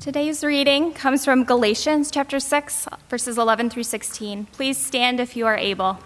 Today's 0.00 0.42
reading 0.42 0.94
comes 0.94 1.26
from 1.26 1.44
Galatians 1.44 2.10
chapter 2.10 2.40
6, 2.40 2.88
verses 3.10 3.36
11 3.36 3.68
through 3.68 3.82
16. 3.82 4.46
Please 4.46 4.78
stand 4.78 5.20
if 5.20 5.36
you 5.36 5.44
are 5.44 5.58
able. 5.58 5.98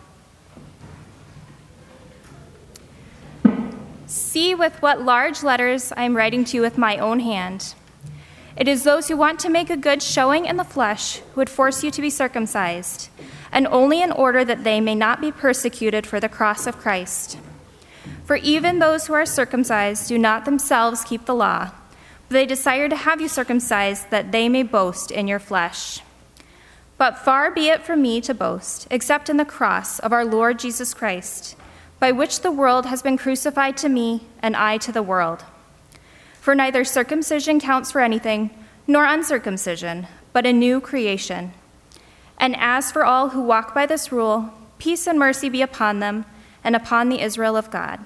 See 4.06 4.52
with 4.52 4.82
what 4.82 5.02
large 5.02 5.44
letters 5.44 5.92
I 5.96 6.02
am 6.02 6.16
writing 6.16 6.44
to 6.46 6.56
you 6.56 6.60
with 6.60 6.76
my 6.76 6.98
own 6.98 7.20
hand. 7.20 7.76
It 8.56 8.66
is 8.66 8.82
those 8.82 9.06
who 9.06 9.16
want 9.16 9.38
to 9.38 9.48
make 9.48 9.70
a 9.70 9.76
good 9.76 10.02
showing 10.02 10.46
in 10.46 10.56
the 10.56 10.64
flesh 10.64 11.18
who 11.18 11.36
would 11.36 11.48
force 11.48 11.84
you 11.84 11.92
to 11.92 12.02
be 12.02 12.10
circumcised, 12.10 13.10
and 13.52 13.64
only 13.68 14.02
in 14.02 14.10
order 14.10 14.44
that 14.44 14.64
they 14.64 14.80
may 14.80 14.96
not 14.96 15.20
be 15.20 15.30
persecuted 15.30 16.04
for 16.04 16.18
the 16.18 16.28
cross 16.28 16.66
of 16.66 16.78
Christ. 16.78 17.38
For 18.24 18.34
even 18.34 18.80
those 18.80 19.06
who 19.06 19.12
are 19.12 19.24
circumcised 19.24 20.08
do 20.08 20.18
not 20.18 20.46
themselves 20.46 21.04
keep 21.04 21.26
the 21.26 21.34
law 21.34 21.70
they 22.34 22.46
desire 22.46 22.88
to 22.88 22.96
have 22.96 23.20
you 23.20 23.28
circumcised 23.28 24.10
that 24.10 24.32
they 24.32 24.48
may 24.48 24.62
boast 24.62 25.10
in 25.10 25.28
your 25.28 25.38
flesh. 25.38 26.00
But 26.98 27.18
far 27.18 27.50
be 27.50 27.68
it 27.68 27.82
from 27.82 28.02
me 28.02 28.20
to 28.22 28.34
boast, 28.34 28.86
except 28.90 29.28
in 29.28 29.36
the 29.36 29.44
cross 29.44 29.98
of 29.98 30.12
our 30.12 30.24
Lord 30.24 30.58
Jesus 30.58 30.94
Christ, 30.94 31.56
by 31.98 32.12
which 32.12 32.40
the 32.40 32.52
world 32.52 32.86
has 32.86 33.02
been 33.02 33.16
crucified 33.16 33.76
to 33.78 33.88
me 33.88 34.22
and 34.40 34.56
I 34.56 34.78
to 34.78 34.92
the 34.92 35.02
world. 35.02 35.44
For 36.40 36.54
neither 36.54 36.84
circumcision 36.84 37.60
counts 37.60 37.92
for 37.92 38.00
anything, 38.00 38.50
nor 38.86 39.04
uncircumcision, 39.04 40.06
but 40.32 40.44
a 40.44 40.52
new 40.52 40.80
creation. 40.80 41.52
And 42.36 42.54
as 42.56 42.92
for 42.92 43.04
all 43.04 43.30
who 43.30 43.42
walk 43.42 43.74
by 43.74 43.86
this 43.86 44.12
rule, 44.12 44.52
peace 44.78 45.06
and 45.06 45.18
mercy 45.18 45.48
be 45.48 45.62
upon 45.62 46.00
them 46.00 46.26
and 46.62 46.76
upon 46.76 47.08
the 47.08 47.20
Israel 47.20 47.56
of 47.56 47.70
God. 47.70 48.00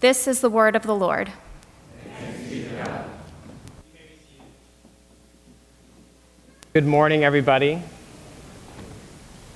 This 0.00 0.26
is 0.26 0.40
the 0.40 0.50
word 0.50 0.74
of 0.76 0.84
the 0.84 0.94
Lord. 0.94 1.32
Good 6.74 6.86
morning, 6.86 7.22
everybody. 7.22 7.82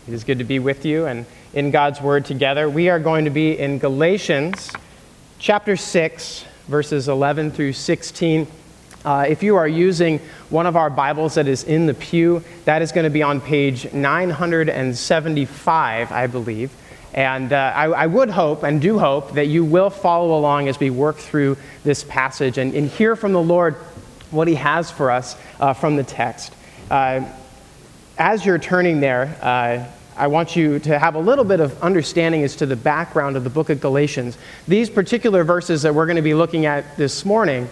It 0.07 0.13
is 0.13 0.23
good 0.23 0.37
to 0.37 0.45
be 0.45 0.59
with 0.59 0.85
you 0.85 1.07
and 1.07 1.25
in 1.55 1.71
God's 1.71 1.99
Word 1.99 2.27
together. 2.27 2.69
We 2.69 2.91
are 2.91 3.01
going 3.01 3.25
to 3.25 3.31
be 3.31 3.59
in 3.59 3.79
Galatians 3.79 4.71
chapter 5.39 5.79
6, 5.79 6.45
verses 6.69 7.09
11 7.09 7.53
through 7.53 7.73
16. 7.73 8.47
Uh, 9.03 9.25
if 9.27 9.43
you 9.43 9.57
are 9.57 9.67
using 9.67 10.19
one 10.51 10.67
of 10.67 10.77
our 10.77 10.91
Bibles 10.91 11.37
that 11.37 11.49
is 11.49 11.65
in 11.65 11.87
the 11.87 11.95
pew, 11.95 12.45
that 12.67 12.83
is 12.83 12.93
going 12.93 13.05
to 13.05 13.11
be 13.11 13.23
on 13.23 13.41
page 13.41 13.91
975, 13.95 16.12
I 16.12 16.27
believe. 16.27 16.71
And 17.15 17.51
uh, 17.51 17.73
I, 17.75 17.87
I, 17.87 18.07
would 18.09 18.29
hope 18.29 18.62
and 18.62 18.79
do 18.79 18.99
hope 18.99 19.33
that 19.33 19.47
you 19.47 19.65
will 19.65 19.89
follow 19.89 20.39
along 20.39 20.69
as 20.69 20.79
we 20.79 20.91
work 20.91 21.17
through 21.17 21.57
this 21.83 22.05
passage 22.05 22.59
and, 22.59 22.75
and 22.75 22.91
hear 22.91 23.17
from 23.17 23.33
the 23.33 23.43
Lord 23.43 23.75
what 24.31 24.49
He 24.49 24.57
has 24.57 24.91
for 24.91 25.11
us 25.11 25.35
uh, 25.59 25.73
from 25.73 25.97
the 25.97 26.05
text. 26.05 26.53
Uh, 26.91 27.25
as 28.19 28.47
you're 28.47 28.59
turning 28.59 29.01
there, 29.01 29.37
uh, 29.42 29.84
I 30.17 30.29
want 30.29 30.56
you 30.56 30.79
to 30.79 30.98
have 30.98 31.15
a 31.15 31.19
little 31.19 31.45
bit 31.45 31.61
of 31.61 31.83
understanding 31.83 32.43
as 32.43 32.56
to 32.56 32.67
the 32.67 32.77
background 32.77 33.37
of 33.37 33.45
the 33.45 33.51
book 33.51 33.69
of 33.69 33.81
Galatians. 33.81 34.39
These 34.67 34.89
particular 34.89 35.45
verses 35.45 35.83
that 35.83 35.95
we're 35.95 36.06
going 36.06 36.17
to 36.17 36.23
be 36.23 36.34
looking 36.34 36.65
at 36.65 36.97
this 36.97 37.25
morning 37.25 37.69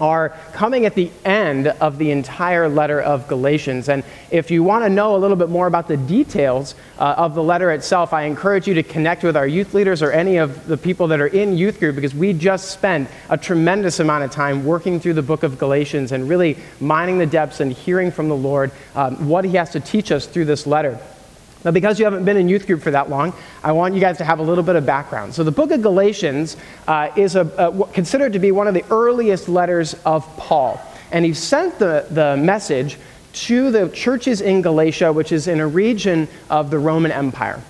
are 0.00 0.30
coming 0.52 0.86
at 0.86 0.94
the 0.94 1.10
end 1.24 1.68
of 1.68 1.98
the 1.98 2.10
entire 2.10 2.68
letter 2.68 3.00
of 3.00 3.26
Galatians. 3.28 3.88
And 3.88 4.04
if 4.30 4.50
you 4.50 4.62
want 4.62 4.84
to 4.84 4.90
know 4.90 5.16
a 5.16 5.18
little 5.18 5.36
bit 5.36 5.48
more 5.48 5.66
about 5.66 5.88
the 5.88 5.96
details 5.96 6.74
uh, 6.98 7.14
of 7.16 7.34
the 7.34 7.42
letter 7.42 7.70
itself, 7.70 8.12
I 8.12 8.22
encourage 8.22 8.66
you 8.66 8.74
to 8.74 8.82
connect 8.82 9.22
with 9.22 9.36
our 9.36 9.46
youth 9.46 9.74
leaders 9.74 10.02
or 10.02 10.12
any 10.12 10.36
of 10.36 10.66
the 10.66 10.76
people 10.76 11.08
that 11.08 11.20
are 11.20 11.26
in 11.26 11.56
youth 11.56 11.80
group 11.80 11.94
because 11.94 12.14
we 12.14 12.32
just 12.32 12.70
spent 12.70 13.08
a 13.28 13.36
tremendous 13.36 14.00
amount 14.00 14.24
of 14.24 14.30
time 14.30 14.64
working 14.64 15.00
through 15.00 15.14
the 15.14 15.22
book 15.22 15.42
of 15.42 15.58
Galatians 15.58 16.12
and 16.12 16.28
really 16.28 16.56
mining 16.80 17.18
the 17.18 17.26
depths 17.26 17.60
and 17.60 17.72
hearing 17.72 18.10
from 18.10 18.28
the 18.28 18.36
Lord 18.36 18.70
um, 18.94 19.28
what 19.28 19.44
He 19.44 19.52
has 19.52 19.70
to 19.70 19.80
teach 19.80 20.12
us 20.12 20.26
through 20.26 20.44
this 20.44 20.66
letter. 20.66 20.98
Now, 21.64 21.72
because 21.72 21.98
you 21.98 22.04
haven't 22.04 22.24
been 22.24 22.36
in 22.36 22.48
youth 22.48 22.66
group 22.66 22.82
for 22.82 22.92
that 22.92 23.10
long, 23.10 23.32
I 23.64 23.72
want 23.72 23.94
you 23.94 24.00
guys 24.00 24.18
to 24.18 24.24
have 24.24 24.38
a 24.38 24.42
little 24.42 24.62
bit 24.62 24.76
of 24.76 24.86
background. 24.86 25.34
So, 25.34 25.42
the 25.42 25.50
book 25.50 25.70
of 25.72 25.82
Galatians 25.82 26.56
uh, 26.86 27.10
is 27.16 27.34
a, 27.34 27.40
a, 27.58 27.86
considered 27.92 28.32
to 28.34 28.38
be 28.38 28.52
one 28.52 28.68
of 28.68 28.74
the 28.74 28.84
earliest 28.90 29.48
letters 29.48 29.94
of 30.04 30.24
Paul. 30.36 30.80
And 31.10 31.24
he 31.24 31.34
sent 31.34 31.78
the, 31.78 32.06
the 32.10 32.36
message 32.36 32.98
to 33.32 33.70
the 33.70 33.88
churches 33.88 34.40
in 34.40 34.62
Galatia, 34.62 35.12
which 35.12 35.32
is 35.32 35.48
in 35.48 35.60
a 35.60 35.66
region 35.66 36.28
of 36.50 36.70
the 36.70 36.78
Roman 36.78 37.10
Empire. 37.10 37.62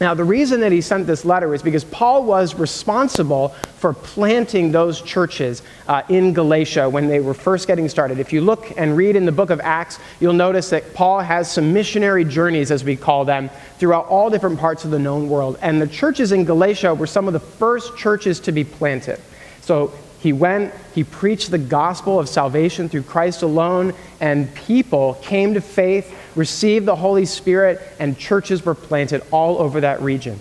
Now, 0.00 0.14
the 0.14 0.24
reason 0.24 0.60
that 0.60 0.70
he 0.70 0.80
sent 0.80 1.08
this 1.08 1.24
letter 1.24 1.54
is 1.54 1.62
because 1.62 1.82
Paul 1.82 2.22
was 2.22 2.54
responsible 2.54 3.48
for 3.78 3.92
planting 3.92 4.70
those 4.70 5.02
churches 5.02 5.62
uh, 5.88 6.02
in 6.08 6.32
Galatia 6.32 6.88
when 6.88 7.08
they 7.08 7.18
were 7.18 7.34
first 7.34 7.66
getting 7.66 7.88
started. 7.88 8.20
If 8.20 8.32
you 8.32 8.40
look 8.40 8.72
and 8.76 8.96
read 8.96 9.16
in 9.16 9.24
the 9.24 9.32
book 9.32 9.50
of 9.50 9.60
Acts, 9.60 9.98
you'll 10.20 10.34
notice 10.34 10.70
that 10.70 10.94
Paul 10.94 11.18
has 11.20 11.50
some 11.50 11.72
missionary 11.72 12.24
journeys, 12.24 12.70
as 12.70 12.84
we 12.84 12.94
call 12.94 13.24
them, 13.24 13.50
throughout 13.78 14.06
all 14.06 14.30
different 14.30 14.60
parts 14.60 14.84
of 14.84 14.92
the 14.92 15.00
known 15.00 15.28
world. 15.28 15.58
And 15.62 15.82
the 15.82 15.88
churches 15.88 16.30
in 16.30 16.44
Galatia 16.44 16.94
were 16.94 17.06
some 17.08 17.26
of 17.26 17.32
the 17.32 17.40
first 17.40 17.96
churches 17.96 18.38
to 18.40 18.52
be 18.52 18.62
planted. 18.62 19.20
So 19.62 19.92
he 20.20 20.32
went, 20.32 20.74
he 20.94 21.04
preached 21.04 21.50
the 21.50 21.58
gospel 21.58 22.18
of 22.18 22.28
salvation 22.28 22.88
through 22.88 23.02
Christ 23.02 23.42
alone, 23.42 23.94
and 24.20 24.52
people 24.54 25.14
came 25.22 25.54
to 25.54 25.60
faith, 25.60 26.12
received 26.38 26.86
the 26.86 26.96
Holy 26.96 27.26
Spirit, 27.26 27.80
and 27.98 28.16
churches 28.16 28.64
were 28.64 28.74
planted 28.74 29.22
all 29.30 29.58
over 29.58 29.80
that 29.80 30.00
region. 30.00 30.40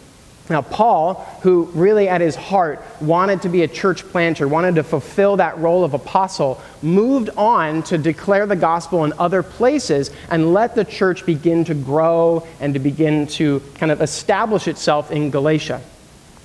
Now, 0.50 0.62
Paul, 0.62 1.16
who 1.42 1.64
really 1.74 2.08
at 2.08 2.22
his 2.22 2.36
heart 2.36 2.82
wanted 3.02 3.42
to 3.42 3.50
be 3.50 3.64
a 3.64 3.68
church 3.68 4.08
planter, 4.08 4.48
wanted 4.48 4.76
to 4.76 4.84
fulfill 4.84 5.38
that 5.38 5.58
role 5.58 5.84
of 5.84 5.94
apostle, 5.94 6.62
moved 6.82 7.30
on 7.36 7.84
to 7.84 7.98
declare 7.98 8.46
the 8.46 8.56
gospel 8.56 9.04
in 9.04 9.12
other 9.20 9.44
places 9.44 10.10
and 10.30 10.54
let 10.54 10.74
the 10.74 10.86
church 10.86 11.26
begin 11.26 11.66
to 11.66 11.74
grow 11.74 12.48
and 12.62 12.74
to 12.76 12.80
begin 12.80 13.28
to 13.28 13.62
kind 13.76 13.92
of 13.92 14.02
establish 14.02 14.70
itself 14.70 15.12
in 15.12 15.32
Galatia. 15.32 15.82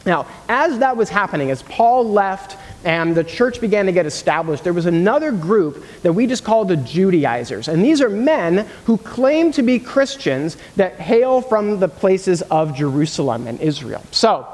Now, 0.05 0.27
as 0.49 0.81
that 0.81 0.97
was 0.97 1.09
happening, 1.09 1.53
as 1.53 1.63
Paul 1.63 2.11
left 2.11 2.57
and 2.85 3.15
the 3.15 3.25
church 3.25 3.61
began 3.61 3.87
to 3.87 3.93
get 3.93 4.07
established, 4.07 4.65
there 4.65 4.73
was 4.73 4.87
another 4.87 5.31
group 5.31 5.85
that 6.03 6.13
we 6.13 6.27
just 6.27 6.45
call 6.45 6.65
the 6.65 6.77
Judaizers. 6.77 7.69
And 7.69 7.85
these 7.85 8.01
are 8.01 8.09
men 8.09 8.67
who 8.85 8.97
claim 8.99 9.53
to 9.53 9.63
be 9.63 9.79
Christians 9.79 10.57
that 10.77 10.99
hail 10.99 11.41
from 11.41 11.79
the 11.79 11.89
places 11.89 12.43
of 12.43 12.75
Jerusalem 12.75 13.47
and 13.47 13.61
Israel. 13.61 14.03
So, 14.11 14.47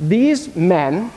these 0.00 0.54
men 0.56 1.12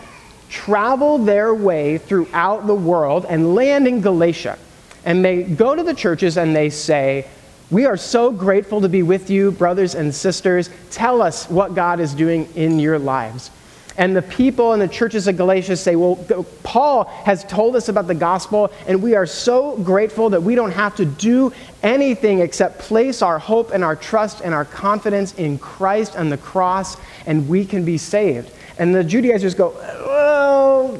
travel 0.49 1.17
their 1.17 1.53
way 1.53 1.97
throughout 1.97 2.67
the 2.67 2.75
world 2.75 3.25
and 3.27 3.55
land 3.55 3.87
in 3.87 4.01
Galatia. 4.01 4.57
And 5.05 5.23
they 5.23 5.43
go 5.43 5.75
to 5.75 5.83
the 5.83 5.93
churches 5.93 6.37
and 6.37 6.55
they 6.55 6.69
say, 6.69 7.27
We 7.71 7.85
are 7.85 7.97
so 7.97 8.31
grateful 8.31 8.81
to 8.81 8.89
be 8.89 9.03
with 9.03 9.29
you, 9.29 9.51
brothers 9.51 9.95
and 9.95 10.13
sisters. 10.13 10.69
Tell 10.91 11.21
us 11.21 11.49
what 11.49 11.75
God 11.75 11.99
is 11.99 12.13
doing 12.13 12.47
in 12.55 12.79
your 12.79 12.99
lives. 12.99 13.51
And 13.97 14.15
the 14.15 14.21
people 14.21 14.73
in 14.73 14.79
the 14.79 14.87
churches 14.87 15.27
of 15.27 15.37
Galatia 15.37 15.75
say, 15.75 15.95
Well, 15.95 16.15
Paul 16.61 17.05
has 17.25 17.43
told 17.45 17.75
us 17.75 17.89
about 17.89 18.07
the 18.07 18.15
gospel, 18.15 18.71
and 18.87 19.01
we 19.01 19.15
are 19.15 19.25
so 19.25 19.75
grateful 19.77 20.29
that 20.29 20.43
we 20.43 20.53
don't 20.53 20.71
have 20.71 20.95
to 20.97 21.05
do 21.05 21.51
anything 21.81 22.39
except 22.39 22.77
place 22.77 23.23
our 23.23 23.39
hope 23.39 23.71
and 23.71 23.83
our 23.83 23.95
trust 23.95 24.41
and 24.41 24.53
our 24.53 24.65
confidence 24.65 25.33
in 25.33 25.57
Christ 25.57 26.13
and 26.15 26.31
the 26.31 26.37
cross, 26.37 26.97
and 27.25 27.49
we 27.49 27.65
can 27.65 27.83
be 27.83 27.97
saved. 27.97 28.51
And 28.77 28.93
the 28.93 29.03
Judaizers 29.03 29.55
go, 29.55 29.73
Well, 30.05 30.99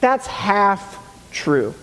that's 0.00 0.28
half 0.28 0.98
true. 1.32 1.74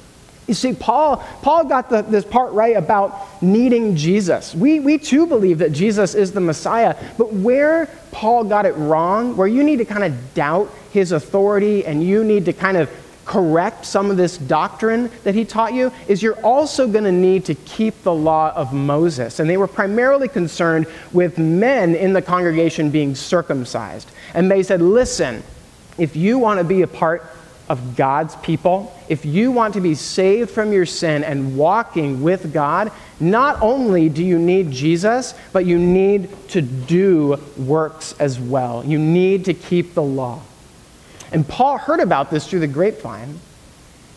You 0.51 0.55
see, 0.55 0.73
Paul, 0.73 1.23
Paul 1.43 1.63
got 1.63 1.89
the, 1.89 2.01
this 2.01 2.25
part 2.25 2.51
right 2.51 2.75
about 2.75 3.41
needing 3.41 3.95
Jesus. 3.95 4.53
We, 4.53 4.81
we 4.81 4.97
too 4.97 5.25
believe 5.25 5.59
that 5.59 5.71
Jesus 5.71 6.13
is 6.13 6.33
the 6.33 6.41
Messiah, 6.41 6.93
but 7.17 7.31
where 7.31 7.85
Paul 8.11 8.43
got 8.43 8.65
it 8.65 8.73
wrong, 8.73 9.37
where 9.37 9.47
you 9.47 9.63
need 9.63 9.77
to 9.77 9.85
kind 9.85 10.03
of 10.03 10.33
doubt 10.33 10.69
his 10.91 11.13
authority 11.13 11.85
and 11.85 12.03
you 12.03 12.25
need 12.25 12.43
to 12.43 12.51
kind 12.51 12.75
of 12.75 12.91
correct 13.23 13.85
some 13.85 14.11
of 14.11 14.17
this 14.17 14.37
doctrine 14.37 15.09
that 15.23 15.35
he 15.35 15.45
taught 15.45 15.73
you, 15.73 15.89
is 16.09 16.21
you're 16.21 16.43
also 16.43 16.85
going 16.85 17.05
to 17.05 17.13
need 17.13 17.45
to 17.45 17.55
keep 17.55 18.03
the 18.03 18.13
law 18.13 18.51
of 18.53 18.73
Moses. 18.73 19.39
And 19.39 19.49
they 19.49 19.55
were 19.55 19.69
primarily 19.69 20.27
concerned 20.27 20.85
with 21.13 21.37
men 21.37 21.95
in 21.95 22.11
the 22.11 22.21
congregation 22.21 22.89
being 22.89 23.15
circumcised. 23.15 24.11
And 24.33 24.51
they 24.51 24.63
said, 24.63 24.81
listen, 24.81 25.43
if 25.97 26.17
you 26.17 26.39
want 26.39 26.57
to 26.57 26.65
be 26.65 26.81
a 26.81 26.87
part 26.87 27.23
of 27.71 27.95
God's 27.95 28.35
people, 28.35 28.93
if 29.07 29.25
you 29.25 29.49
want 29.49 29.75
to 29.75 29.79
be 29.79 29.95
saved 29.95 30.51
from 30.51 30.73
your 30.73 30.85
sin 30.85 31.23
and 31.23 31.55
walking 31.55 32.21
with 32.21 32.51
God, 32.51 32.91
not 33.17 33.61
only 33.61 34.09
do 34.09 34.25
you 34.25 34.37
need 34.37 34.71
Jesus, 34.71 35.33
but 35.53 35.65
you 35.65 35.79
need 35.79 36.27
to 36.49 36.61
do 36.61 37.39
works 37.57 38.13
as 38.19 38.37
well. 38.41 38.83
You 38.83 38.99
need 38.99 39.45
to 39.45 39.53
keep 39.53 39.93
the 39.93 40.03
law. 40.03 40.41
And 41.31 41.47
Paul 41.47 41.77
heard 41.77 42.01
about 42.01 42.29
this 42.29 42.45
through 42.45 42.59
the 42.59 42.67
grapevine, 42.67 43.39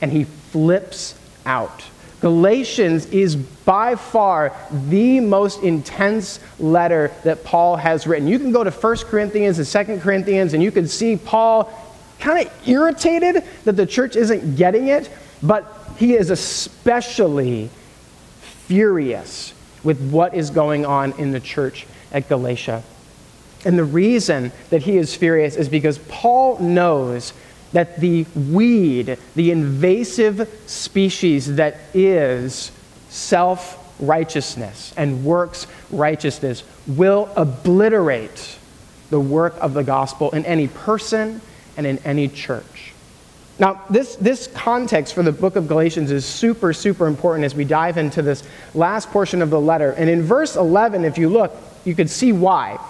and 0.02 0.10
he 0.10 0.24
flips 0.24 1.14
out. 1.46 1.84
Galatians 2.20 3.06
is 3.06 3.36
by 3.36 3.94
far 3.94 4.52
the 4.88 5.20
most 5.20 5.62
intense 5.62 6.40
letter 6.58 7.12
that 7.22 7.44
Paul 7.44 7.76
has 7.76 8.04
written. 8.04 8.26
You 8.26 8.40
can 8.40 8.50
go 8.50 8.64
to 8.64 8.70
1 8.72 8.96
Corinthians 9.08 9.58
and 9.58 9.86
2 9.86 10.00
Corinthians, 10.00 10.54
and 10.54 10.62
you 10.62 10.72
can 10.72 10.88
see 10.88 11.16
Paul 11.16 11.70
kind 12.24 12.46
of 12.46 12.68
irritated 12.68 13.44
that 13.64 13.76
the 13.76 13.84
church 13.84 14.16
isn't 14.16 14.56
getting 14.56 14.88
it, 14.88 15.10
but 15.42 15.70
he 15.98 16.14
is 16.14 16.30
especially 16.30 17.68
furious 18.40 19.52
with 19.84 20.00
what 20.10 20.34
is 20.34 20.48
going 20.48 20.86
on 20.86 21.12
in 21.18 21.32
the 21.32 21.40
church 21.40 21.86
at 22.12 22.26
Galatia. 22.26 22.82
And 23.66 23.78
the 23.78 23.84
reason 23.84 24.52
that 24.70 24.82
he 24.82 24.96
is 24.96 25.14
furious 25.14 25.54
is 25.56 25.68
because 25.68 25.98
Paul 26.08 26.58
knows 26.60 27.34
that 27.72 28.00
the 28.00 28.24
weed, 28.34 29.18
the 29.36 29.50
invasive 29.50 30.48
species 30.66 31.56
that 31.56 31.76
is 31.92 32.72
self 33.10 33.80
righteousness 34.00 34.94
and 34.96 35.24
works 35.26 35.66
righteousness, 35.90 36.62
will 36.86 37.28
obliterate 37.36 38.58
the 39.10 39.20
work 39.20 39.54
of 39.60 39.74
the 39.74 39.84
gospel 39.84 40.30
in 40.30 40.46
any 40.46 40.68
person 40.68 41.42
and 41.76 41.86
in 41.86 41.98
any 41.98 42.28
church. 42.28 42.92
Now, 43.58 43.82
this, 43.88 44.16
this 44.16 44.48
context 44.48 45.14
for 45.14 45.22
the 45.22 45.30
book 45.30 45.54
of 45.54 45.68
Galatians 45.68 46.10
is 46.10 46.24
super, 46.24 46.72
super 46.72 47.06
important 47.06 47.44
as 47.44 47.54
we 47.54 47.64
dive 47.64 47.98
into 47.98 48.20
this 48.20 48.42
last 48.74 49.10
portion 49.10 49.42
of 49.42 49.50
the 49.50 49.60
letter. 49.60 49.92
And 49.92 50.10
in 50.10 50.22
verse 50.22 50.56
11, 50.56 51.04
if 51.04 51.18
you 51.18 51.28
look, 51.28 51.54
you 51.84 51.94
can 51.94 52.08
see 52.08 52.32
why. 52.32 52.80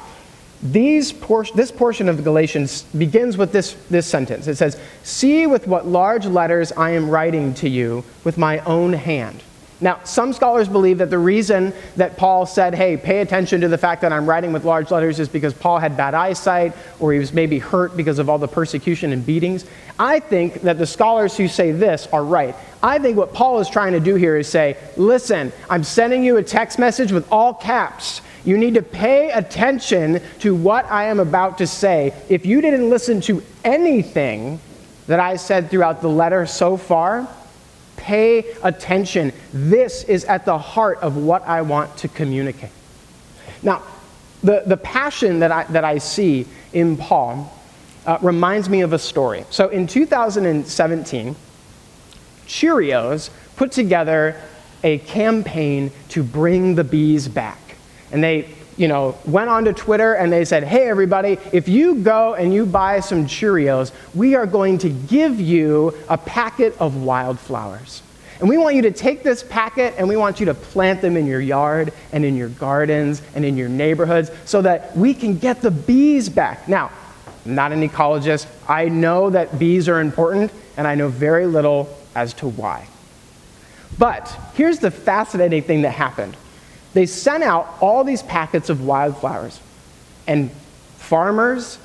These 0.62 1.12
por- 1.12 1.44
this 1.54 1.70
portion 1.70 2.08
of 2.08 2.24
Galatians 2.24 2.84
begins 2.96 3.36
with 3.36 3.52
this, 3.52 3.74
this 3.90 4.06
sentence. 4.06 4.46
It 4.46 4.56
says, 4.56 4.80
See 5.02 5.46
with 5.46 5.66
what 5.66 5.86
large 5.86 6.24
letters 6.24 6.72
I 6.72 6.90
am 6.90 7.10
writing 7.10 7.52
to 7.54 7.68
you 7.68 8.02
with 8.24 8.38
my 8.38 8.60
own 8.60 8.94
hand. 8.94 9.42
Now, 9.84 10.00
some 10.04 10.32
scholars 10.32 10.66
believe 10.66 10.96
that 10.96 11.10
the 11.10 11.18
reason 11.18 11.74
that 11.96 12.16
Paul 12.16 12.46
said, 12.46 12.74
hey, 12.74 12.96
pay 12.96 13.20
attention 13.20 13.60
to 13.60 13.68
the 13.68 13.76
fact 13.76 14.00
that 14.00 14.14
I'm 14.14 14.26
writing 14.26 14.50
with 14.50 14.64
large 14.64 14.90
letters 14.90 15.20
is 15.20 15.28
because 15.28 15.52
Paul 15.52 15.78
had 15.78 15.94
bad 15.94 16.14
eyesight 16.14 16.72
or 17.00 17.12
he 17.12 17.18
was 17.18 17.34
maybe 17.34 17.58
hurt 17.58 17.94
because 17.94 18.18
of 18.18 18.30
all 18.30 18.38
the 18.38 18.48
persecution 18.48 19.12
and 19.12 19.26
beatings. 19.26 19.66
I 19.98 20.20
think 20.20 20.62
that 20.62 20.78
the 20.78 20.86
scholars 20.86 21.36
who 21.36 21.48
say 21.48 21.70
this 21.70 22.08
are 22.14 22.24
right. 22.24 22.56
I 22.82 22.98
think 22.98 23.18
what 23.18 23.34
Paul 23.34 23.60
is 23.60 23.68
trying 23.68 23.92
to 23.92 24.00
do 24.00 24.14
here 24.14 24.38
is 24.38 24.48
say, 24.48 24.78
listen, 24.96 25.52
I'm 25.68 25.84
sending 25.84 26.24
you 26.24 26.38
a 26.38 26.42
text 26.42 26.78
message 26.78 27.12
with 27.12 27.30
all 27.30 27.52
caps. 27.52 28.22
You 28.46 28.56
need 28.56 28.72
to 28.74 28.82
pay 28.82 29.32
attention 29.32 30.22
to 30.38 30.54
what 30.54 30.90
I 30.90 31.08
am 31.08 31.20
about 31.20 31.58
to 31.58 31.66
say. 31.66 32.14
If 32.30 32.46
you 32.46 32.62
didn't 32.62 32.88
listen 32.88 33.20
to 33.22 33.42
anything 33.64 34.60
that 35.08 35.20
I 35.20 35.36
said 35.36 35.68
throughout 35.68 36.00
the 36.00 36.08
letter 36.08 36.46
so 36.46 36.78
far, 36.78 37.28
Pay 37.96 38.52
attention. 38.62 39.32
This 39.52 40.04
is 40.04 40.24
at 40.24 40.44
the 40.44 40.58
heart 40.58 40.98
of 40.98 41.16
what 41.16 41.42
I 41.42 41.62
want 41.62 41.96
to 41.98 42.08
communicate. 42.08 42.70
Now, 43.62 43.82
the, 44.42 44.62
the 44.66 44.76
passion 44.76 45.38
that 45.40 45.50
I, 45.50 45.64
that 45.64 45.84
I 45.84 45.98
see 45.98 46.46
in 46.72 46.96
Paul 46.96 47.52
uh, 48.06 48.18
reminds 48.20 48.68
me 48.68 48.82
of 48.82 48.92
a 48.92 48.98
story. 48.98 49.44
So 49.50 49.68
in 49.68 49.86
2017, 49.86 51.36
Cheerios 52.46 53.30
put 53.56 53.72
together 53.72 54.40
a 54.82 54.98
campaign 54.98 55.90
to 56.10 56.22
bring 56.22 56.74
the 56.74 56.84
bees 56.84 57.26
back. 57.26 57.58
And 58.12 58.22
they 58.22 58.48
you 58.76 58.88
know, 58.88 59.16
went 59.24 59.48
onto 59.48 59.72
Twitter 59.72 60.14
and 60.14 60.32
they 60.32 60.44
said, 60.44 60.64
hey, 60.64 60.88
everybody, 60.88 61.38
if 61.52 61.68
you 61.68 61.96
go 61.96 62.34
and 62.34 62.52
you 62.52 62.66
buy 62.66 63.00
some 63.00 63.26
Cheerios, 63.26 63.92
we 64.14 64.34
are 64.34 64.46
going 64.46 64.78
to 64.78 64.88
give 64.88 65.40
you 65.40 65.94
a 66.08 66.18
packet 66.18 66.76
of 66.80 67.02
wildflowers. 67.02 68.02
And 68.40 68.48
we 68.48 68.58
want 68.58 68.74
you 68.74 68.82
to 68.82 68.90
take 68.90 69.22
this 69.22 69.42
packet 69.42 69.94
and 69.96 70.08
we 70.08 70.16
want 70.16 70.40
you 70.40 70.46
to 70.46 70.54
plant 70.54 71.00
them 71.00 71.16
in 71.16 71.26
your 71.26 71.40
yard 71.40 71.92
and 72.12 72.24
in 72.24 72.36
your 72.36 72.48
gardens 72.48 73.22
and 73.34 73.44
in 73.44 73.56
your 73.56 73.68
neighborhoods 73.68 74.30
so 74.44 74.60
that 74.62 74.96
we 74.96 75.14
can 75.14 75.38
get 75.38 75.62
the 75.62 75.70
bees 75.70 76.28
back. 76.28 76.68
Now, 76.68 76.90
I'm 77.46 77.54
not 77.54 77.72
an 77.72 77.88
ecologist. 77.88 78.46
I 78.68 78.88
know 78.88 79.30
that 79.30 79.58
bees 79.58 79.88
are 79.88 80.00
important 80.00 80.50
and 80.76 80.86
I 80.86 80.94
know 80.96 81.08
very 81.08 81.46
little 81.46 81.96
as 82.14 82.34
to 82.34 82.48
why. 82.48 82.88
But 83.98 84.36
here's 84.54 84.80
the 84.80 84.90
fascinating 84.90 85.62
thing 85.62 85.82
that 85.82 85.92
happened 85.92 86.36
they 86.94 87.06
sent 87.06 87.42
out 87.42 87.68
all 87.80 88.04
these 88.04 88.22
packets 88.22 88.70
of 88.70 88.84
wildflowers. 88.84 89.60
And 90.26 90.50
farmers 90.96 91.78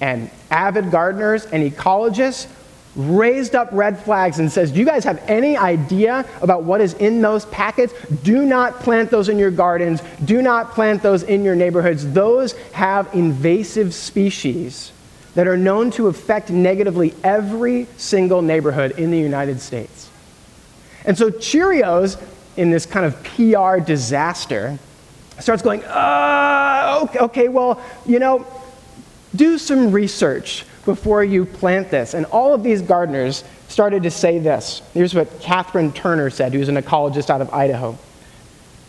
and 0.00 0.30
avid 0.50 0.90
gardeners 0.90 1.46
and 1.46 1.68
ecologists 1.68 2.46
raised 2.94 3.54
up 3.54 3.70
red 3.72 3.98
flags 3.98 4.38
and 4.38 4.52
says, 4.52 4.70
"Do 4.70 4.78
you 4.78 4.84
guys 4.84 5.04
have 5.04 5.22
any 5.26 5.56
idea 5.56 6.26
about 6.42 6.64
what 6.64 6.82
is 6.82 6.92
in 6.94 7.22
those 7.22 7.46
packets? 7.46 7.94
Do 8.22 8.44
not 8.44 8.80
plant 8.80 9.10
those 9.10 9.30
in 9.30 9.38
your 9.38 9.50
gardens. 9.50 10.02
Do 10.22 10.42
not 10.42 10.72
plant 10.72 11.02
those 11.02 11.22
in 11.22 11.42
your 11.42 11.54
neighborhoods. 11.54 12.12
Those 12.12 12.52
have 12.72 13.08
invasive 13.14 13.94
species 13.94 14.92
that 15.34 15.48
are 15.48 15.56
known 15.56 15.90
to 15.92 16.08
affect 16.08 16.50
negatively 16.50 17.14
every 17.24 17.86
single 17.96 18.42
neighborhood 18.42 18.92
in 18.98 19.10
the 19.10 19.18
United 19.18 19.62
States." 19.62 20.08
And 21.06 21.16
so 21.16 21.30
Cheerios 21.30 22.18
in 22.56 22.70
this 22.70 22.86
kind 22.86 23.06
of 23.06 23.22
PR 23.24 23.78
disaster, 23.78 24.78
starts 25.38 25.62
going, 25.62 25.82
uh, 25.84 27.00
okay, 27.04 27.18
okay, 27.18 27.48
well, 27.48 27.82
you 28.06 28.18
know, 28.18 28.46
do 29.34 29.58
some 29.58 29.92
research 29.92 30.64
before 30.84 31.24
you 31.24 31.44
plant 31.44 31.90
this. 31.90 32.14
And 32.14 32.26
all 32.26 32.54
of 32.54 32.62
these 32.62 32.82
gardeners 32.82 33.44
started 33.68 34.02
to 34.02 34.10
say 34.10 34.38
this. 34.38 34.82
Here's 34.92 35.14
what 35.14 35.40
Catherine 35.40 35.92
Turner 35.92 36.30
said, 36.30 36.52
who's 36.52 36.68
an 36.68 36.76
ecologist 36.76 37.30
out 37.30 37.40
of 37.40 37.52
Idaho. 37.52 37.98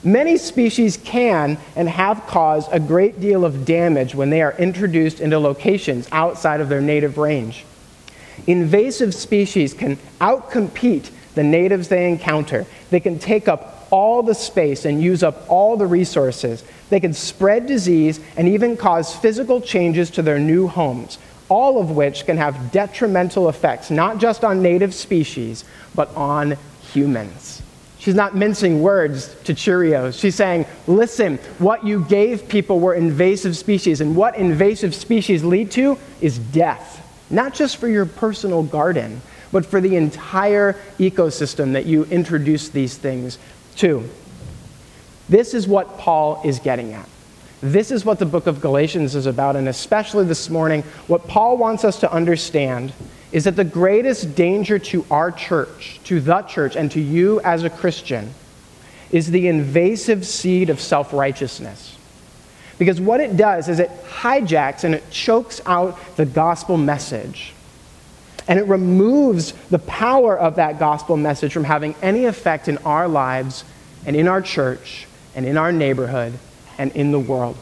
Many 0.04 0.36
species 0.38 0.98
can 0.98 1.58
and 1.78 1.88
have 1.88 2.28
caused 2.28 2.70
a 2.74 2.80
great 2.80 3.22
deal 3.22 3.46
of 3.46 3.64
damage 3.64 4.14
when 4.14 4.30
they 4.30 4.42
are 4.42 4.54
introduced 4.54 5.22
into 5.22 5.40
locations 5.40 6.10
outside 6.12 6.60
of 6.60 6.68
their 6.68 6.82
native 6.82 7.18
range. 7.18 7.64
Invasive 8.46 9.14
species 9.16 9.74
can 9.74 9.96
outcompete 10.20 11.10
the 11.36 11.44
natives 11.44 11.88
they 11.88 12.10
encounter. 12.10 12.66
They 12.90 13.00
can 13.00 13.20
take 13.20 13.48
up 13.48 13.88
all 13.92 14.24
the 14.24 14.36
space 14.36 14.86
and 14.86 15.02
use 15.02 15.24
up 15.24 15.46
all 15.50 15.78
the 15.78 15.86
resources. 15.86 16.64
They 16.90 17.00
can 17.00 17.14
spread 17.14 17.68
disease 17.68 18.20
and 18.38 18.48
even 18.48 18.78
cause 18.78 19.16
physical 19.16 19.62
changes 19.62 20.10
to 20.12 20.22
their 20.22 20.40
new 20.40 20.68
homes, 20.68 21.18
all 21.50 21.80
of 21.80 21.92
which 21.92 22.26
can 22.26 22.38
have 22.38 22.72
detrimental 22.72 23.50
effects, 23.50 23.92
not 23.92 24.18
just 24.18 24.44
on 24.44 24.62
native 24.62 24.94
species, 24.94 25.64
but 25.94 26.10
on 26.16 26.58
humans. 26.92 27.62
She's 28.00 28.16
not 28.16 28.36
mincing 28.36 28.82
words 28.82 29.34
to 29.46 29.54
Cheerios. 29.54 30.20
She's 30.20 30.36
saying, 30.36 30.66
listen, 30.88 31.38
what 31.58 31.86
you 31.86 32.04
gave 32.04 32.50
people 32.50 32.82
were 32.82 32.96
invasive 32.96 33.56
species, 33.56 34.02
and 34.02 34.16
what 34.16 34.36
invasive 34.36 34.94
species 34.94 35.44
lead 35.44 35.72
to 35.72 35.98
is 36.20 36.38
death, 36.38 37.00
not 37.30 37.54
just 37.54 37.78
for 37.78 37.88
your 37.88 38.06
personal 38.06 38.62
garden, 38.62 39.22
but 39.54 39.66
for 39.66 39.80
the 39.80 39.96
entire 39.96 40.74
ecosystem 41.00 41.72
that 41.72 41.86
you 41.86 42.04
introduce 42.06 42.68
these 42.68 42.98
things 42.98 43.38
to. 43.78 44.10
This 45.30 45.54
is 45.54 45.68
what 45.68 45.98
Paul 45.98 46.42
is 46.44 46.60
getting 46.60 46.92
at. 46.92 47.08
This 47.62 47.92
is 47.92 48.04
what 48.04 48.20
the 48.20 48.26
book 48.26 48.48
of 48.48 48.60
Galatians 48.60 49.16
is 49.16 49.26
about, 49.26 49.56
and 49.56 49.70
especially 49.70 50.26
this 50.26 50.50
morning, 50.50 50.82
what 51.08 51.30
Paul 51.30 51.56
wants 51.56 51.86
us 51.86 52.02
to 52.02 52.12
understand 52.12 52.92
is 53.32 53.46
that 53.46 53.56
the 53.56 53.64
greatest 53.64 54.36
danger 54.36 54.78
to 54.78 55.06
our 55.10 55.32
church, 55.32 56.02
to 56.04 56.20
the 56.20 56.42
church, 56.42 56.76
and 56.76 56.92
to 56.92 57.00
you 57.00 57.40
as 57.42 57.64
a 57.64 57.70
Christian 57.70 58.34
is 59.12 59.32
the 59.32 59.48
invasive 59.48 60.26
seed 60.26 60.70
of 60.70 60.82
self 60.82 61.14
righteousness. 61.14 61.98
Because 62.78 63.00
what 63.00 63.22
it 63.22 63.38
does 63.38 63.70
is 63.70 63.80
it 63.80 63.92
hijacks 64.04 64.84
and 64.84 64.94
it 64.96 65.10
chokes 65.10 65.62
out 65.66 65.98
the 66.18 66.26
gospel 66.26 66.76
message. 66.76 67.54
And 68.48 68.60
it 68.60 68.64
removes 68.64 69.54
the 69.70 69.80
power 69.80 70.38
of 70.38 70.56
that 70.56 70.80
gospel 70.80 71.18
message 71.18 71.54
from 71.54 71.64
having 71.64 71.96
any 72.02 72.26
effect 72.26 72.68
in 72.68 72.78
our 72.80 73.08
lives 73.08 73.64
and 74.06 74.16
in 74.16 74.28
our 74.28 74.42
church 74.42 75.08
and 75.36 75.46
in 75.46 75.58
our 75.58 75.72
neighborhood 75.72 76.34
and 76.78 76.92
in 76.94 77.12
the 77.12 77.20
world. 77.20 77.58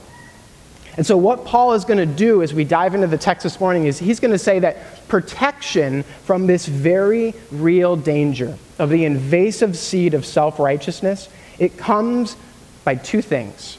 And 0.98 1.06
so, 1.06 1.16
what 1.16 1.46
Paul 1.46 1.74
is 1.74 1.86
going 1.86 2.00
to 2.00 2.06
do 2.06 2.42
as 2.42 2.54
we 2.54 2.66
dive 2.66 2.96
into 2.96 3.08
the 3.08 3.18
text 3.18 3.44
this 3.44 3.60
morning 3.60 3.86
is 3.86 3.98
he's 3.98 4.20
going 4.20 4.32
to 4.32 4.38
say 4.38 4.60
that 4.60 5.08
protection 5.08 6.04
from 6.26 6.48
this 6.48 6.66
very 6.66 7.34
real 7.50 7.96
danger 7.96 8.58
of 8.78 8.90
the 8.90 9.06
invasive 9.06 9.78
seed 9.78 10.14
of 10.14 10.26
self 10.26 10.60
righteousness, 10.60 11.30
it 11.60 11.78
comes 11.78 12.36
by 12.84 12.96
two 12.96 13.22
things 13.22 13.78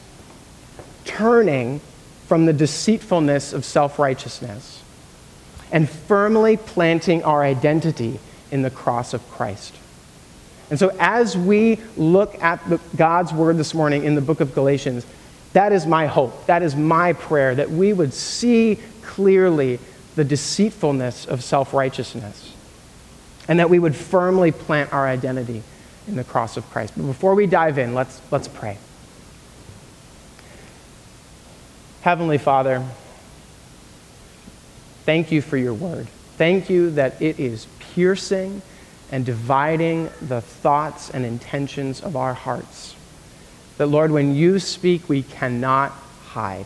turning 1.05 1.81
from 2.27 2.45
the 2.45 2.53
deceitfulness 2.53 3.53
of 3.53 3.63
self 3.63 3.99
righteousness 3.99 4.82
and 5.73 5.89
firmly 5.89 6.55
planting 6.55 7.23
our 7.23 7.43
identity 7.43 8.19
in 8.51 8.61
the 8.61 8.69
cross 8.69 9.13
of 9.13 9.29
Christ. 9.31 9.75
And 10.69 10.79
so, 10.79 10.95
as 10.99 11.35
we 11.35 11.79
look 11.97 12.41
at 12.41 12.67
the, 12.69 12.79
God's 12.95 13.33
word 13.33 13.57
this 13.57 13.73
morning 13.73 14.05
in 14.05 14.15
the 14.15 14.21
book 14.21 14.39
of 14.39 14.53
Galatians, 14.53 15.05
that 15.51 15.73
is 15.73 15.85
my 15.85 16.05
hope. 16.05 16.45
That 16.45 16.63
is 16.63 16.75
my 16.75 17.13
prayer 17.13 17.53
that 17.55 17.69
we 17.69 17.91
would 17.91 18.13
see 18.13 18.79
clearly 19.01 19.79
the 20.15 20.23
deceitfulness 20.23 21.25
of 21.25 21.43
self 21.43 21.73
righteousness 21.73 22.53
and 23.47 23.59
that 23.59 23.69
we 23.69 23.79
would 23.79 23.95
firmly 23.95 24.51
plant 24.51 24.93
our 24.93 25.07
identity 25.07 25.63
in 26.07 26.15
the 26.15 26.23
cross 26.23 26.55
of 26.55 26.69
Christ. 26.69 26.93
But 26.95 27.07
before 27.07 27.35
we 27.35 27.47
dive 27.47 27.77
in, 27.77 27.93
let's, 27.93 28.21
let's 28.31 28.47
pray. 28.47 28.77
Heavenly 32.01 32.37
Father, 32.37 32.85
Thank 35.05 35.31
you 35.31 35.41
for 35.41 35.57
your 35.57 35.73
word. 35.73 36.07
Thank 36.37 36.69
you 36.69 36.91
that 36.91 37.21
it 37.21 37.39
is 37.39 37.67
piercing 37.79 38.61
and 39.11 39.25
dividing 39.25 40.09
the 40.21 40.41
thoughts 40.41 41.09
and 41.09 41.25
intentions 41.25 42.01
of 42.01 42.15
our 42.15 42.33
hearts. 42.33 42.95
That, 43.77 43.87
Lord, 43.87 44.11
when 44.11 44.33
you 44.33 44.59
speak, 44.59 45.09
we 45.09 45.23
cannot 45.23 45.91
hide. 46.27 46.65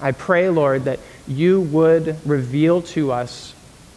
I 0.00 0.12
pray, 0.12 0.48
Lord, 0.48 0.84
that 0.84 0.98
you 1.28 1.60
would 1.60 2.18
reveal 2.26 2.82
to 2.82 3.12
us 3.12 3.54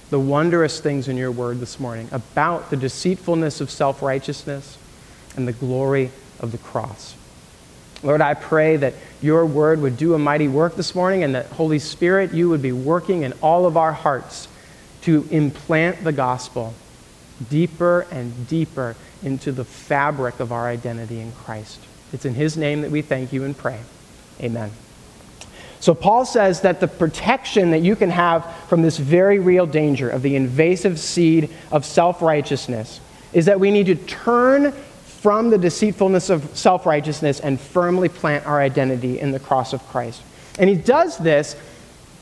the 0.09 0.19
wondrous 0.19 0.79
things 0.79 1.07
in 1.07 1.17
your 1.17 1.31
word 1.31 1.59
this 1.59 1.79
morning 1.79 2.07
about 2.11 2.69
the 2.69 2.77
deceitfulness 2.77 3.59
of 3.59 3.71
self 3.71 4.01
righteousness 4.01 4.77
and 5.35 5.47
the 5.47 5.53
glory 5.53 6.11
of 6.39 6.51
the 6.51 6.57
cross. 6.59 7.15
Lord, 8.05 8.21
I 8.21 8.35
pray 8.35 8.77
that 8.77 8.93
your 9.19 9.45
word 9.47 9.81
would 9.81 9.97
do 9.97 10.13
a 10.13 10.19
mighty 10.19 10.47
work 10.47 10.75
this 10.75 10.93
morning 10.93 11.23
and 11.23 11.33
that, 11.33 11.47
Holy 11.47 11.79
Spirit, 11.79 12.33
you 12.33 12.49
would 12.49 12.61
be 12.61 12.71
working 12.71 13.23
in 13.23 13.33
all 13.41 13.65
of 13.65 13.77
our 13.77 13.91
hearts 13.91 14.47
to 15.01 15.27
implant 15.31 16.03
the 16.03 16.11
gospel 16.11 16.75
deeper 17.49 18.05
and 18.11 18.47
deeper 18.47 18.95
into 19.23 19.51
the 19.51 19.65
fabric 19.65 20.39
of 20.39 20.51
our 20.51 20.67
identity 20.67 21.19
in 21.19 21.31
Christ. 21.31 21.79
It's 22.13 22.25
in 22.25 22.35
his 22.35 22.55
name 22.55 22.81
that 22.81 22.91
we 22.91 23.01
thank 23.01 23.33
you 23.33 23.43
and 23.43 23.57
pray. 23.57 23.79
Amen. 24.39 24.71
So, 25.79 25.95
Paul 25.95 26.25
says 26.25 26.61
that 26.61 26.79
the 26.79 26.87
protection 26.87 27.71
that 27.71 27.79
you 27.79 27.95
can 27.95 28.11
have 28.11 28.45
from 28.67 28.83
this 28.83 28.97
very 28.97 29.39
real 29.39 29.65
danger 29.65 30.09
of 30.09 30.21
the 30.21 30.35
invasive 30.35 30.99
seed 30.99 31.49
of 31.71 31.85
self 31.85 32.21
righteousness 32.21 32.99
is 33.33 33.45
that 33.45 33.59
we 33.59 33.71
need 33.71 33.87
to 33.87 33.95
turn 33.95 34.73
from 35.25 35.49
the 35.49 35.57
deceitfulness 35.57 36.29
of 36.29 36.55
self 36.55 36.85
righteousness 36.85 37.39
and 37.39 37.59
firmly 37.59 38.07
plant 38.07 38.45
our 38.45 38.61
identity 38.61 39.19
in 39.19 39.31
the 39.31 39.39
cross 39.39 39.73
of 39.73 39.81
Christ. 39.87 40.21
And 40.59 40.69
he 40.69 40.75
does 40.75 41.17
this 41.17 41.55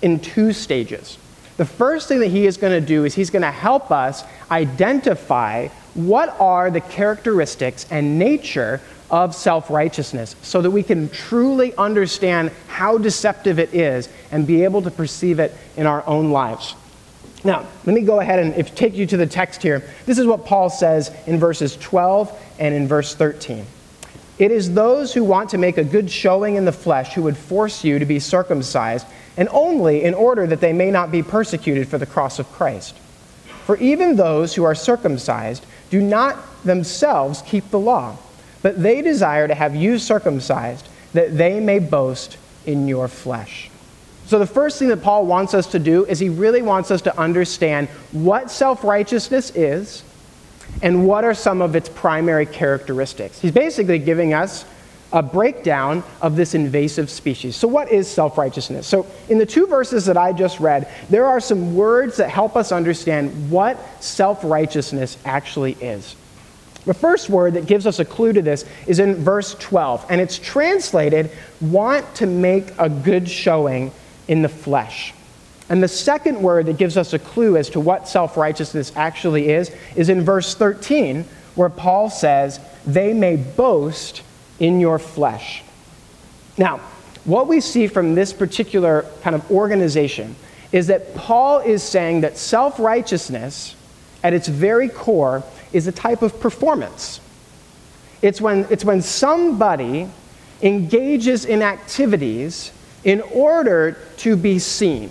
in 0.02 0.22
two 0.22 0.54
stages. 0.54 1.18
The 1.58 1.66
first 1.66 2.08
thing 2.08 2.22
that 2.22 2.30
he 2.30 2.46
is 2.46 2.56
going 2.56 2.72
to 2.72 2.88
do 2.88 3.04
is 3.04 3.14
he's 3.14 3.30
going 3.30 3.42
to 3.42 3.52
help 3.52 3.92
us 3.92 4.24
identify 4.50 5.68
what 5.96 6.30
are 6.40 6.72
the 6.72 6.80
characteristics 6.80 7.86
and 7.92 8.18
nature 8.18 8.80
of 9.12 9.36
self 9.36 9.70
righteousness 9.70 10.38
so 10.42 10.62
that 10.62 10.72
we 10.72 10.82
can 10.82 11.10
truly 11.10 11.76
understand 11.76 12.52
how 12.70 12.98
deceptive 12.98 13.60
it 13.60 13.74
is 13.74 14.08
and 14.32 14.48
be 14.48 14.64
able 14.64 14.82
to 14.82 14.90
perceive 14.90 15.40
it 15.40 15.54
in 15.76 15.86
our 15.86 16.08
own 16.08 16.32
lives. 16.32 16.74
Now, 17.44 17.66
let 17.86 17.94
me 17.94 18.02
go 18.02 18.20
ahead 18.20 18.40
and 18.40 18.56
if, 18.56 18.74
take 18.74 18.96
you 18.96 19.06
to 19.08 19.18
the 19.18 19.26
text 19.26 19.62
here. 19.62 19.84
This 20.06 20.18
is 20.18 20.26
what 20.26 20.46
Paul 20.46 20.70
says 20.70 21.12
in 21.28 21.40
verses 21.40 21.76
12 21.78 22.56
and 22.60 22.74
in 22.74 22.88
verse 22.88 23.16
13. 23.16 23.66
It 24.40 24.52
is 24.52 24.74
those 24.74 25.14
who 25.14 25.24
want 25.24 25.50
to 25.52 25.58
make 25.58 25.78
a 25.78 25.84
good 25.84 26.10
showing 26.10 26.56
in 26.56 26.66
the 26.66 26.72
flesh 26.72 27.14
who 27.14 27.24
would 27.24 27.38
force 27.38 27.84
you 27.84 28.00
to 28.00 28.06
be 28.06 28.20
circumcised, 28.20 29.06
and 29.38 29.50
only 29.52 30.04
in 30.04 30.14
order 30.14 30.48
that 30.48 30.62
they 30.62 30.74
may 30.74 30.90
not 30.90 31.12
be 31.12 31.22
persecuted 31.22 31.88
for 31.88 31.98
the 31.98 32.06
cross 32.06 32.40
of 32.40 32.52
Christ. 32.52 32.96
For 33.66 33.78
even 33.78 34.16
those 34.16 34.56
who 34.56 34.64
are 34.64 34.76
circumcised 34.76 35.66
do 35.90 36.02
not 36.02 36.38
themselves 36.64 37.42
keep 37.46 37.70
the 37.70 37.80
law 37.80 38.18
but 38.64 38.82
they 38.82 39.02
desire 39.04 39.48
to 39.48 39.54
have 39.54 39.76
you 39.76 40.00
circumcised, 40.00 40.88
that 41.12 41.38
they 41.38 41.60
may 41.60 41.78
boast 41.78 42.38
in 42.66 42.88
your 42.88 43.08
flesh. 43.08 43.70
So, 44.26 44.40
the 44.40 44.48
first 44.48 44.80
thing 44.80 44.88
that 44.88 45.02
Paul 45.04 45.26
wants 45.26 45.54
us 45.54 45.68
to 45.68 45.80
do 45.80 46.06
is 46.06 46.20
he 46.20 46.30
really 46.30 46.62
wants 46.62 46.92
us 46.92 47.02
to 47.04 47.20
understand 47.20 47.90
what 48.12 48.50
self 48.50 48.84
righteousness 48.84 49.52
is 49.56 50.04
and 50.82 51.08
what 51.08 51.24
are 51.24 51.34
some 51.34 51.62
of 51.62 51.76
its 51.76 51.90
primary 51.90 52.46
characteristics. 52.46 53.40
He's 53.40 53.52
basically 53.52 54.00
giving 54.00 54.34
us 54.34 54.66
a 55.12 55.22
breakdown 55.22 56.04
of 56.22 56.36
this 56.36 56.56
invasive 56.56 57.10
species. 57.10 57.56
So, 57.56 57.68
what 57.68 57.92
is 57.92 58.10
self 58.10 58.38
righteousness? 58.38 58.88
So, 58.88 59.06
in 59.30 59.38
the 59.38 59.46
two 59.46 59.68
verses 59.68 60.06
that 60.06 60.18
I 60.18 60.34
just 60.34 60.60
read, 60.60 60.92
there 61.10 61.26
are 61.26 61.40
some 61.40 61.76
words 61.76 62.18
that 62.18 62.30
help 62.30 62.56
us 62.56 62.72
understand 62.72 63.52
what 63.52 63.78
self 64.04 64.44
righteousness 64.44 65.18
actually 65.26 65.74
is. 65.74 66.16
The 66.86 66.94
first 66.94 67.30
word 67.30 67.54
that 67.54 67.66
gives 67.66 67.88
us 67.88 68.00
a 68.00 68.06
clue 68.06 68.34
to 68.34 68.42
this 68.42 68.66
is 68.88 69.00
in 69.00 69.16
verse 69.16 69.56
12, 69.56 70.06
and 70.10 70.20
it's 70.20 70.38
translated, 70.38 71.32
want 71.62 72.16
to 72.16 72.26
make 72.26 72.72
a 72.78 72.90
good 72.90 73.30
showing 73.30 73.92
in 74.28 74.42
the 74.42 74.50
flesh. 74.50 75.14
And 75.70 75.82
the 75.82 75.88
second 75.88 76.42
word 76.42 76.66
that 76.66 76.78
gives 76.78 76.98
us 76.98 77.14
a 77.14 77.20
clue 77.20 77.58
as 77.58 77.70
to 77.72 77.80
what 77.80 78.08
self 78.08 78.38
righteousness 78.38 78.92
actually 78.96 79.50
is 79.50 79.72
is 79.96 80.10
in 80.10 80.24
verse 80.24 80.56
13, 80.56 81.26
where 81.56 81.70
Paul 81.70 82.10
says, 82.10 82.60
They 82.86 83.14
may 83.14 83.38
boast 83.38 84.22
in 84.60 84.80
your 84.80 85.00
flesh. 85.00 85.64
Now, 86.58 86.80
what 87.26 87.48
we 87.48 87.62
see 87.62 87.88
from 87.88 88.16
this 88.16 88.34
particular 88.34 89.06
kind 89.22 89.36
of 89.36 89.50
organization 89.50 90.36
is 90.72 90.88
that 90.88 91.16
Paul 91.16 91.60
is 91.60 91.82
saying 91.82 92.22
that 92.22 92.38
self 92.38 92.80
righteousness, 92.80 93.76
at 94.24 94.34
its 94.34 94.48
very 94.48 94.90
core, 94.90 95.44
is 95.72 95.88
a 95.88 95.92
type 95.92 96.22
of 96.22 96.40
performance. 96.40 97.22
It's 98.22 98.42
when, 98.42 98.66
it's 98.70 98.86
when 98.86 99.02
somebody 99.02 100.10
engages 100.62 101.46
in 101.46 101.62
activities 101.62 102.72
in 103.04 103.22
order 103.22 103.98
to 104.18 104.36
be 104.36 104.60
seen, 104.60 105.10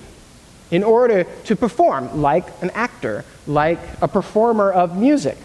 in 0.71 0.83
order 0.83 1.25
to 1.45 1.57
perform, 1.57 2.23
like 2.23 2.47
an 2.63 2.71
actor, 2.71 3.25
like 3.47 3.79
a 4.01 4.09
performer 4.09 4.71
of 4.71 4.97
music. 4.97 5.37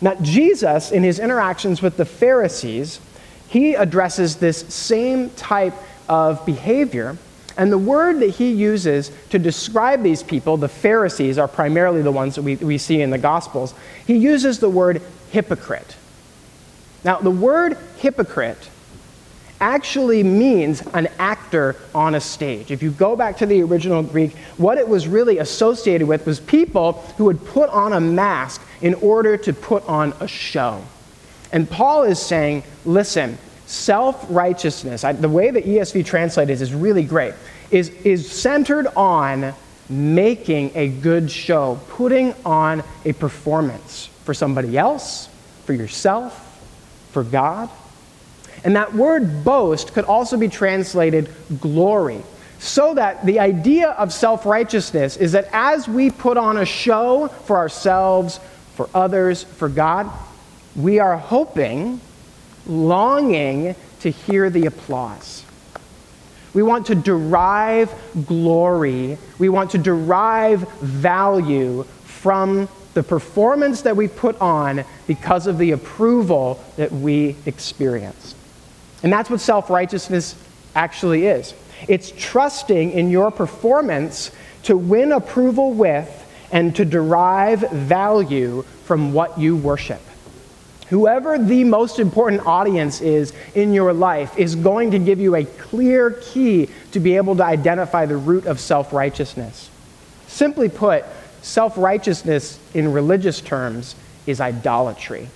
Now, 0.00 0.14
Jesus, 0.22 0.90
in 0.92 1.02
his 1.02 1.18
interactions 1.18 1.82
with 1.82 1.96
the 1.96 2.04
Pharisees, 2.04 3.00
he 3.48 3.74
addresses 3.74 4.36
this 4.36 4.58
same 4.74 5.30
type 5.30 5.74
of 6.08 6.44
behavior 6.44 7.16
and 7.56 7.72
the 7.72 7.78
word 7.78 8.20
that 8.20 8.30
he 8.30 8.52
uses 8.52 9.10
to 9.30 9.38
describe 9.38 10.02
these 10.02 10.22
people, 10.22 10.56
the 10.56 10.68
Pharisees 10.68 11.38
are 11.38 11.48
primarily 11.48 12.02
the 12.02 12.12
ones 12.12 12.34
that 12.34 12.42
we, 12.42 12.56
we 12.56 12.76
see 12.76 13.00
in 13.00 13.10
the 13.10 13.18
Gospels, 13.18 13.74
he 14.06 14.16
uses 14.16 14.58
the 14.58 14.68
word 14.68 15.00
hypocrite. 15.30 15.96
Now, 17.02 17.18
the 17.18 17.30
word 17.30 17.78
hypocrite 17.96 18.68
actually 19.60 20.22
means 20.22 20.82
an 20.94 21.08
actor 21.18 21.76
on 21.94 22.14
a 22.14 22.20
stage. 22.20 22.70
If 22.70 22.82
you 22.82 22.90
go 22.90 23.16
back 23.16 23.38
to 23.38 23.46
the 23.46 23.62
original 23.62 24.02
Greek, 24.02 24.36
what 24.56 24.78
it 24.78 24.88
was 24.88 25.08
really 25.08 25.38
associated 25.38 26.06
with 26.06 26.26
was 26.26 26.40
people 26.40 26.92
who 27.16 27.24
would 27.24 27.44
put 27.44 27.70
on 27.70 27.92
a 27.92 28.00
mask 28.00 28.62
in 28.82 28.94
order 28.94 29.36
to 29.36 29.52
put 29.52 29.86
on 29.88 30.12
a 30.20 30.28
show. 30.28 30.82
And 31.52 31.68
Paul 31.68 32.02
is 32.04 32.20
saying, 32.20 32.64
listen, 32.84 33.38
self 33.66 34.26
righteousness, 34.28 35.02
the 35.02 35.28
way 35.28 35.50
the 35.50 35.62
ESV 35.62 36.04
translates 36.04 36.60
is 36.60 36.74
really 36.74 37.04
great, 37.04 37.34
is, 37.70 37.88
is 37.88 38.30
centered 38.30 38.86
on 38.96 39.54
making 39.88 40.72
a 40.74 40.88
good 40.88 41.30
show, 41.30 41.78
putting 41.90 42.34
on 42.44 42.82
a 43.04 43.12
performance 43.12 44.06
for 44.24 44.34
somebody 44.34 44.76
else, 44.76 45.28
for 45.64 45.72
yourself, 45.72 46.42
for 47.12 47.22
God. 47.22 47.70
And 48.64 48.76
that 48.76 48.94
word 48.94 49.44
boast 49.44 49.92
could 49.92 50.04
also 50.04 50.36
be 50.36 50.48
translated 50.48 51.28
glory. 51.60 52.22
So 52.58 52.94
that 52.94 53.24
the 53.26 53.38
idea 53.40 53.90
of 53.90 54.12
self 54.12 54.46
righteousness 54.46 55.16
is 55.16 55.32
that 55.32 55.48
as 55.52 55.86
we 55.86 56.10
put 56.10 56.36
on 56.36 56.56
a 56.56 56.64
show 56.64 57.28
for 57.28 57.56
ourselves, 57.56 58.40
for 58.74 58.88
others, 58.94 59.42
for 59.42 59.68
God, 59.68 60.10
we 60.74 60.98
are 60.98 61.16
hoping 61.16 62.00
longing 62.66 63.74
to 64.00 64.10
hear 64.10 64.50
the 64.50 64.66
applause. 64.66 65.44
We 66.54 66.62
want 66.62 66.86
to 66.86 66.94
derive 66.94 67.92
glory. 68.26 69.18
We 69.38 69.48
want 69.48 69.72
to 69.72 69.78
derive 69.78 70.68
value 70.80 71.82
from 72.04 72.68
the 72.94 73.02
performance 73.02 73.82
that 73.82 73.94
we 73.94 74.08
put 74.08 74.40
on 74.40 74.84
because 75.06 75.46
of 75.46 75.58
the 75.58 75.72
approval 75.72 76.64
that 76.76 76.90
we 76.90 77.36
experience. 77.44 78.35
And 79.02 79.12
that's 79.12 79.30
what 79.30 79.40
self 79.40 79.70
righteousness 79.70 80.34
actually 80.74 81.26
is 81.26 81.54
it's 81.88 82.12
trusting 82.16 82.92
in 82.92 83.10
your 83.10 83.30
performance 83.30 84.30
to 84.64 84.76
win 84.76 85.12
approval 85.12 85.72
with 85.72 86.22
and 86.50 86.74
to 86.76 86.84
derive 86.84 87.60
value 87.70 88.62
from 88.84 89.12
what 89.12 89.38
you 89.38 89.56
worship. 89.56 90.00
Whoever 90.88 91.36
the 91.36 91.64
most 91.64 91.98
important 91.98 92.46
audience 92.46 93.00
is 93.00 93.32
in 93.54 93.72
your 93.72 93.92
life 93.92 94.38
is 94.38 94.54
going 94.54 94.92
to 94.92 94.98
give 95.00 95.20
you 95.20 95.34
a 95.34 95.44
clear 95.44 96.12
key 96.22 96.68
to 96.92 97.00
be 97.00 97.16
able 97.16 97.34
to 97.36 97.44
identify 97.44 98.06
the 98.06 98.16
root 98.16 98.46
of 98.46 98.60
self 98.60 98.92
righteousness. 98.92 99.70
Simply 100.28 100.68
put, 100.68 101.04
self 101.42 101.76
righteousness 101.76 102.60
in 102.72 102.92
religious 102.92 103.40
terms 103.40 103.96
is 104.26 104.40
idolatry. 104.40 105.28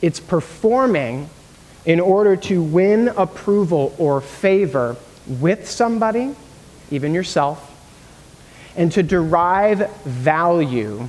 It's 0.00 0.20
performing 0.20 1.28
in 1.84 2.00
order 2.00 2.36
to 2.36 2.62
win 2.62 3.08
approval 3.08 3.94
or 3.98 4.20
favor 4.20 4.96
with 5.26 5.68
somebody, 5.68 6.34
even 6.90 7.14
yourself, 7.14 7.68
and 8.76 8.92
to 8.92 9.02
derive 9.02 9.90
value 10.02 11.08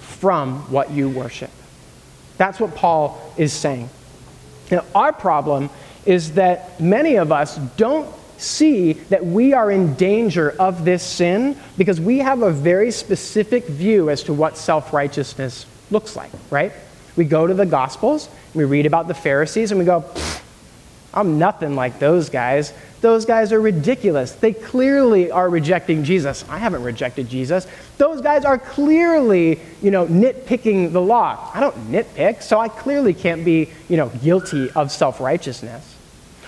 from 0.00 0.60
what 0.70 0.90
you 0.90 1.08
worship. 1.08 1.50
That's 2.38 2.58
what 2.58 2.74
Paul 2.74 3.20
is 3.36 3.52
saying. 3.52 3.90
Now, 4.70 4.84
our 4.94 5.12
problem 5.12 5.70
is 6.06 6.32
that 6.32 6.80
many 6.80 7.16
of 7.16 7.32
us 7.32 7.56
don't 7.76 8.12
see 8.38 8.94
that 8.94 9.24
we 9.24 9.52
are 9.52 9.70
in 9.70 9.94
danger 9.94 10.50
of 10.58 10.84
this 10.84 11.02
sin 11.02 11.56
because 11.78 12.00
we 12.00 12.18
have 12.18 12.42
a 12.42 12.50
very 12.50 12.90
specific 12.90 13.66
view 13.66 14.10
as 14.10 14.22
to 14.24 14.32
what 14.32 14.56
self 14.56 14.92
righteousness 14.92 15.66
looks 15.90 16.16
like, 16.16 16.30
right? 16.50 16.72
We 17.16 17.24
go 17.24 17.46
to 17.46 17.54
the 17.54 17.66
Gospels, 17.66 18.28
we 18.54 18.64
read 18.64 18.86
about 18.86 19.08
the 19.08 19.14
Pharisees, 19.14 19.70
and 19.70 19.78
we 19.78 19.86
go, 19.86 20.04
I'm 21.12 21.38
nothing 21.38 21.76
like 21.76 22.00
those 22.00 22.28
guys. 22.28 22.72
Those 23.00 23.24
guys 23.24 23.52
are 23.52 23.60
ridiculous. 23.60 24.32
They 24.32 24.52
clearly 24.52 25.30
are 25.30 25.48
rejecting 25.48 26.02
Jesus. 26.02 26.44
I 26.48 26.58
haven't 26.58 26.82
rejected 26.82 27.28
Jesus. 27.28 27.68
Those 27.98 28.20
guys 28.20 28.44
are 28.44 28.58
clearly, 28.58 29.60
you 29.80 29.90
know, 29.92 30.06
nitpicking 30.06 30.92
the 30.92 31.00
law. 31.00 31.50
I 31.54 31.60
don't 31.60 31.76
nitpick, 31.92 32.42
so 32.42 32.58
I 32.58 32.68
clearly 32.68 33.14
can't 33.14 33.44
be, 33.44 33.70
you 33.88 33.96
know, 33.96 34.08
guilty 34.08 34.70
of 34.72 34.90
self-righteousness. 34.90 35.94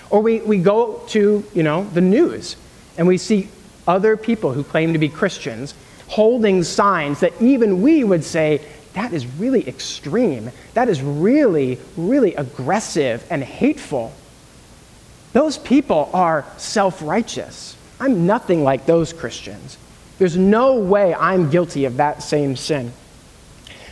Or 0.09 0.21
we, 0.21 0.41
we 0.41 0.57
go 0.57 1.03
to, 1.09 1.45
you 1.53 1.63
know, 1.63 1.85
the 1.85 2.01
news 2.01 2.57
and 2.97 3.07
we 3.07 3.17
see 3.17 3.49
other 3.87 4.17
people 4.17 4.51
who 4.51 4.63
claim 4.63 4.93
to 4.93 4.99
be 4.99 5.09
Christians 5.09 5.73
holding 6.07 6.63
signs 6.63 7.19
that 7.19 7.39
even 7.41 7.81
we 7.81 8.03
would 8.03 8.23
say, 8.23 8.61
that 8.97 9.13
is 9.13 9.27
really 9.27 9.67
extreme. 9.69 10.49
That 10.73 10.89
is 10.89 11.03
really, 11.03 11.77
really 11.95 12.33
aggressive 12.33 13.23
and 13.29 13.43
hateful. 13.43 14.11
Those 15.33 15.59
people 15.59 16.09
are 16.13 16.45
self 16.57 17.03
righteous. 17.03 17.77
I'm 17.99 18.25
nothing 18.25 18.63
like 18.63 18.87
those 18.87 19.13
Christians. 19.13 19.77
There's 20.17 20.35
no 20.35 20.77
way 20.77 21.13
I'm 21.13 21.51
guilty 21.51 21.85
of 21.85 21.97
that 21.97 22.23
same 22.23 22.55
sin. 22.55 22.91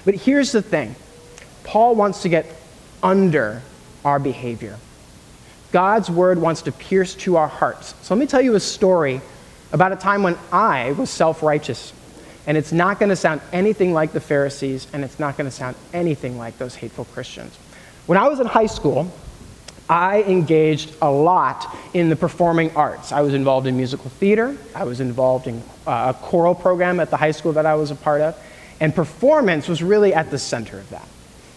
But 0.05 0.15
here's 0.15 0.51
the 0.51 0.63
thing 0.63 0.95
Paul 1.63 1.93
wants 1.93 2.24
to 2.24 2.29
get 2.29 2.47
under 3.03 3.62
our 4.03 4.17
behavior. 4.17 4.79
God's 5.71 6.09
word 6.09 6.39
wants 6.39 6.63
to 6.63 6.71
pierce 6.71 7.13
to 7.17 7.38
our 7.38 7.47
hearts. 7.47 7.93
So 8.01 8.15
let 8.15 8.19
me 8.19 8.25
tell 8.25 8.41
you 8.41 8.55
a 8.55 8.59
story 8.59 9.21
about 9.71 9.91
a 9.91 9.97
time 9.97 10.24
when 10.24 10.35
I 10.51 10.93
was 10.93 11.12
self 11.12 11.43
righteous. 11.43 11.93
And 12.47 12.57
it's 12.57 12.71
not 12.71 12.99
going 12.99 13.09
to 13.09 13.15
sound 13.15 13.41
anything 13.51 13.93
like 13.93 14.11
the 14.11 14.19
Pharisees, 14.19 14.87
and 14.93 15.03
it's 15.03 15.19
not 15.19 15.37
going 15.37 15.49
to 15.49 15.55
sound 15.55 15.75
anything 15.93 16.37
like 16.37 16.57
those 16.57 16.75
hateful 16.75 17.05
Christians. 17.05 17.55
When 18.05 18.17
I 18.17 18.27
was 18.27 18.39
in 18.39 18.45
high 18.45 18.67
school, 18.67 19.11
I 19.89 20.23
engaged 20.23 20.95
a 21.01 21.11
lot 21.11 21.75
in 21.93 22.09
the 22.09 22.15
performing 22.15 22.75
arts. 22.75 23.11
I 23.11 23.21
was 23.21 23.33
involved 23.33 23.67
in 23.67 23.77
musical 23.77 24.09
theater, 24.09 24.55
I 24.73 24.83
was 24.83 24.99
involved 24.99 25.47
in 25.47 25.61
uh, 25.85 26.13
a 26.15 26.19
choral 26.19 26.55
program 26.55 26.99
at 26.99 27.09
the 27.09 27.17
high 27.17 27.31
school 27.31 27.53
that 27.53 27.65
I 27.65 27.75
was 27.75 27.91
a 27.91 27.95
part 27.95 28.21
of, 28.21 28.35
and 28.79 28.93
performance 28.93 29.67
was 29.67 29.83
really 29.83 30.13
at 30.13 30.31
the 30.31 30.39
center 30.39 30.79
of 30.79 30.89
that. 30.89 31.07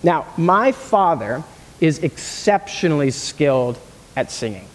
Now, 0.02 0.26
my 0.36 0.72
father 0.72 1.42
is 1.80 1.98
exceptionally 2.00 3.10
skilled 3.10 3.78
at 4.16 4.30
singing. 4.30 4.66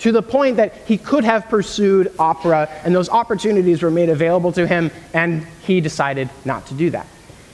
To 0.00 0.12
the 0.12 0.22
point 0.22 0.56
that 0.56 0.74
he 0.86 0.98
could 0.98 1.24
have 1.24 1.48
pursued 1.48 2.12
opera, 2.18 2.68
and 2.84 2.94
those 2.94 3.08
opportunities 3.08 3.82
were 3.82 3.90
made 3.90 4.08
available 4.08 4.52
to 4.52 4.66
him, 4.66 4.90
and 5.14 5.46
he 5.62 5.80
decided 5.80 6.28
not 6.44 6.66
to 6.66 6.74
do 6.74 6.90
that. 6.90 7.06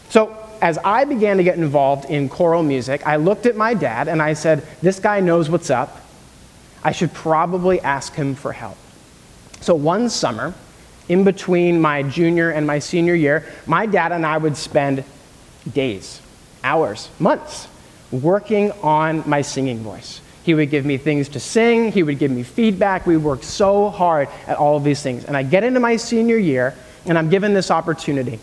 So, 0.09 0.37
as 0.61 0.79
I 0.79 1.05
began 1.05 1.39
to 1.39 1.43
get 1.43 1.59
involved 1.59 2.09
in 2.09 2.29
choral 2.29 2.63
music, 2.63 3.07
I 3.07 3.17
looked 3.17 3.47
at 3.47 3.57
my 3.57 3.75
dad 3.75 4.07
and 4.07 4.23
I 4.23 4.35
said, 4.35 4.65
This 4.81 5.01
guy 5.01 5.21
knows 5.21 5.51
what's 5.51 5.71
up. 5.71 6.01
I 6.85 6.93
should 6.93 7.13
probably 7.13 7.81
ask 7.81 8.15
him 8.15 8.35
for 8.35 8.53
help. 8.53 8.77
So, 9.61 9.75
one 9.75 10.09
summer, 10.09 10.55
in 11.09 11.25
between 11.25 11.81
my 11.81 12.03
junior 12.03 12.51
and 12.51 12.67
my 12.67 12.79
senior 12.79 13.15
year, 13.15 13.45
my 13.67 13.87
dad 13.87 14.13
and 14.13 14.25
I 14.25 14.39
would 14.39 14.57
spend 14.57 15.05
days, 15.71 16.21
hours, 16.65 17.11
months 17.19 17.69
working 18.11 18.73
on 18.83 19.29
my 19.29 19.43
singing 19.43 19.81
voice. 19.81 20.22
He 20.43 20.55
would 20.55 20.71
give 20.71 20.85
me 20.85 20.97
things 20.97 21.29
to 21.31 21.41
sing, 21.41 21.93
he 21.93 22.03
would 22.03 22.19
give 22.19 22.31
me 22.31 22.43
feedback. 22.43 23.07
We 23.07 23.17
worked 23.17 23.45
so 23.45 23.91
hard 23.91 24.29
at 24.47 24.57
all 24.57 24.77
of 24.77 24.85
these 24.85 25.03
things. 25.03 25.25
And 25.25 25.37
I 25.37 25.43
get 25.43 25.65
into 25.65 25.81
my 25.81 25.97
senior 25.97 26.37
year, 26.37 26.75
and 27.07 27.17
I'm 27.17 27.31
given 27.31 27.55
this 27.55 27.71
opportunity 27.71 28.41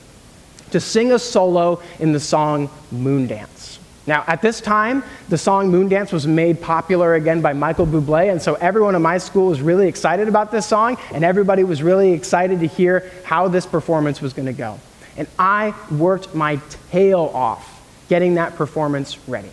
to 0.72 0.80
sing 0.80 1.12
a 1.12 1.20
solo 1.20 1.82
in 2.00 2.14
the 2.14 2.20
song 2.20 2.70
Moondance. 2.94 3.80
Now, 4.08 4.24
at 4.28 4.42
this 4.42 4.60
time, 4.60 5.04
the 5.28 5.38
song 5.38 5.72
Moondance 5.72 6.12
was 6.12 6.26
made 6.26 6.62
popular 6.62 7.14
again 7.14 7.42
by 7.42 7.54
Michael 7.54 7.86
Bublé, 7.86 8.32
and 8.32 8.42
so 8.42 8.56
everyone 8.56 8.96
in 8.96 9.02
my 9.02 9.18
school 9.18 9.48
was 9.48 9.62
really 9.62 9.88
excited 9.88 10.28
about 10.28 10.52
this 10.52 10.66
song, 10.66 10.98
and 11.14 11.24
everybody 11.24 11.64
was 11.64 11.84
really 11.84 12.14
excited 12.14 12.62
to 12.62 12.66
hear 12.66 13.12
how 13.24 13.48
this 13.48 13.66
performance 13.66 14.22
was 14.22 14.34
going 14.34 14.48
to 14.48 14.54
go. 14.54 14.80
And 15.16 15.28
I 15.38 15.76
worked 15.92 16.34
my 16.34 16.60
tail 16.92 17.30
off 17.34 17.76
getting 18.08 18.36
that 18.36 18.56
performance 18.56 19.20
ready. 19.28 19.52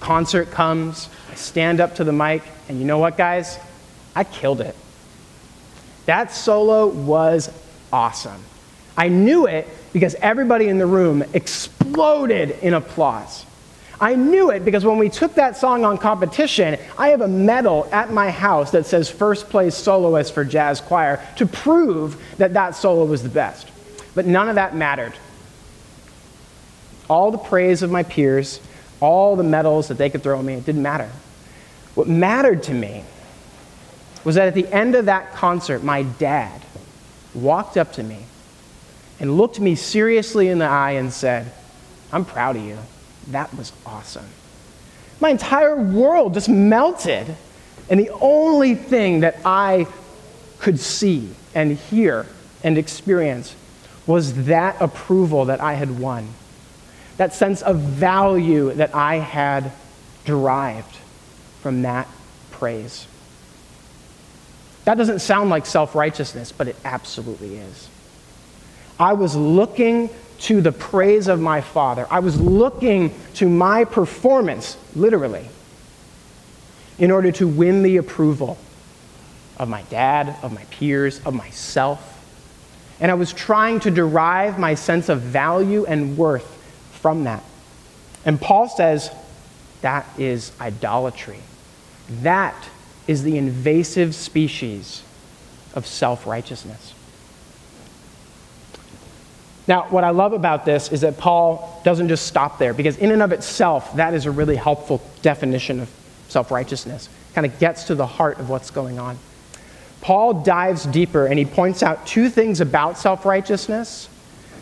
Concert 0.00 0.50
comes, 0.50 1.08
I 1.30 1.34
stand 1.34 1.80
up 1.80 1.96
to 1.96 2.04
the 2.04 2.12
mic, 2.12 2.42
and 2.68 2.78
you 2.78 2.84
know 2.84 2.98
what, 2.98 3.16
guys? 3.16 3.58
I 4.14 4.24
killed 4.24 4.60
it. 4.60 4.74
That 6.06 6.32
solo 6.32 6.86
was 6.86 7.52
awesome. 7.92 8.42
I 8.96 9.08
knew 9.08 9.46
it 9.46 9.68
because 9.92 10.14
everybody 10.16 10.68
in 10.68 10.78
the 10.78 10.86
room 10.86 11.22
exploded 11.32 12.50
in 12.62 12.74
applause. 12.74 13.44
I 14.00 14.14
knew 14.14 14.50
it 14.50 14.64
because 14.64 14.84
when 14.84 14.98
we 14.98 15.08
took 15.08 15.34
that 15.34 15.56
song 15.56 15.84
on 15.84 15.98
competition, 15.98 16.78
I 16.96 17.08
have 17.08 17.20
a 17.20 17.28
medal 17.28 17.88
at 17.90 18.12
my 18.12 18.30
house 18.30 18.70
that 18.70 18.86
says 18.86 19.10
first 19.10 19.50
place 19.50 19.74
soloist 19.74 20.32
for 20.32 20.44
jazz 20.44 20.80
choir 20.80 21.24
to 21.36 21.46
prove 21.46 22.20
that 22.38 22.54
that 22.54 22.76
solo 22.76 23.04
was 23.04 23.22
the 23.22 23.28
best. 23.28 23.68
But 24.14 24.26
none 24.26 24.48
of 24.48 24.54
that 24.54 24.74
mattered. 24.74 25.14
All 27.10 27.30
the 27.30 27.38
praise 27.38 27.82
of 27.82 27.90
my 27.90 28.02
peers 28.02 28.60
all 29.00 29.36
the 29.36 29.42
medals 29.42 29.88
that 29.88 29.98
they 29.98 30.10
could 30.10 30.22
throw 30.22 30.38
at 30.38 30.44
me, 30.44 30.54
it 30.54 30.66
didn't 30.66 30.82
matter. 30.82 31.10
What 31.94 32.08
mattered 32.08 32.62
to 32.64 32.74
me 32.74 33.04
was 34.24 34.34
that 34.34 34.48
at 34.48 34.54
the 34.54 34.66
end 34.68 34.94
of 34.94 35.06
that 35.06 35.32
concert, 35.34 35.82
my 35.82 36.02
dad 36.02 36.62
walked 37.34 37.76
up 37.76 37.92
to 37.94 38.02
me 38.02 38.18
and 39.20 39.36
looked 39.36 39.60
me 39.60 39.74
seriously 39.74 40.48
in 40.48 40.58
the 40.58 40.66
eye 40.66 40.92
and 40.92 41.12
said, 41.12 41.52
I'm 42.12 42.24
proud 42.24 42.56
of 42.56 42.62
you. 42.62 42.78
That 43.28 43.52
was 43.54 43.72
awesome. 43.84 44.26
My 45.20 45.30
entire 45.30 45.76
world 45.76 46.34
just 46.34 46.48
melted. 46.48 47.36
And 47.90 47.98
the 47.98 48.10
only 48.20 48.74
thing 48.74 49.20
that 49.20 49.38
I 49.44 49.86
could 50.58 50.78
see 50.78 51.30
and 51.54 51.72
hear 51.72 52.26
and 52.62 52.78
experience 52.78 53.54
was 54.06 54.46
that 54.46 54.76
approval 54.80 55.46
that 55.46 55.60
I 55.60 55.74
had 55.74 55.98
won 55.98 56.28
that 57.18 57.34
sense 57.34 57.62
of 57.62 57.78
value 57.78 58.72
that 58.72 58.94
I 58.94 59.16
had 59.16 59.70
derived 60.24 60.96
from 61.60 61.82
that 61.82 62.08
praise. 62.52 63.06
That 64.84 64.96
doesn't 64.96 65.18
sound 65.18 65.50
like 65.50 65.66
self 65.66 65.94
righteousness, 65.94 66.50
but 66.50 66.68
it 66.68 66.76
absolutely 66.84 67.56
is. 67.56 67.88
I 68.98 69.12
was 69.12 69.36
looking 69.36 70.08
to 70.40 70.60
the 70.60 70.72
praise 70.72 71.26
of 71.26 71.40
my 71.40 71.60
Father, 71.60 72.06
I 72.10 72.20
was 72.20 72.40
looking 72.40 73.12
to 73.34 73.48
my 73.48 73.84
performance, 73.84 74.76
literally, 74.94 75.46
in 76.98 77.10
order 77.10 77.32
to 77.32 77.48
win 77.48 77.82
the 77.82 77.96
approval 77.96 78.56
of 79.58 79.68
my 79.68 79.82
dad, 79.82 80.36
of 80.42 80.52
my 80.52 80.64
peers, 80.70 81.20
of 81.26 81.34
myself. 81.34 82.14
And 83.00 83.10
I 83.10 83.14
was 83.14 83.32
trying 83.32 83.80
to 83.80 83.90
derive 83.90 84.58
my 84.58 84.74
sense 84.74 85.08
of 85.08 85.20
value 85.20 85.84
and 85.86 86.16
worth 86.16 86.57
from 86.98 87.24
that. 87.24 87.42
And 88.24 88.40
Paul 88.40 88.68
says 88.68 89.10
that 89.80 90.06
is 90.18 90.52
idolatry. 90.60 91.38
That 92.22 92.68
is 93.06 93.22
the 93.22 93.38
invasive 93.38 94.14
species 94.14 95.02
of 95.74 95.86
self 95.86 96.26
righteousness. 96.26 96.94
Now, 99.66 99.82
what 99.90 100.02
I 100.02 100.10
love 100.10 100.32
about 100.32 100.64
this 100.64 100.90
is 100.92 101.02
that 101.02 101.18
Paul 101.18 101.80
doesn't 101.84 102.08
just 102.08 102.26
stop 102.26 102.58
there, 102.58 102.72
because 102.72 102.96
in 102.96 103.10
and 103.10 103.22
of 103.22 103.32
itself, 103.32 103.94
that 103.96 104.14
is 104.14 104.24
a 104.24 104.30
really 104.30 104.56
helpful 104.56 105.02
definition 105.22 105.80
of 105.80 105.90
self 106.28 106.50
righteousness. 106.50 107.08
Kind 107.34 107.46
of 107.46 107.58
gets 107.58 107.84
to 107.84 107.94
the 107.94 108.06
heart 108.06 108.38
of 108.38 108.48
what's 108.48 108.70
going 108.70 108.98
on. 108.98 109.18
Paul 110.00 110.42
dives 110.42 110.84
deeper 110.86 111.26
and 111.26 111.38
he 111.38 111.44
points 111.44 111.82
out 111.82 112.06
two 112.06 112.30
things 112.30 112.60
about 112.60 112.98
self 112.98 113.24
righteousness 113.24 114.08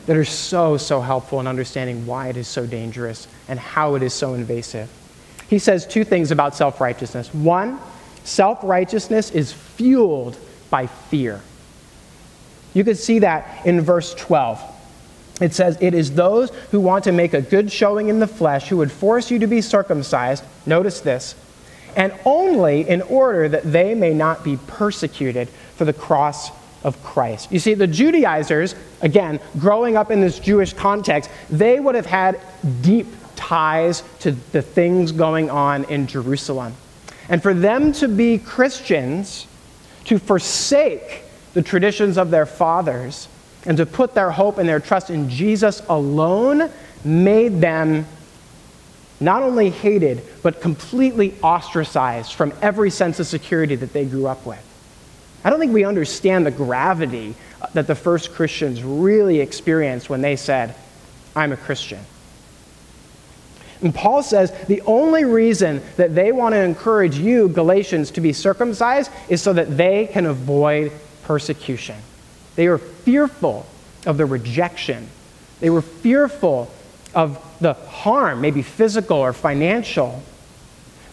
that 0.06 0.16
are 0.16 0.24
so, 0.24 0.76
so 0.76 1.00
helpful 1.00 1.40
in 1.40 1.46
understanding 1.46 2.06
why 2.06 2.28
it 2.28 2.36
is 2.36 2.48
so 2.48 2.66
dangerous 2.66 3.28
and 3.48 3.58
how 3.58 3.94
it 3.96 4.02
is 4.02 4.14
so 4.14 4.34
invasive. 4.34 4.88
He 5.48 5.58
says 5.58 5.86
two 5.86 6.04
things 6.04 6.30
about 6.30 6.54
self 6.54 6.80
righteousness. 6.80 7.32
One, 7.34 7.78
self 8.24 8.60
righteousness 8.62 9.30
is 9.30 9.52
fueled 9.52 10.38
by 10.70 10.86
fear. 10.86 11.40
You 12.74 12.84
could 12.84 12.98
see 12.98 13.20
that 13.20 13.64
in 13.66 13.80
verse 13.80 14.14
12. 14.14 14.60
It 15.40 15.54
says, 15.54 15.78
It 15.80 15.94
is 15.94 16.14
those 16.14 16.50
who 16.70 16.80
want 16.80 17.04
to 17.04 17.12
make 17.12 17.34
a 17.34 17.42
good 17.42 17.70
showing 17.70 18.08
in 18.08 18.20
the 18.20 18.26
flesh 18.26 18.68
who 18.68 18.78
would 18.78 18.92
force 18.92 19.30
you 19.30 19.38
to 19.40 19.46
be 19.46 19.60
circumcised. 19.60 20.44
Notice 20.66 21.00
this. 21.00 21.34
And 21.94 22.12
only 22.24 22.86
in 22.86 23.02
order 23.02 23.48
that 23.48 23.70
they 23.70 23.94
may 23.94 24.12
not 24.12 24.44
be 24.44 24.58
persecuted 24.66 25.48
for 25.48 25.84
the 25.84 25.92
cross 25.92 26.50
of 26.86 27.02
Christ. 27.02 27.50
You 27.50 27.58
see, 27.58 27.74
the 27.74 27.88
Judaizers, 27.88 28.76
again, 29.02 29.40
growing 29.58 29.96
up 29.96 30.10
in 30.12 30.20
this 30.20 30.38
Jewish 30.38 30.72
context, 30.72 31.28
they 31.50 31.80
would 31.80 31.96
have 31.96 32.06
had 32.06 32.40
deep 32.80 33.08
ties 33.34 34.04
to 34.20 34.32
the 34.52 34.62
things 34.62 35.12
going 35.12 35.50
on 35.50 35.84
in 35.84 36.06
Jerusalem. 36.06 36.74
And 37.28 37.42
for 37.42 37.52
them 37.52 37.92
to 37.94 38.06
be 38.06 38.38
Christians, 38.38 39.48
to 40.04 40.18
forsake 40.18 41.24
the 41.54 41.62
traditions 41.62 42.16
of 42.16 42.30
their 42.30 42.46
fathers, 42.46 43.28
and 43.66 43.76
to 43.78 43.84
put 43.84 44.14
their 44.14 44.30
hope 44.30 44.58
and 44.58 44.68
their 44.68 44.78
trust 44.78 45.10
in 45.10 45.28
Jesus 45.28 45.82
alone 45.88 46.70
made 47.04 47.60
them 47.60 48.06
not 49.18 49.42
only 49.42 49.70
hated, 49.70 50.22
but 50.44 50.60
completely 50.60 51.34
ostracized 51.42 52.34
from 52.34 52.52
every 52.62 52.90
sense 52.90 53.18
of 53.18 53.26
security 53.26 53.74
that 53.74 53.92
they 53.92 54.04
grew 54.04 54.28
up 54.28 54.46
with. 54.46 54.62
I 55.46 55.50
don't 55.50 55.60
think 55.60 55.72
we 55.72 55.84
understand 55.84 56.44
the 56.44 56.50
gravity 56.50 57.36
that 57.72 57.86
the 57.86 57.94
first 57.94 58.32
Christians 58.32 58.82
really 58.82 59.38
experienced 59.38 60.10
when 60.10 60.20
they 60.20 60.34
said, 60.34 60.74
I'm 61.36 61.52
a 61.52 61.56
Christian. 61.56 62.00
And 63.80 63.94
Paul 63.94 64.24
says 64.24 64.50
the 64.66 64.80
only 64.80 65.24
reason 65.24 65.82
that 65.98 66.16
they 66.16 66.32
want 66.32 66.54
to 66.54 66.58
encourage 66.58 67.16
you, 67.16 67.48
Galatians, 67.48 68.10
to 68.12 68.20
be 68.20 68.32
circumcised 68.32 69.08
is 69.28 69.40
so 69.40 69.52
that 69.52 69.76
they 69.76 70.08
can 70.08 70.26
avoid 70.26 70.90
persecution. 71.22 71.94
They 72.56 72.68
were 72.68 72.78
fearful 72.78 73.66
of 74.04 74.16
the 74.16 74.26
rejection, 74.26 75.08
they 75.60 75.70
were 75.70 75.82
fearful 75.82 76.72
of 77.14 77.40
the 77.60 77.74
harm, 77.74 78.40
maybe 78.40 78.62
physical 78.62 79.18
or 79.18 79.32
financial. 79.32 80.24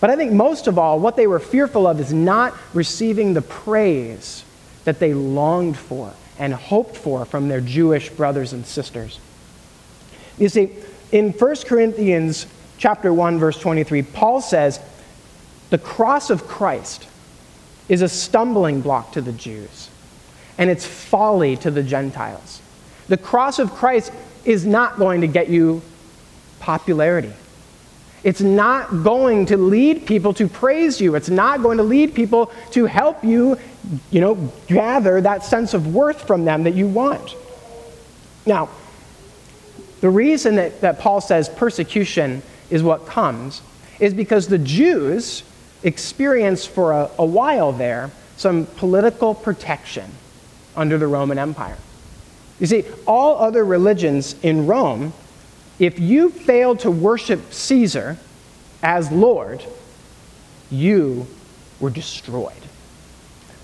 But 0.04 0.10
I 0.10 0.18
think 0.18 0.34
most 0.34 0.68
of 0.68 0.78
all, 0.78 1.00
what 1.00 1.16
they 1.16 1.28
were 1.28 1.40
fearful 1.40 1.88
of 1.88 1.98
is 2.02 2.12
not 2.12 2.54
receiving 2.74 3.34
the 3.34 3.42
praise 3.42 4.44
that 4.84 5.00
they 5.00 5.14
longed 5.14 5.78
for 5.78 6.12
and 6.38 6.54
hoped 6.54 6.98
for 6.98 7.24
from 7.24 7.48
their 7.48 7.62
Jewish 7.62 8.10
brothers 8.10 8.52
and 8.52 8.66
sisters. 8.66 9.22
You 10.38 10.50
see, 10.50 10.72
in 11.14 11.32
1 11.32 11.56
Corinthians 11.68 12.48
chapter 12.78 13.14
1 13.14 13.40
verse 13.40 13.58
23, 13.58 14.02
Paul 14.02 14.42
says, 14.42 14.82
"The 15.70 15.78
cross 15.78 16.30
of 16.30 16.50
Christ 16.50 17.08
is 17.88 18.02
a 18.02 18.10
stumbling 18.10 18.82
block 18.82 19.14
to 19.14 19.22
the 19.22 19.32
Jews, 19.32 19.88
and 20.58 20.70
it's 20.70 20.86
folly 20.86 21.56
to 21.56 21.72
the 21.72 21.82
Gentiles." 21.82 22.60
The 23.08 23.16
cross 23.16 23.58
of 23.58 23.74
Christ 23.74 24.12
is 24.44 24.66
not 24.66 24.98
going 24.98 25.22
to 25.22 25.28
get 25.28 25.48
you 25.48 25.82
popularity. 26.60 27.32
It's 28.24 28.42
not 28.42 29.04
going 29.04 29.48
to 29.48 29.58
lead 29.58 30.06
people 30.06 30.34
to 30.36 30.48
praise 30.48 31.02
you. 31.02 31.16
It's 31.16 31.30
not 31.30 31.62
going 31.62 31.78
to 31.78 31.84
lead 31.84 32.14
people 32.14 32.52
to 32.72 32.86
help 32.86 33.24
you, 33.24 33.58
you 34.12 34.22
know, 34.22 34.36
gather 34.68 35.20
that 35.22 35.44
sense 35.44 35.74
of 35.74 35.94
worth 35.94 36.26
from 36.26 36.46
them 36.46 36.64
that 36.64 36.74
you 36.74 36.88
want. 36.88 37.36
Now, 38.46 38.70
the 40.00 40.10
reason 40.10 40.56
that, 40.56 40.82
that 40.82 41.00
Paul 41.00 41.22
says 41.22 41.50
persecution 41.50 42.42
is 42.70 42.82
what 42.82 43.06
comes 43.06 43.62
is 44.00 44.14
because 44.14 44.48
the 44.48 44.58
Jews 44.58 45.44
experienced 45.84 46.70
for 46.70 46.94
a, 46.94 47.10
a 47.18 47.26
while 47.26 47.72
there 47.72 48.12
some 48.38 48.66
political 48.66 49.36
protection 49.36 50.10
under 50.76 50.98
the 50.98 51.08
Roman 51.08 51.38
Empire. 51.38 51.78
You 52.60 52.68
see, 52.68 52.84
all 53.06 53.38
other 53.38 53.64
religions 53.64 54.36
in 54.44 54.68
Rome 54.68 55.14
if 55.80 56.00
you 56.00 56.30
failed 56.30 56.80
to 56.80 56.92
worship 56.92 57.52
Caesar 57.52 58.18
as 58.82 59.12
Lord, 59.12 59.64
you 60.70 61.26
were 61.80 61.90
destroyed. 61.90 62.54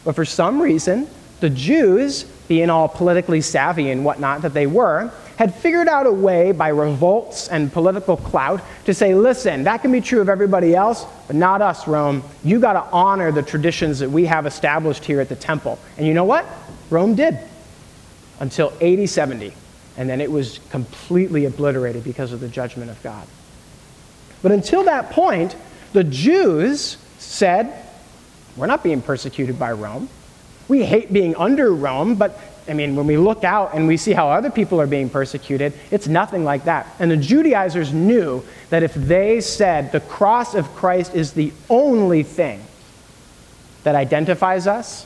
But 0.03 0.15
for 0.15 0.25
some 0.25 0.61
reason, 0.61 1.07
the 1.39 1.49
Jews, 1.49 2.23
being 2.47 2.69
all 2.69 2.87
politically 2.87 3.41
savvy 3.41 3.91
and 3.91 4.03
whatnot 4.03 4.41
that 4.41 4.53
they 4.53 4.67
were, 4.67 5.11
had 5.37 5.55
figured 5.55 5.87
out 5.87 6.05
a 6.05 6.11
way 6.11 6.51
by 6.51 6.67
revolts 6.67 7.47
and 7.47 7.71
political 7.71 8.17
clout 8.17 8.61
to 8.85 8.93
say, 8.93 9.15
listen, 9.15 9.63
that 9.63 9.81
can 9.81 9.91
be 9.91 10.01
true 10.01 10.19
of 10.19 10.27
everybody 10.27 10.75
else, 10.75 11.05
but 11.27 11.35
not 11.35 11.61
us, 11.61 11.87
Rome. 11.87 12.23
You 12.43 12.59
got 12.59 12.73
to 12.73 12.83
honor 12.91 13.31
the 13.31 13.41
traditions 13.41 13.99
that 13.99 14.09
we 14.09 14.25
have 14.25 14.45
established 14.45 15.05
here 15.05 15.21
at 15.21 15.29
the 15.29 15.37
temple. 15.37 15.79
And 15.97 16.05
you 16.05 16.13
know 16.13 16.25
what? 16.25 16.45
Rome 16.89 17.15
did 17.15 17.37
until 18.41 18.73
AD 18.81 19.07
70 19.07 19.53
and 19.99 20.09
then 20.09 20.21
it 20.21 20.31
was 20.31 20.61
completely 20.69 21.43
obliterated 21.43 22.05
because 22.05 22.31
of 22.31 22.39
the 22.39 22.47
judgment 22.47 22.89
of 22.89 23.03
God. 23.03 23.27
But 24.41 24.53
until 24.53 24.85
that 24.85 25.11
point, 25.11 25.57
the 25.91 26.05
Jews 26.05 26.95
said, 27.17 27.85
We're 28.55 28.67
not 28.67 28.81
being 28.81 29.01
persecuted 29.01 29.59
by 29.59 29.73
Rome. 29.73 30.07
We 30.69 30.85
hate 30.85 31.11
being 31.11 31.35
under 31.35 31.73
Rome, 31.73 32.15
but 32.15 32.39
I 32.69 32.73
mean, 32.73 32.95
when 32.95 33.07
we 33.07 33.17
look 33.17 33.43
out 33.43 33.73
and 33.73 33.87
we 33.87 33.97
see 33.97 34.13
how 34.13 34.29
other 34.29 34.49
people 34.49 34.79
are 34.79 34.87
being 34.87 35.09
persecuted, 35.09 35.73
it's 35.91 36.07
nothing 36.07 36.45
like 36.45 36.63
that. 36.63 36.87
And 36.99 37.11
the 37.11 37.17
Judaizers 37.17 37.91
knew 37.91 38.45
that 38.69 38.83
if 38.83 38.93
they 38.93 39.41
said 39.41 39.91
the 39.91 39.99
cross 39.99 40.55
of 40.55 40.73
Christ 40.75 41.13
is 41.13 41.33
the 41.33 41.51
only 41.69 42.23
thing 42.23 42.63
that 43.83 43.95
identifies 43.95 44.65
us, 44.65 45.05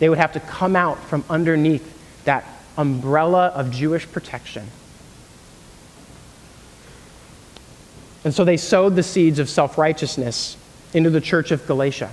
they 0.00 0.10
would 0.10 0.18
have 0.18 0.32
to 0.34 0.40
come 0.40 0.76
out 0.76 1.02
from 1.04 1.24
underneath 1.30 1.88
that 2.24 2.44
umbrella 2.76 3.48
of 3.48 3.70
Jewish 3.70 4.10
protection. 4.10 4.68
And 8.24 8.32
so 8.32 8.44
they 8.44 8.56
sowed 8.56 8.94
the 8.94 9.02
seeds 9.02 9.38
of 9.38 9.48
self 9.48 9.78
righteousness 9.78 10.56
into 10.94 11.10
the 11.10 11.20
church 11.20 11.50
of 11.50 11.66
Galatia 11.66 12.10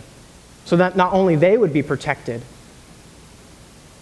so 0.65 0.77
that 0.77 0.95
not 0.95 1.13
only 1.13 1.35
they 1.35 1.57
would 1.57 1.73
be 1.73 1.83
protected, 1.83 2.41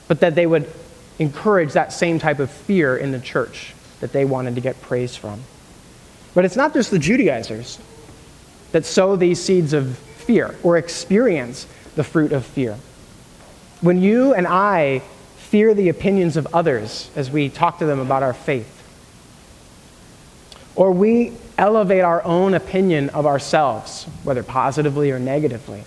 but 0.08 0.20
that 0.22 0.36
they 0.36 0.46
would 0.46 0.72
encourage 1.20 1.74
that 1.74 1.92
same 1.92 2.20
type 2.20 2.40
of 2.40 2.50
fear 2.50 2.96
in 2.96 3.12
the 3.12 3.20
church 3.20 3.74
that 4.00 4.14
they 4.14 4.26
wanted 4.26 4.56
to 4.56 4.62
get 4.62 4.80
praise 4.82 5.16
from. 5.16 5.42
But 6.34 6.46
it's 6.46 6.56
not 6.56 6.74
just 6.74 6.92
the 6.92 7.00
Judaizers 7.00 7.80
that 8.72 8.86
sow 8.86 9.16
these 9.16 9.42
seeds 9.42 9.74
of 9.74 9.98
fear 9.98 10.56
or 10.62 10.78
experience 10.78 11.66
the 11.96 12.04
fruit 12.04 12.32
of 12.32 12.46
fear. 12.46 12.78
When 13.82 14.02
you 14.02 14.34
and 14.34 14.46
I 14.46 15.02
fear 15.50 15.74
the 15.74 15.88
opinions 15.88 16.36
of 16.36 16.46
others 16.54 17.10
as 17.16 17.32
we 17.32 17.48
talk 17.48 17.80
to 17.80 17.86
them 17.86 18.00
about 18.00 18.22
our 18.22 18.34
faith. 18.34 18.74
Or 20.76 20.92
we 20.92 21.32
elevate 21.58 22.04
our 22.04 22.22
own 22.24 22.54
opinion 22.54 23.10
of 23.10 23.26
ourselves, 23.26 24.04
whether 24.24 24.44
positively 24.44 25.10
or 25.10 25.20
negatively, 25.20 25.84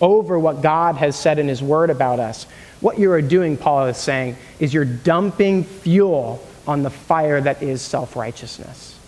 over 0.00 0.38
what 0.38 0.62
God 0.62 0.96
has 0.96 1.16
said 1.16 1.38
in 1.38 1.48
His 1.48 1.62
Word 1.62 1.90
about 1.90 2.18
us. 2.18 2.44
What 2.80 2.98
you 2.98 3.12
are 3.12 3.22
doing, 3.22 3.56
Paul 3.56 3.86
is 3.86 3.98
saying, 3.98 4.36
is 4.58 4.72
you're 4.72 4.84
dumping 4.84 5.64
fuel 5.64 6.42
on 6.66 6.82
the 6.82 6.90
fire 6.90 7.40
that 7.40 7.62
is 7.62 7.82
self 7.82 8.16
righteousness. 8.16 8.98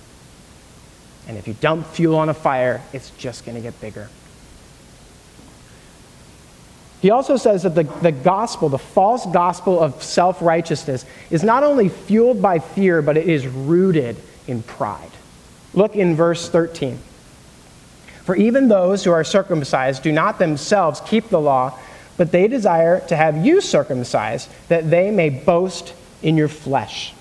And 1.26 1.36
if 1.38 1.48
you 1.48 1.54
dump 1.54 1.86
fuel 1.86 2.16
on 2.16 2.28
a 2.28 2.34
fire, 2.34 2.82
it's 2.92 3.10
just 3.10 3.44
going 3.44 3.56
to 3.56 3.62
get 3.62 3.78
bigger. 3.80 4.08
He 7.00 7.10
also 7.10 7.36
says 7.36 7.62
that 7.62 7.74
the, 7.74 7.84
the 7.84 8.12
gospel, 8.12 8.68
the 8.68 8.78
false 8.78 9.24
gospel 9.26 9.80
of 9.80 10.02
self 10.02 10.42
righteousness, 10.42 11.04
is 11.30 11.44
not 11.44 11.62
only 11.62 11.88
fueled 11.88 12.42
by 12.42 12.58
fear, 12.58 13.02
but 13.02 13.16
it 13.16 13.28
is 13.28 13.46
rooted 13.46 14.16
in 14.46 14.62
pride. 14.62 15.10
Look 15.74 15.94
in 15.94 16.16
verse 16.16 16.48
13. 16.48 16.98
For 18.24 18.34
even 18.34 18.68
those 18.68 19.04
who 19.04 19.12
are 19.12 19.24
circumcised 19.24 20.02
do 20.02 20.12
not 20.12 20.38
themselves 20.38 21.00
keep 21.06 21.28
the 21.28 21.40
law, 21.40 21.78
but 22.16 22.32
they 22.32 22.48
desire 22.48 23.00
to 23.08 23.16
have 23.16 23.46
you 23.46 23.60
circumcised, 23.60 24.50
that 24.68 24.90
they 24.90 25.10
may 25.10 25.30
boast 25.30 25.94
in 26.20 26.36
your 26.36 26.48
flesh. 26.48 27.14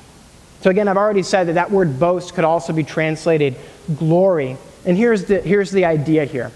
So, 0.62 0.72
again, 0.72 0.88
I've 0.88 0.98
already 0.98 1.24
said 1.24 1.48
that 1.48 1.54
that 1.54 1.70
word 1.70 2.00
boast 2.00 2.34
could 2.34 2.44
also 2.44 2.74
be 2.74 2.84
translated 2.84 3.56
glory. 3.96 4.58
And 4.86 4.98
here's 4.98 5.26
the, 5.26 5.40
here's 5.40 5.70
the 5.70 5.86
idea 5.86 6.26
here 6.26 6.52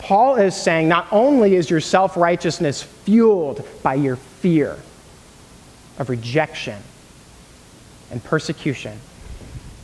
Paul 0.00 0.36
is 0.36 0.56
saying 0.56 0.88
not 0.88 1.06
only 1.12 1.54
is 1.54 1.68
your 1.68 1.80
self 1.80 2.16
righteousness 2.16 2.82
fueled 2.82 3.66
by 3.82 3.94
your 3.94 4.16
fear 4.16 4.76
of 5.98 6.08
rejection 6.08 6.82
and 8.10 8.24
persecution, 8.24 8.98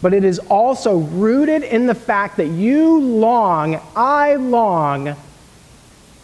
but 0.01 0.15
it 0.15 0.25
is 0.25 0.39
also 0.39 0.99
rooted 0.99 1.63
in 1.63 1.87
the 1.87 1.95
fact 1.95 2.39
that 2.39 2.47
you 2.47 2.99
long, 2.99 3.81
I 3.95 4.35
long, 4.35 5.17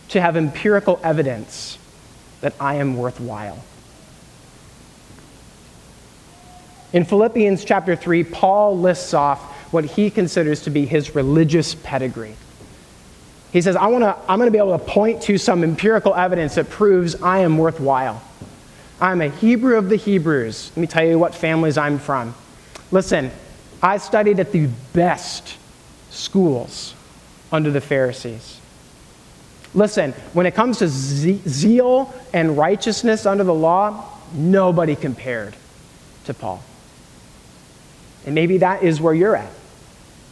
to 0.08 0.20
have 0.20 0.36
empirical 0.36 0.98
evidence 1.04 1.78
that 2.40 2.54
I 2.58 2.76
am 2.76 2.96
worthwhile. 2.96 3.62
In 6.94 7.04
Philippians 7.04 7.64
chapter 7.64 7.94
3, 7.94 8.24
Paul 8.24 8.78
lists 8.78 9.14
off 9.14 9.40
what 9.72 9.84
he 9.84 10.10
considers 10.10 10.62
to 10.62 10.70
be 10.70 10.86
his 10.86 11.14
religious 11.14 11.74
pedigree. 11.74 12.36
He 13.52 13.60
says, 13.60 13.76
I 13.76 13.86
wanna, 13.86 14.16
I'm 14.28 14.38
going 14.38 14.48
to 14.48 14.52
be 14.52 14.58
able 14.58 14.78
to 14.78 14.84
point 14.84 15.22
to 15.24 15.36
some 15.36 15.62
empirical 15.62 16.14
evidence 16.14 16.54
that 16.54 16.70
proves 16.70 17.20
I 17.22 17.40
am 17.40 17.58
worthwhile. 17.58 18.22
I'm 19.00 19.20
a 19.20 19.28
Hebrew 19.28 19.76
of 19.76 19.88
the 19.88 19.96
Hebrews. 19.96 20.70
Let 20.74 20.80
me 20.80 20.86
tell 20.86 21.04
you 21.04 21.18
what 21.18 21.34
families 21.34 21.76
I'm 21.76 21.98
from. 21.98 22.34
Listen, 22.90 23.30
I 23.82 23.98
studied 23.98 24.40
at 24.40 24.52
the 24.52 24.68
best 24.94 25.56
schools 26.10 26.94
under 27.50 27.70
the 27.70 27.80
Pharisees. 27.80 28.60
Listen, 29.74 30.12
when 30.32 30.46
it 30.46 30.54
comes 30.54 30.78
to 30.78 30.88
zeal 30.88 32.14
and 32.32 32.56
righteousness 32.56 33.26
under 33.26 33.44
the 33.44 33.54
law, 33.54 34.08
nobody 34.34 34.94
compared 34.94 35.56
to 36.24 36.34
Paul. 36.34 36.62
And 38.24 38.34
maybe 38.34 38.58
that 38.58 38.82
is 38.82 39.00
where 39.00 39.14
you're 39.14 39.36
at. 39.36 39.50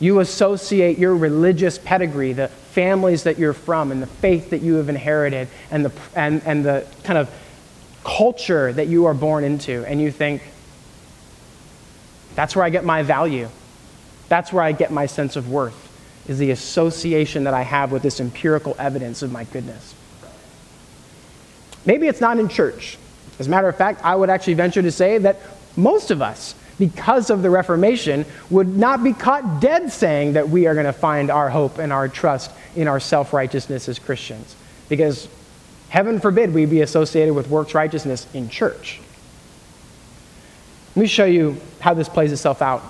You 0.01 0.21
associate 0.21 0.99
your 0.99 1.15
religious 1.15 1.79
pedigree, 1.79 2.33
the 2.33 2.49
families 2.49 3.25
that 3.25 3.39
you're 3.39 3.53
from, 3.53 3.93
and 3.93 4.03
the 4.03 4.07
faith 4.07 4.51
that 4.51 4.63
you 4.63 4.75
have 4.75 4.89
inherited, 4.89 5.49
and 5.71 5.85
the, 5.85 5.93
and, 6.17 6.43
and 6.47 6.65
the 6.65 6.87
kind 7.05 7.19
of 7.19 7.31
culture 8.03 8.73
that 8.73 8.87
you 8.87 9.05
are 9.05 9.15
born 9.15 9.45
into, 9.45 9.85
and 9.87 10.01
you 10.01 10.11
think, 10.11 10.43
that's 12.35 12.57
where 12.57 12.65
I 12.65 12.71
get 12.71 12.85
my 12.85 13.03
value. 13.03 13.49
That's 14.29 14.53
where 14.53 14.65
I 14.65 14.73
get 14.73 14.91
my 14.91 15.07
sense 15.07 15.37
of 15.37 15.51
worth, 15.51 15.77
is 16.29 16.39
the 16.39 16.51
association 16.51 17.45
that 17.45 17.53
I 17.53 17.63
have 17.63 17.93
with 17.93 18.03
this 18.03 18.21
empirical 18.21 18.75
evidence 18.79 19.23
of 19.23 19.31
my 19.31 19.45
goodness. 19.45 19.95
Maybe 21.85 22.07
it's 22.09 22.21
not 22.21 22.39
in 22.39 22.49
church. 22.49 22.97
As 23.39 23.49
a 23.49 23.51
matter 23.51 23.69
of 23.69 23.77
fact, 23.77 24.03
I 24.05 24.15
would 24.15 24.31
actually 24.31 24.55
venture 24.55 24.83
to 24.83 24.93
say 24.93 25.19
that 25.19 25.41
most 25.77 26.11
of 26.11 26.23
us, 26.23 26.55
because 26.81 27.29
of 27.29 27.43
the 27.43 27.51
Reformation, 27.51 28.25
would 28.49 28.77
not 28.77 29.05
be 29.05 29.13
caught 29.13 29.61
dead 29.61 29.93
saying 29.93 30.33
that 30.33 30.49
we 30.49 30.67
are 30.67 30.73
going 30.75 30.87
to 30.87 30.93
find 30.93 31.31
our 31.31 31.51
hope 31.51 31.79
and 31.79 31.93
our 31.93 32.09
trust 32.09 32.51
in 32.75 32.89
our 32.89 32.99
self 32.99 33.33
righteousness 33.33 33.89
as 33.89 34.01
Christians. 34.01 34.57
Because 34.89 35.29
heaven 35.91 36.19
forbid 36.19 36.53
we 36.53 36.65
be 36.65 36.81
associated 36.81 37.35
with 37.35 37.49
works 37.49 37.75
righteousness 37.75 38.27
in 38.35 38.49
church. 38.49 38.99
Let 40.97 41.03
me 41.03 41.07
show 41.07 41.27
you 41.27 41.61
how 41.81 41.95
this 41.95 42.09
plays 42.09 42.33
itself 42.33 42.63
out 42.63 42.83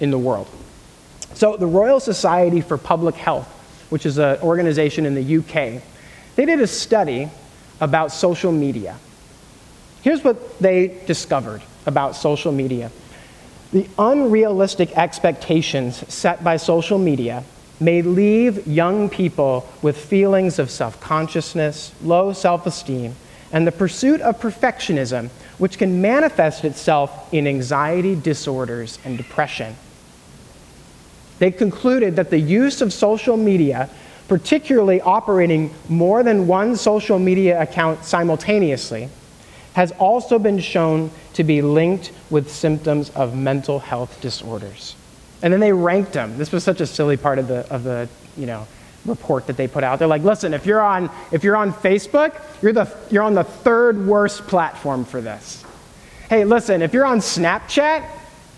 in 0.00 0.10
the 0.10 0.18
world. 0.18 0.48
So, 1.34 1.56
the 1.56 1.66
Royal 1.66 1.98
Society 1.98 2.60
for 2.60 2.78
Public 2.78 3.16
Health, 3.16 3.48
which 3.90 4.06
is 4.06 4.18
an 4.18 4.38
organization 4.40 5.04
in 5.04 5.14
the 5.14 5.38
UK, 5.38 5.82
they 6.36 6.46
did 6.46 6.60
a 6.60 6.66
study 6.66 7.28
about 7.80 8.12
social 8.12 8.52
media. 8.52 8.96
Here's 10.02 10.22
what 10.22 10.58
they 10.60 11.00
discovered 11.06 11.62
about 11.86 12.14
social 12.14 12.52
media 12.52 12.92
the 13.72 13.88
unrealistic 13.98 14.96
expectations 14.96 16.04
set 16.12 16.44
by 16.44 16.58
social 16.58 16.98
media 16.98 17.42
may 17.80 18.02
leave 18.02 18.66
young 18.66 19.08
people 19.08 19.66
with 19.80 19.96
feelings 19.96 20.58
of 20.58 20.70
self 20.70 21.00
consciousness, 21.00 21.92
low 22.02 22.32
self 22.32 22.66
esteem, 22.66 23.16
and 23.50 23.66
the 23.66 23.72
pursuit 23.72 24.20
of 24.20 24.40
perfectionism, 24.40 25.30
which 25.58 25.78
can 25.78 26.00
manifest 26.00 26.64
itself 26.64 27.32
in 27.32 27.46
anxiety 27.46 28.14
disorders 28.14 28.98
and 29.04 29.16
depression. 29.16 29.74
They 31.38 31.50
concluded 31.50 32.16
that 32.16 32.30
the 32.30 32.38
use 32.38 32.82
of 32.82 32.92
social 32.92 33.36
media, 33.36 33.88
particularly 34.28 35.00
operating 35.00 35.74
more 35.88 36.22
than 36.22 36.46
one 36.46 36.76
social 36.76 37.18
media 37.18 37.60
account 37.60 38.04
simultaneously, 38.04 39.08
has 39.74 39.92
also 39.92 40.38
been 40.38 40.58
shown 40.58 41.10
to 41.34 41.44
be 41.44 41.62
linked 41.62 42.12
with 42.30 42.50
symptoms 42.50 43.10
of 43.10 43.34
mental 43.36 43.78
health 43.78 44.20
disorders. 44.20 44.96
And 45.42 45.52
then 45.52 45.60
they 45.60 45.72
ranked 45.72 46.12
them. 46.12 46.38
This 46.38 46.52
was 46.52 46.62
such 46.62 46.80
a 46.80 46.86
silly 46.86 47.16
part 47.16 47.38
of 47.38 47.48
the, 47.48 47.68
of 47.72 47.82
the 47.82 48.08
you 48.36 48.46
know, 48.46 48.66
report 49.04 49.46
that 49.46 49.56
they 49.56 49.66
put 49.66 49.82
out. 49.82 49.98
They're 49.98 50.08
like, 50.08 50.22
listen, 50.22 50.54
if 50.54 50.66
you're 50.66 50.82
on, 50.82 51.10
if 51.32 51.42
you're 51.42 51.56
on 51.56 51.72
Facebook, 51.72 52.40
you're, 52.62 52.72
the, 52.72 52.94
you're 53.10 53.22
on 53.22 53.34
the 53.34 53.44
third 53.44 54.06
worst 54.06 54.46
platform 54.46 55.04
for 55.04 55.20
this. 55.20 55.64
Hey, 56.28 56.44
listen, 56.44 56.82
if 56.82 56.94
you're 56.94 57.06
on 57.06 57.18
Snapchat, 57.18 58.08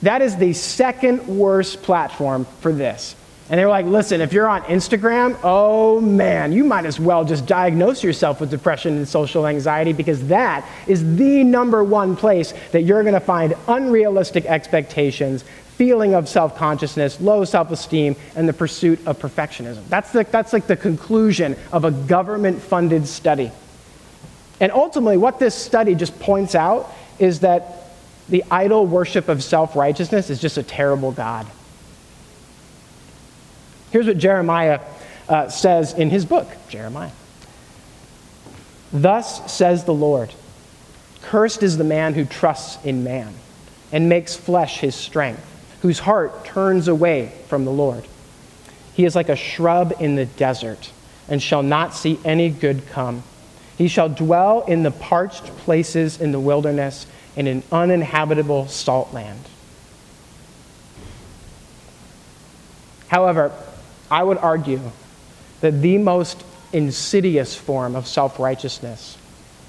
that 0.03 0.21
is 0.21 0.37
the 0.37 0.53
second 0.53 1.27
worst 1.27 1.83
platform 1.83 2.45
for 2.61 2.73
this. 2.73 3.17
And 3.51 3.61
they 3.61 3.65
were 3.65 3.71
like, 3.71 3.85
listen, 3.85 4.23
if 4.23 4.33
you're 4.33 4.49
on 4.49 4.63
Instagram, 4.63 5.39
oh 5.43 6.01
man, 6.01 6.53
you 6.53 6.65
might 6.65 6.87
as 6.87 6.99
well 6.99 7.27
just 7.27 7.45
diagnose 7.45 8.03
yourself 8.03 8.41
with 8.41 8.51
depression 8.51 8.97
and 8.97 9.07
social 9.07 9.47
anxiety 9.47 9.93
because 9.93 10.29
that 10.29 10.67
is 10.87 11.17
the 11.17 11.45
number 11.45 11.85
one 11.85 12.17
place 12.17 12.55
that 12.73 12.83
you're 12.83 13.03
going 13.03 13.15
to 13.15 13.21
find 13.21 13.55
unrealistic 13.69 14.47
expectations, 14.47 15.45
feeling 15.77 16.15
of 16.15 16.27
self 16.27 16.57
consciousness, 16.57 17.21
low 17.21 17.45
self 17.45 17.71
esteem, 17.71 18.17
and 18.35 18.49
the 18.49 18.53
pursuit 18.55 18.99
of 19.07 19.19
perfectionism. 19.19 19.87
That's, 19.89 20.11
the, 20.11 20.25
that's 20.25 20.55
like 20.55 20.67
the 20.67 20.77
conclusion 20.77 21.55
of 21.71 21.85
a 21.85 21.91
government 21.91 22.63
funded 22.63 23.07
study. 23.07 23.53
And 24.59 24.73
ultimately, 24.73 25.19
what 25.19 25.39
this 25.39 25.55
study 25.55 25.95
just 25.95 26.19
points 26.19 26.55
out 26.55 26.91
is 27.19 27.41
that 27.41 27.91
the 28.31 28.43
idol 28.51 28.87
worship 28.87 29.29
of 29.29 29.45
self 29.45 29.77
righteousness 29.77 30.31
is 30.31 30.41
just 30.41 30.57
a 30.57 30.63
terrible 30.63 31.13
God. 31.13 31.47
Here's 33.95 34.09
what 34.09 34.19
Jeremiah 34.19 34.81
uh, 35.29 35.49
says 35.49 35.93
in 35.93 36.11
his 36.11 36.25
book, 36.25 36.49
Jeremiah. 36.69 37.13
Thus 38.93 39.53
says 39.53 39.85
the 39.85 39.95
Lord 39.95 40.35
Cursed 41.23 41.63
is 41.63 41.79
the 41.79 41.85
man 41.85 42.15
who 42.15 42.25
trusts 42.25 42.85
in 42.85 43.05
man 43.05 43.33
and 43.93 44.09
makes 44.09 44.35
flesh 44.35 44.81
his 44.81 44.97
strength, 44.97 45.41
whose 45.83 46.01
heart 46.01 46.45
turns 46.45 46.89
away 46.89 47.31
from 47.47 47.65
the 47.65 47.71
Lord. 47.71 48.05
He 48.95 49.05
is 49.05 49.15
like 49.15 49.29
a 49.29 49.37
shrub 49.37 49.95
in 50.01 50.17
the 50.17 50.27
desert 50.27 50.91
and 51.29 51.41
shall 51.41 51.63
not 51.63 51.95
see 51.95 52.19
any 52.25 52.51
good 52.51 52.89
come. 52.89 53.23
He 53.79 53.87
shall 53.87 54.09
dwell 54.09 54.63
in 54.63 54.83
the 54.83 54.91
parched 54.91 55.45
places 55.59 56.21
in 56.21 56.33
the 56.33 56.41
wilderness 56.41 57.07
in 57.37 57.47
an 57.47 57.63
uninhabitable 57.71 58.67
salt 58.67 59.15
land. 59.15 59.45
However, 63.07 63.53
I 64.11 64.23
would 64.23 64.39
argue 64.39 64.81
that 65.61 65.81
the 65.83 65.99
most 65.99 66.43
insidious 66.73 67.55
form 67.55 67.95
of 67.97 68.07
self 68.07 68.39
righteousness 68.39 69.19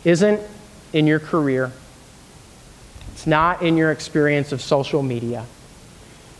isn't 0.03 0.41
in 0.93 1.07
your 1.07 1.19
career, 1.19 1.71
it's 3.13 3.27
not 3.27 3.61
in 3.61 3.77
your 3.77 3.91
experience 3.91 4.51
of 4.51 4.61
social 4.61 5.01
media. 5.01 5.45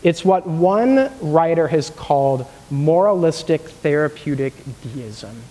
It's 0.02 0.24
what 0.24 0.46
one 0.46 1.10
writer 1.20 1.68
has 1.68 1.90
called 1.90 2.46
moralistic 2.70 3.62
therapeutic 3.62 4.52
deism. 4.82 5.42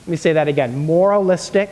Let 0.00 0.08
me 0.08 0.16
say 0.16 0.34
that 0.34 0.48
again. 0.48 0.76
Moralistic 0.84 1.70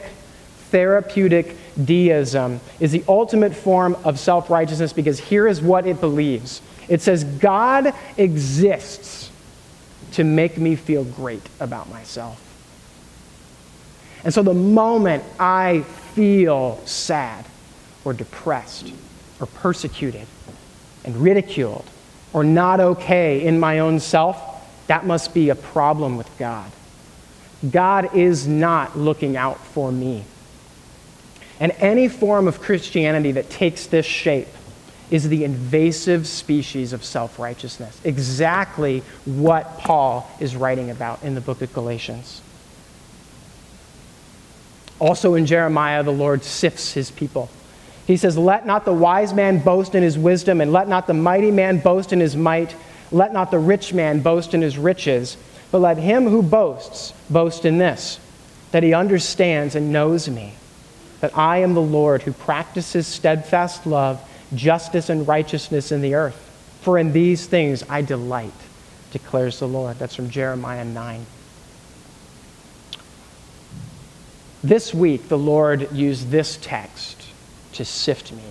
therapeutic 0.71 1.57
deism 1.85 2.61
is 2.81 2.93
the 2.93 3.05
ultimate 3.07 3.55
form 3.55 3.97
of 4.05 4.19
self 4.19 4.51
righteousness 4.51 4.93
because 4.93 5.19
here 5.19 5.47
is 5.47 5.61
what 5.61 5.87
it 5.87 6.01
believes 6.01 6.63
it 6.89 7.03
says, 7.03 7.25
God 7.25 7.95
exists 8.17 9.24
to 10.15 10.25
make 10.25 10.59
me 10.59 10.77
feel 10.77 11.05
great 11.05 11.43
about 11.61 11.89
myself. 11.91 12.41
And 14.25 14.33
so 14.33 14.43
the 14.43 14.55
moment 14.55 15.23
I 15.39 15.83
feel 16.15 16.81
sad 16.87 17.45
or 18.05 18.13
depressed 18.13 18.93
or 19.41 19.47
persecuted 19.47 20.27
and 21.05 21.17
ridiculed 21.17 21.85
or 22.33 22.43
not 22.43 22.81
okay 22.81 23.45
in 23.45 23.61
my 23.61 23.81
own 23.81 24.01
self, 24.01 24.41
that 24.87 25.05
must 25.05 25.35
be 25.35 25.51
a 25.51 25.55
problem 25.55 26.17
with 26.17 26.31
God. 26.39 26.71
God 27.71 28.15
is 28.15 28.47
not 28.47 28.97
looking 28.97 29.37
out 29.37 29.59
for 29.59 29.91
me. 29.91 30.25
And 31.61 31.73
any 31.79 32.09
form 32.09 32.49
of 32.49 32.61
Christianity 32.61 33.33
that 33.33 33.51
takes 33.51 33.87
this 33.87 34.07
shape 34.07 34.49
is 35.11 35.29
the 35.29 35.45
invasive 35.45 36.27
species 36.27 36.93
of 36.93 37.05
self 37.05 37.39
righteousness. 37.39 38.01
Exactly 38.05 39.01
what 39.25 39.79
Paul 39.79 40.29
is 40.41 40.57
writing 40.57 40.91
about 40.91 41.23
in 41.23 41.35
the 41.35 41.41
book 41.41 41.63
of 41.63 41.73
Galatians. 41.73 42.41
Also 44.99 45.35
in 45.35 45.45
Jeremiah, 45.45 46.03
the 46.03 46.13
Lord 46.13 46.45
sifts 46.45 46.93
his 46.93 47.11
people. 47.11 47.51
He 48.07 48.17
says, 48.17 48.39
Let 48.39 48.67
not 48.67 48.85
the 48.85 48.93
wise 48.93 49.35
man 49.35 49.59
boast 49.59 49.95
in 49.95 50.03
his 50.03 50.19
wisdom, 50.19 50.61
and 50.61 50.73
let 50.73 50.89
not 50.89 51.07
the 51.07 51.15
mighty 51.15 51.51
man 51.51 51.79
boast 51.79 52.13
in 52.13 52.21
his 52.21 52.37
might, 52.37 52.75
let 53.11 53.33
not 53.33 53.51
the 53.51 53.59
rich 53.59 53.93
man 53.93 54.21
boast 54.21 54.55
in 54.55 54.63
his 54.63 54.79
riches, 54.79 55.37
but 55.71 55.81
let 55.81 55.99
him 55.99 56.29
who 56.29 56.43
boasts 56.43 57.13
boast 57.29 57.65
in 57.65 57.79
this, 57.79 58.21
that 58.71 58.83
he 58.83 58.95
understands 58.95 59.75
and 59.75 59.93
knows 59.93 60.29
me, 60.29 60.55
that 61.21 61.37
I 61.37 61.59
am 61.59 61.75
the 61.75 61.83
Lord 61.83 62.23
who 62.23 62.33
practices 62.33 63.07
steadfast 63.07 63.87
love 63.87 64.21
justice 64.57 65.09
and 65.09 65.27
righteousness 65.27 65.93
in 65.93 66.01
the 66.01 66.15
earth. 66.15 66.41
For 66.83 66.99
in 66.99 67.13
these 67.13 67.47
things 67.47 67.83
I 67.89 68.03
delight, 68.03 68.53
declares 69.11 69.59
the 69.59 69.69
Lord. 69.69 69.99
That's 69.99 70.15
from 70.15 70.31
Jeremiah 70.31 70.85
9. 70.85 71.27
This 74.65 74.95
week, 74.95 75.29
the 75.29 75.37
Lord 75.37 75.93
used 75.93 76.31
this 76.31 76.59
text 76.63 77.23
to 77.75 77.85
sift 77.85 78.33
me 78.33 78.43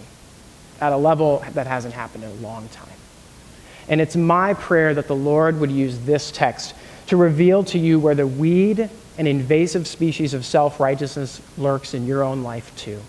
at 0.79 0.93
a 0.93 0.97
level 0.97 1.43
that 1.53 1.65
hasn't 1.65 1.95
happened 1.95 2.23
in 2.23 2.29
a 2.29 2.35
long 2.35 2.67
time. 2.69 2.87
And 3.87 3.99
it's 3.99 4.15
my 4.15 4.53
prayer 4.53 4.93
that 4.93 5.07
the 5.07 5.15
Lord 5.15 5.59
would 5.59 5.71
use 5.71 5.99
this 5.99 6.31
text 6.31 6.75
to 7.07 7.17
reveal 7.17 7.63
to 7.65 7.79
you 7.79 7.99
where 7.99 8.15
the 8.15 8.27
weed 8.27 8.89
and 9.17 9.27
invasive 9.27 9.87
species 9.87 10.35
of 10.35 10.45
self 10.45 10.79
righteousness 10.79 11.41
lurks 11.57 11.95
in 11.95 12.05
your 12.05 12.23
own 12.23 12.43
life, 12.43 12.75
too, 12.77 13.01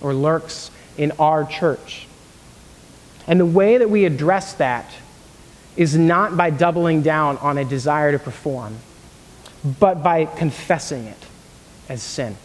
or 0.00 0.12
lurks 0.12 0.72
in 0.96 1.12
our 1.12 1.44
church. 1.44 2.07
And 3.28 3.38
the 3.38 3.46
way 3.46 3.78
that 3.78 3.88
we 3.88 4.04
address 4.04 4.54
that 4.54 4.90
is 5.76 5.96
not 5.96 6.36
by 6.36 6.50
doubling 6.50 7.02
down 7.02 7.38
on 7.38 7.58
a 7.58 7.64
desire 7.64 8.10
to 8.10 8.18
perform, 8.18 8.76
but 9.78 10.02
by 10.02 10.24
confessing 10.24 11.04
it 11.04 11.26
as 11.88 12.02
sin. 12.02 12.36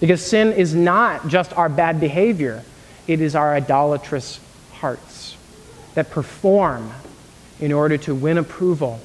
Because 0.00 0.24
sin 0.24 0.52
is 0.52 0.74
not 0.74 1.28
just 1.28 1.56
our 1.56 1.68
bad 1.68 2.00
behavior, 2.00 2.64
it 3.06 3.20
is 3.20 3.36
our 3.36 3.54
idolatrous 3.54 4.40
hearts 4.72 5.36
that 5.94 6.10
perform 6.10 6.90
in 7.60 7.72
order 7.72 7.96
to 7.98 8.14
win 8.14 8.38
approval 8.38 8.98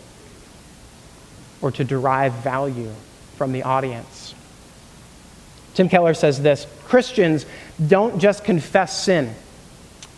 or 1.62 1.72
to 1.72 1.84
derive 1.84 2.34
value 2.34 2.92
from 3.36 3.52
the 3.52 3.62
audience. 3.64 4.34
Tim 5.76 5.90
Keller 5.90 6.16
says 6.16 6.42
this 6.42 6.66
Christians 6.86 7.46
don't 7.86 8.20
just 8.20 8.44
confess 8.44 9.04
sin, 9.04 9.36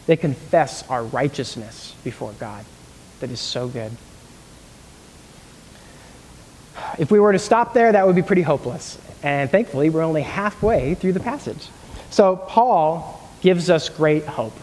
they 0.10 0.17
confess 0.17 0.82
our 0.89 1.04
righteousness 1.04 1.93
before 2.04 2.32
God. 2.39 2.65
That 3.19 3.30
is 3.30 3.39
so 3.39 3.67
good. 3.67 3.91
If 6.98 7.12
we 7.12 7.19
were 7.19 7.32
to 7.32 7.38
stop 7.38 7.76
there, 7.76 7.91
that 7.91 8.08
would 8.08 8.15
be 8.15 8.24
pretty 8.24 8.41
hopeless. 8.41 8.98
And 9.22 9.52
thankfully, 9.52 9.91
we're 9.91 10.02
only 10.02 10.24
halfway 10.24 10.95
through 10.95 11.13
the 11.13 11.19
passage. 11.19 11.67
So, 12.10 12.38
Paul 12.38 13.22
gives 13.41 13.69
us 13.69 13.88
great 13.88 14.26
hope. 14.26 14.58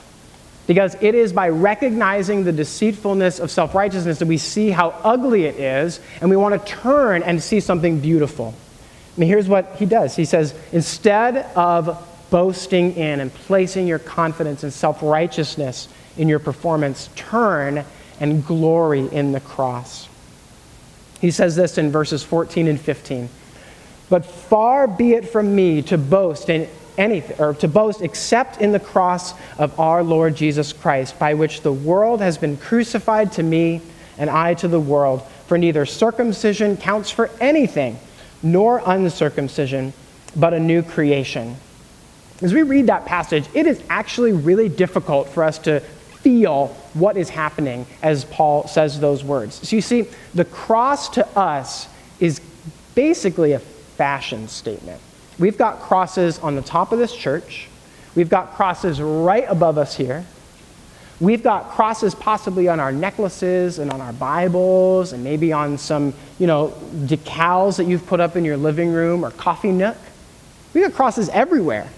Because 0.66 0.96
it 1.00 1.14
is 1.14 1.32
by 1.32 1.50
recognizing 1.50 2.42
the 2.42 2.52
deceitfulness 2.52 3.38
of 3.38 3.52
self 3.52 3.72
righteousness 3.72 4.18
that 4.18 4.26
we 4.26 4.38
see 4.38 4.70
how 4.70 4.88
ugly 5.04 5.44
it 5.44 5.60
is, 5.60 6.00
and 6.20 6.28
we 6.28 6.36
want 6.36 6.60
to 6.60 6.72
turn 6.72 7.22
and 7.22 7.40
see 7.40 7.60
something 7.60 8.00
beautiful. 8.00 8.52
I 9.16 9.20
mean, 9.20 9.28
here's 9.28 9.46
what 9.46 9.76
he 9.76 9.86
does 9.86 10.16
He 10.16 10.24
says, 10.24 10.56
instead 10.72 11.36
of 11.54 12.04
boasting 12.36 12.94
in 12.96 13.20
and 13.20 13.32
placing 13.32 13.86
your 13.86 13.98
confidence 13.98 14.62
and 14.62 14.70
self 14.70 15.02
righteousness 15.02 15.88
in 16.18 16.28
your 16.28 16.38
performance, 16.38 17.08
turn 17.16 17.82
and 18.20 18.44
glory 18.44 19.08
in 19.10 19.32
the 19.32 19.40
cross. 19.40 20.06
He 21.18 21.30
says 21.30 21.56
this 21.56 21.78
in 21.78 21.90
verses 21.90 22.22
14 22.22 22.68
and 22.68 22.78
15. 22.78 23.30
But 24.10 24.26
far 24.26 24.86
be 24.86 25.14
it 25.14 25.26
from 25.26 25.56
me 25.56 25.80
to 25.84 25.96
boast 25.96 26.50
in 26.50 26.68
anything, 26.98 27.40
or 27.40 27.54
to 27.54 27.68
boast 27.68 28.02
except 28.02 28.60
in 28.60 28.70
the 28.70 28.80
cross 28.80 29.32
of 29.56 29.80
our 29.80 30.02
Lord 30.02 30.36
Jesus 30.36 30.74
Christ, 30.74 31.18
by 31.18 31.32
which 31.32 31.62
the 31.62 31.72
world 31.72 32.20
has 32.20 32.36
been 32.36 32.58
crucified 32.58 33.32
to 33.32 33.42
me 33.42 33.80
and 34.18 34.28
I 34.28 34.52
to 34.52 34.68
the 34.68 34.78
world. 34.78 35.22
For 35.46 35.56
neither 35.56 35.86
circumcision 35.86 36.76
counts 36.76 37.10
for 37.10 37.30
anything, 37.40 37.98
nor 38.42 38.82
uncircumcision, 38.84 39.94
but 40.36 40.52
a 40.52 40.60
new 40.60 40.82
creation. 40.82 41.56
As 42.42 42.52
we 42.52 42.62
read 42.62 42.88
that 42.88 43.06
passage, 43.06 43.46
it 43.54 43.66
is 43.66 43.82
actually 43.88 44.32
really 44.32 44.68
difficult 44.68 45.28
for 45.28 45.42
us 45.42 45.58
to 45.60 45.80
feel 45.80 46.68
what 46.94 47.16
is 47.16 47.30
happening 47.30 47.86
as 48.02 48.24
Paul 48.24 48.66
says 48.66 49.00
those 49.00 49.24
words. 49.24 49.66
So 49.66 49.76
you 49.76 49.82
see, 49.82 50.06
the 50.34 50.44
cross 50.44 51.08
to 51.10 51.26
us 51.38 51.88
is 52.20 52.40
basically 52.94 53.52
a 53.52 53.58
fashion 53.58 54.48
statement. 54.48 55.00
We've 55.38 55.56
got 55.56 55.80
crosses 55.80 56.38
on 56.40 56.56
the 56.56 56.62
top 56.62 56.92
of 56.92 56.98
this 56.98 57.14
church. 57.14 57.68
We've 58.14 58.28
got 58.28 58.54
crosses 58.54 59.00
right 59.00 59.44
above 59.48 59.78
us 59.78 59.96
here. 59.96 60.24
We've 61.20 61.42
got 61.42 61.70
crosses 61.70 62.14
possibly 62.14 62.68
on 62.68 62.80
our 62.80 62.92
necklaces 62.92 63.78
and 63.78 63.90
on 63.90 64.02
our 64.02 64.12
Bibles 64.12 65.12
and 65.14 65.24
maybe 65.24 65.52
on 65.52 65.78
some, 65.78 66.12
you 66.38 66.46
know, 66.46 66.74
decals 67.06 67.78
that 67.78 67.84
you've 67.84 68.06
put 68.06 68.20
up 68.20 68.36
in 68.36 68.44
your 68.44 68.58
living 68.58 68.92
room 68.92 69.24
or 69.24 69.30
coffee 69.30 69.72
nook. 69.72 69.96
We've 70.74 70.84
got 70.84 70.92
crosses 70.92 71.30
everywhere. 71.30 71.88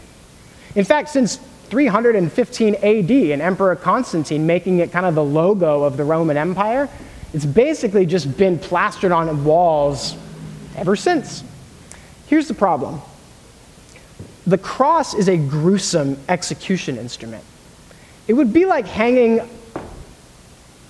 In 0.74 0.84
fact, 0.84 1.08
since 1.08 1.36
315 1.70 2.74
AD 2.76 3.10
and 3.10 3.42
Emperor 3.42 3.76
Constantine 3.76 4.46
making 4.46 4.78
it 4.78 4.90
kind 4.90 5.06
of 5.06 5.14
the 5.14 5.24
logo 5.24 5.82
of 5.82 5.96
the 5.96 6.04
Roman 6.04 6.36
Empire, 6.36 6.88
it's 7.32 7.44
basically 7.44 8.06
just 8.06 8.36
been 8.38 8.58
plastered 8.58 9.12
on 9.12 9.44
walls 9.44 10.16
ever 10.76 10.96
since. 10.96 11.44
Here's 12.26 12.48
the 12.48 12.54
problem 12.54 13.00
the 14.46 14.58
cross 14.58 15.12
is 15.12 15.28
a 15.28 15.36
gruesome 15.36 16.16
execution 16.26 16.96
instrument. 16.96 17.44
It 18.26 18.32
would 18.32 18.52
be 18.52 18.64
like 18.64 18.86
hanging 18.86 19.46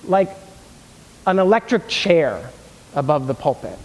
like 0.05 0.31
an 1.27 1.41
electric 1.41 1.89
chair 1.89 2.51
above 2.95 3.27
the 3.27 3.35
pulpit. 3.35 3.77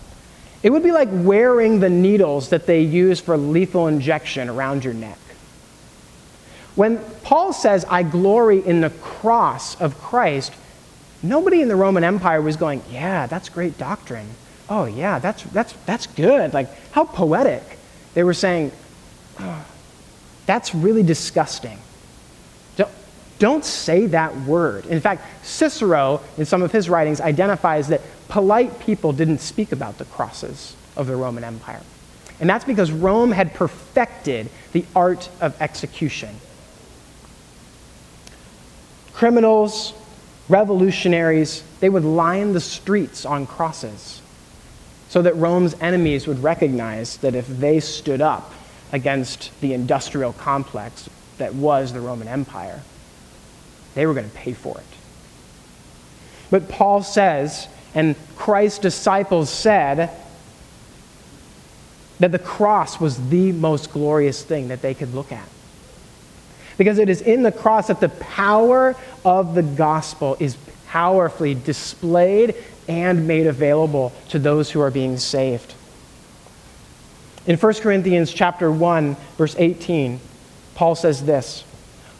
It 0.62 0.70
would 0.70 0.84
be 0.84 0.92
like 0.92 1.10
wearing 1.12 1.80
the 1.80 1.90
needles 1.90 2.50
that 2.50 2.68
they 2.68 2.82
use 2.82 3.20
for 3.20 3.36
lethal 3.36 3.88
injection 3.88 4.48
around 4.48 4.86
your 4.86 4.94
neck. 4.94 5.18
When 6.76 7.00
Paul 7.24 7.54
says, 7.54 7.86
I 7.86 8.04
glory 8.04 8.66
in 8.66 8.82
the 8.82 8.90
cross 8.90 9.80
of 9.80 9.98
Christ, 10.00 10.52
nobody 11.22 11.62
in 11.62 11.68
the 11.68 11.76
Roman 11.76 12.04
Empire 12.04 12.42
was 12.42 12.56
going, 12.56 12.82
Yeah, 12.90 13.28
that's 13.28 13.50
great 13.50 13.78
doctrine. 13.78 14.28
Oh, 14.70 14.86
yeah, 14.86 15.20
that's, 15.20 15.44
that's, 15.44 15.74
that's 15.86 16.08
good. 16.08 16.54
Like, 16.54 16.70
how 16.92 17.06
poetic. 17.06 17.64
They 18.14 18.24
were 18.24 18.34
saying, 18.34 18.72
that's 20.46 20.74
really 20.74 21.04
disgusting. 21.04 21.78
Don't, 22.76 22.90
don't 23.40 23.66
say 23.66 24.08
that 24.08 24.36
word. 24.42 24.86
In 24.86 25.00
fact, 25.02 25.24
Cicero, 25.46 26.22
in 26.38 26.46
some 26.46 26.62
of 26.62 26.72
his 26.72 26.90
writings, 26.90 27.22
identifies 27.22 27.90
that 27.90 28.02
polite 28.30 28.80
people 28.80 29.14
didn't 29.14 29.40
speak 29.40 29.72
about 29.72 29.98
the 29.98 30.06
crosses 30.06 30.76
of 30.96 31.08
the 31.08 31.16
Roman 31.16 31.44
Empire. 31.44 31.82
And 32.40 32.50
that's 32.50 32.66
because 32.66 32.92
Rome 32.92 33.32
had 33.32 33.54
perfected 33.54 34.50
the 34.72 34.86
art 34.96 35.30
of 35.40 35.60
execution. 35.62 36.36
Criminals, 39.14 39.94
revolutionaries, 40.50 41.64
they 41.80 41.90
would 41.90 42.04
line 42.04 42.54
the 42.54 42.62
streets 42.62 43.26
on 43.26 43.46
crosses 43.46 44.22
so 45.10 45.22
that 45.22 45.36
Rome's 45.36 45.76
enemies 45.80 46.28
would 46.28 46.42
recognize 46.42 47.18
that 47.18 47.36
if 47.36 47.48
they 47.48 47.80
stood 47.80 48.22
up 48.22 48.52
against 48.92 49.52
the 49.62 49.74
industrial 49.74 50.34
complex 50.34 51.10
that 51.38 51.54
was 51.54 51.94
the 51.94 52.00
Roman 52.00 52.28
Empire. 52.28 52.82
They 53.96 54.06
were 54.06 54.14
going 54.14 54.30
to 54.30 54.36
pay 54.36 54.54
for 54.54 54.78
it. 54.78 54.86
But 56.50 56.70
Paul 56.70 57.04
says, 57.04 57.68
and 57.96 58.16
Christ's 58.36 58.80
disciples 58.80 59.50
said, 59.50 60.10
that 62.20 62.32
the 62.32 62.40
cross 62.40 63.00
was 63.00 63.30
the 63.30 63.52
most 63.52 63.92
glorious 63.92 64.44
thing 64.44 64.68
that 64.70 64.82
they 64.82 64.94
could 64.94 65.14
look 65.14 65.32
at. 65.32 65.48
Because 66.78 67.00
it 67.00 67.10
is 67.10 67.22
in 67.22 67.44
the 67.44 67.52
cross 67.52 67.88
that 67.88 68.00
the 68.00 68.10
power 68.10 68.96
of 69.24 69.56
the 69.56 69.64
gospel 69.64 70.38
is 70.40 70.58
powerfully 70.88 71.56
displayed 71.56 72.56
and 72.88 73.28
made 73.28 73.48
available 73.48 74.12
to 74.30 74.40
those 74.40 74.72
who 74.72 74.82
are 74.82 74.92
being 74.92 75.18
saved. 75.18 75.74
In 77.46 77.58
1 77.58 77.74
Corinthians 77.76 78.34
chapter 78.34 78.72
1, 78.72 79.16
verse 79.38 79.56
18, 79.58 80.20
Paul 80.76 80.96
says 80.96 81.26
this 81.26 81.64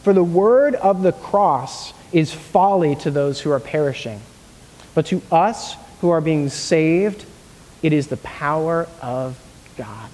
For 0.02 0.12
the 0.12 0.24
word 0.24 0.74
of 0.74 1.02
the 1.02 1.12
cross 1.12 1.92
is 2.12 2.32
folly 2.32 2.94
to 2.96 3.10
those 3.10 3.40
who 3.40 3.50
are 3.50 3.60
perishing, 3.60 4.20
but 4.94 5.06
to 5.06 5.22
us 5.30 5.76
who 6.00 6.10
are 6.10 6.20
being 6.20 6.48
saved, 6.48 7.24
it 7.82 7.92
is 7.92 8.08
the 8.08 8.16
power 8.18 8.88
of 9.00 9.38
God. 9.76 10.10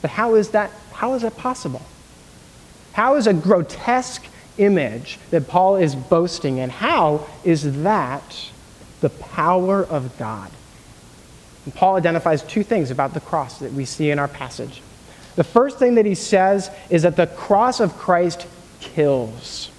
But 0.00 0.10
how 0.10 0.34
is 0.34 0.50
that, 0.50 0.70
how 0.92 1.14
is 1.14 1.22
that 1.22 1.36
possible? 1.36 1.82
How 2.98 3.14
is 3.14 3.28
a 3.28 3.32
grotesque 3.32 4.26
image 4.56 5.20
that 5.30 5.46
Paul 5.46 5.76
is 5.76 5.94
boasting 5.94 6.58
in, 6.58 6.68
how 6.68 7.28
is 7.44 7.82
that 7.84 8.50
the 9.00 9.08
power 9.08 9.84
of 9.84 10.18
God? 10.18 10.50
And 11.64 11.72
Paul 11.72 11.94
identifies 11.94 12.42
two 12.42 12.64
things 12.64 12.90
about 12.90 13.14
the 13.14 13.20
cross 13.20 13.60
that 13.60 13.72
we 13.72 13.84
see 13.84 14.10
in 14.10 14.18
our 14.18 14.26
passage. 14.26 14.82
The 15.36 15.44
first 15.44 15.78
thing 15.78 15.94
that 15.94 16.06
he 16.06 16.16
says 16.16 16.72
is 16.90 17.02
that 17.02 17.14
the 17.14 17.28
cross 17.28 17.78
of 17.78 17.96
Christ 17.96 18.48
kills 18.80 19.70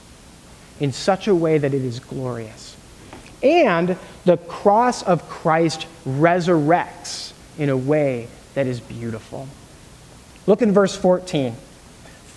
in 0.79 0.93
such 0.93 1.27
a 1.27 1.35
way 1.35 1.57
that 1.57 1.73
it 1.73 1.83
is 1.83 1.99
glorious. 1.99 2.77
And 3.43 3.97
the 4.23 4.37
cross 4.37 5.03
of 5.03 5.27
Christ 5.27 5.87
resurrects 6.07 7.33
in 7.57 7.67
a 7.67 7.75
way 7.75 8.29
that 8.53 8.65
is 8.65 8.79
beautiful. 8.79 9.49
Look 10.47 10.61
in 10.61 10.71
verse 10.71 10.95
14. 10.95 11.53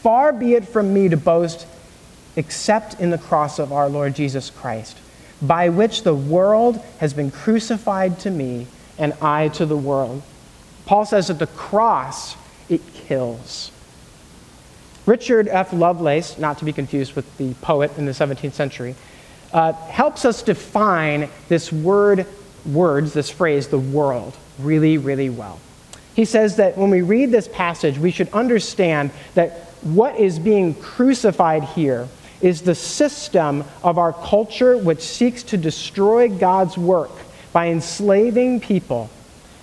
Far 0.03 0.33
be 0.33 0.55
it 0.55 0.67
from 0.67 0.93
me 0.93 1.09
to 1.09 1.17
boast 1.17 1.65
except 2.35 2.99
in 2.99 3.11
the 3.11 3.19
cross 3.19 3.61
of 3.61 3.73
our 3.73 3.89
Lord 3.89 4.17
Jesus 4.17 4.51
Christ, 4.51 4.99
by 5.41 5.69
which 5.69 6.03
the 6.03 6.15
world 6.15 6.83
has 6.99 7.15
been 7.15 7.31
crucified 7.31 8.19
to 8.21 8.31
me 8.31 8.67
and 8.99 9.13
I 9.23 9.47
to 9.49 9.65
the 9.65 9.77
world. 9.77 10.23
Paul 10.87 11.07
says 11.07 11.29
that 11.29 11.39
the 11.39 11.47
cross, 11.47 12.35
it 12.69 12.81
kills. 12.95 13.71
Richard 15.07 15.47
F. 15.47 15.73
Lovelace, 15.73 16.37
not 16.37 16.59
to 16.59 16.65
be 16.65 16.73
confused 16.73 17.15
with 17.15 17.37
the 17.39 17.55
poet 17.55 17.97
in 17.97 18.05
the 18.05 18.13
17th 18.13 18.55
century, 18.55 18.97
uh, 19.53 19.73
helps 19.73 20.25
us 20.25 20.43
define 20.43 21.29
this 21.49 21.73
word, 21.73 22.27
words, 22.67 23.13
this 23.13 23.31
phrase, 23.31 23.69
the 23.69 23.79
world, 23.79 24.37
really, 24.59 24.99
really 24.99 25.31
well. 25.31 25.61
He 26.15 26.25
says 26.25 26.57
that 26.57 26.77
when 26.77 26.91
we 26.91 27.03
read 27.03 27.31
this 27.31 27.47
passage, 27.47 27.99
we 27.99 28.11
should 28.11 28.29
understand 28.31 29.13
that 29.35 29.72
what 29.83 30.19
is 30.19 30.39
being 30.39 30.75
crucified 30.75 31.65
here 31.65 32.09
is 32.41 32.63
the 32.63 32.75
system 32.75 33.65
of 33.83 33.99
our 33.99 34.13
culture 34.13 34.77
which 34.77 35.01
seeks 35.01 35.43
to 35.45 35.57
destroy 35.57 36.29
God's 36.29 36.77
work 36.77 37.11
by 37.53 37.69
enslaving 37.69 38.61
people 38.61 39.11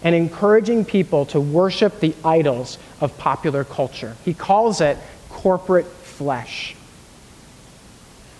and 0.03 0.15
encouraging 0.15 0.85
people 0.85 1.25
to 1.27 1.41
worship 1.41 1.99
the 1.99 2.15
idols 2.23 2.77
of 3.01 3.17
popular 3.17 3.63
culture. 3.63 4.15
He 4.23 4.33
calls 4.33 4.79
it 4.79 4.97
corporate 5.29 5.87
flesh. 5.87 6.75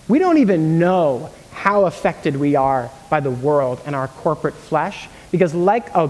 We 0.08 0.18
don't 0.18 0.38
even 0.38 0.78
know 0.78 1.30
how 1.52 1.84
affected 1.84 2.36
we 2.36 2.56
are 2.56 2.90
by 3.10 3.20
the 3.20 3.30
world 3.30 3.80
and 3.84 3.94
our 3.94 4.08
corporate 4.08 4.54
flesh. 4.54 5.08
Because, 5.30 5.54
like 5.54 5.94
a 5.94 6.08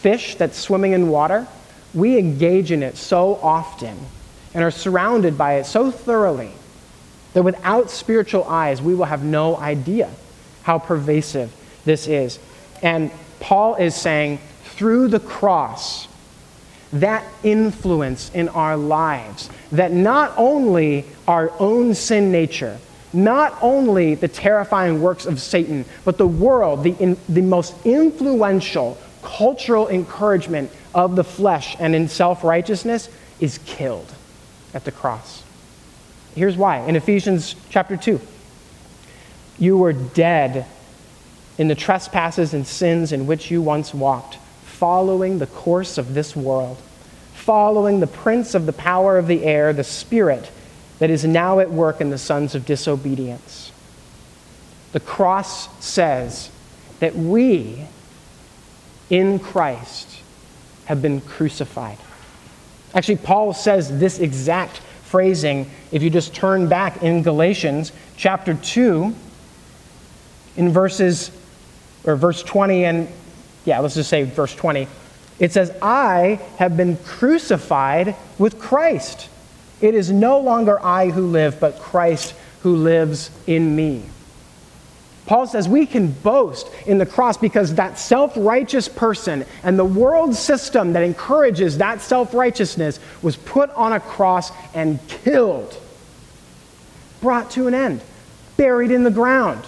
fish 0.00 0.36
that's 0.36 0.58
swimming 0.58 0.92
in 0.92 1.08
water, 1.08 1.46
we 1.94 2.18
engage 2.18 2.72
in 2.72 2.82
it 2.82 2.96
so 2.96 3.36
often 3.36 3.96
and 4.54 4.64
are 4.64 4.70
surrounded 4.70 5.36
by 5.36 5.54
it 5.54 5.66
so 5.66 5.90
thoroughly 5.90 6.52
that 7.34 7.42
without 7.42 7.90
spiritual 7.90 8.44
eyes, 8.44 8.80
we 8.80 8.94
will 8.94 9.04
have 9.04 9.22
no 9.22 9.56
idea 9.56 10.10
how 10.62 10.78
pervasive 10.78 11.52
this 11.84 12.06
is. 12.06 12.38
And 12.82 13.10
Paul 13.40 13.76
is 13.76 13.94
saying, 13.94 14.38
through 14.64 15.08
the 15.08 15.20
cross, 15.20 16.08
that 16.92 17.24
influence 17.42 18.30
in 18.32 18.48
our 18.48 18.76
lives, 18.76 19.50
that 19.72 19.92
not 19.92 20.32
only 20.36 21.04
our 21.26 21.52
own 21.58 21.94
sin 21.94 22.32
nature, 22.32 22.78
not 23.12 23.56
only 23.60 24.14
the 24.14 24.28
terrifying 24.28 25.00
works 25.00 25.26
of 25.26 25.40
Satan, 25.40 25.84
but 26.04 26.18
the 26.18 26.26
world, 26.26 26.82
the, 26.82 26.92
in, 26.98 27.16
the 27.28 27.42
most 27.42 27.74
influential 27.84 28.98
cultural 29.22 29.88
encouragement 29.88 30.70
of 30.94 31.16
the 31.16 31.24
flesh 31.24 31.76
and 31.78 31.94
in 31.94 32.08
self 32.08 32.44
righteousness 32.44 33.08
is 33.40 33.58
killed 33.58 34.12
at 34.74 34.84
the 34.84 34.92
cross. 34.92 35.42
Here's 36.34 36.56
why. 36.56 36.78
In 36.80 36.96
Ephesians 36.96 37.54
chapter 37.70 37.96
2, 37.96 38.20
you 39.58 39.76
were 39.76 39.92
dead 39.92 40.66
in 41.56 41.68
the 41.68 41.74
trespasses 41.74 42.54
and 42.54 42.66
sins 42.66 43.12
in 43.12 43.26
which 43.26 43.50
you 43.50 43.60
once 43.60 43.92
walked, 43.92 44.36
following 44.64 45.38
the 45.38 45.46
course 45.46 45.98
of 45.98 46.14
this 46.14 46.36
world, 46.36 46.80
following 47.34 47.98
the 48.00 48.06
prince 48.06 48.54
of 48.54 48.66
the 48.66 48.72
power 48.72 49.18
of 49.18 49.26
the 49.26 49.44
air, 49.44 49.72
the 49.72 49.82
spirit 49.82 50.50
that 51.00 51.10
is 51.10 51.24
now 51.24 51.58
at 51.58 51.70
work 51.70 52.00
in 52.00 52.10
the 52.10 52.18
sons 52.18 52.54
of 52.54 52.64
disobedience. 52.64 53.72
The 54.92 55.00
cross 55.00 55.68
says 55.84 56.50
that 57.00 57.14
we, 57.14 57.84
in 59.10 59.38
Christ, 59.38 60.22
have 60.86 61.02
been 61.02 61.20
crucified. 61.20 61.98
Actually, 62.94 63.16
Paul 63.16 63.52
says 63.52 63.98
this 63.98 64.18
exact 64.18 64.78
phrasing 65.04 65.70
if 65.90 66.02
you 66.02 66.10
just 66.10 66.34
turn 66.34 66.68
back 66.68 67.02
in 67.02 67.22
Galatians 67.22 67.92
chapter 68.16 68.54
2, 68.54 69.14
in 70.56 70.70
verses, 70.70 71.30
or 72.04 72.16
verse 72.16 72.42
20, 72.42 72.84
and 72.84 73.08
yeah, 73.64 73.78
let's 73.80 73.94
just 73.94 74.10
say 74.10 74.24
verse 74.24 74.54
20. 74.54 74.88
It 75.38 75.52
says, 75.52 75.72
I 75.80 76.40
have 76.58 76.76
been 76.76 76.96
crucified 76.98 78.16
with 78.38 78.58
Christ. 78.58 79.28
It 79.80 79.94
is 79.94 80.10
no 80.10 80.40
longer 80.40 80.84
I 80.84 81.10
who 81.10 81.26
live, 81.26 81.60
but 81.60 81.78
Christ 81.78 82.34
who 82.62 82.74
lives 82.74 83.30
in 83.46 83.76
me. 83.76 84.02
Paul 85.28 85.46
says 85.46 85.68
we 85.68 85.84
can 85.84 86.10
boast 86.10 86.70
in 86.86 86.96
the 86.96 87.04
cross 87.04 87.36
because 87.36 87.74
that 87.74 87.98
self 87.98 88.32
righteous 88.34 88.88
person 88.88 89.44
and 89.62 89.78
the 89.78 89.84
world 89.84 90.34
system 90.34 90.94
that 90.94 91.02
encourages 91.02 91.76
that 91.78 92.00
self 92.00 92.32
righteousness 92.32 92.98
was 93.20 93.36
put 93.36 93.68
on 93.72 93.92
a 93.92 94.00
cross 94.00 94.50
and 94.72 95.06
killed, 95.06 95.78
brought 97.20 97.50
to 97.52 97.66
an 97.66 97.74
end, 97.74 98.00
buried 98.56 98.90
in 98.90 99.04
the 99.04 99.10
ground. 99.10 99.62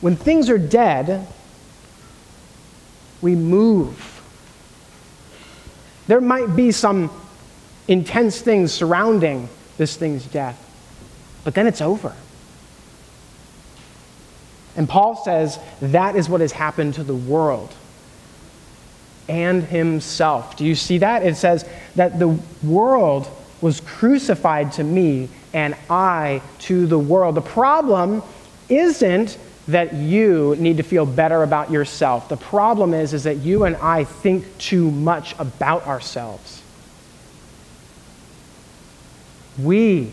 When 0.00 0.16
things 0.16 0.48
are 0.48 0.56
dead, 0.56 1.26
we 3.20 3.34
move. 3.34 4.12
There 6.06 6.22
might 6.22 6.56
be 6.56 6.72
some 6.72 7.10
intense 7.86 8.40
things 8.40 8.72
surrounding 8.72 9.50
this 9.76 9.94
thing's 9.94 10.24
death. 10.24 10.62
But 11.44 11.54
then 11.54 11.66
it's 11.66 11.82
over. 11.82 12.14
And 14.76 14.88
Paul 14.88 15.16
says 15.16 15.58
that 15.80 16.16
is 16.16 16.28
what 16.28 16.40
has 16.40 16.52
happened 16.52 16.94
to 16.94 17.04
the 17.04 17.14
world 17.14 17.74
and 19.28 19.62
himself. 19.64 20.56
Do 20.56 20.64
you 20.64 20.74
see 20.74 20.98
that? 20.98 21.24
It 21.24 21.36
says 21.36 21.68
that 21.96 22.18
the 22.18 22.38
world 22.62 23.28
was 23.60 23.80
crucified 23.80 24.72
to 24.72 24.84
me 24.84 25.28
and 25.52 25.74
I 25.88 26.42
to 26.60 26.86
the 26.86 26.98
world. 26.98 27.34
The 27.34 27.40
problem 27.40 28.22
isn't 28.68 29.38
that 29.68 29.94
you 29.94 30.54
need 30.58 30.76
to 30.76 30.82
feel 30.82 31.06
better 31.06 31.42
about 31.42 31.70
yourself. 31.70 32.28
The 32.28 32.36
problem 32.36 32.94
is, 32.94 33.14
is 33.14 33.24
that 33.24 33.38
you 33.38 33.64
and 33.64 33.76
I 33.76 34.04
think 34.04 34.58
too 34.58 34.90
much 34.90 35.34
about 35.38 35.86
ourselves. 35.86 36.62
We 39.58 40.12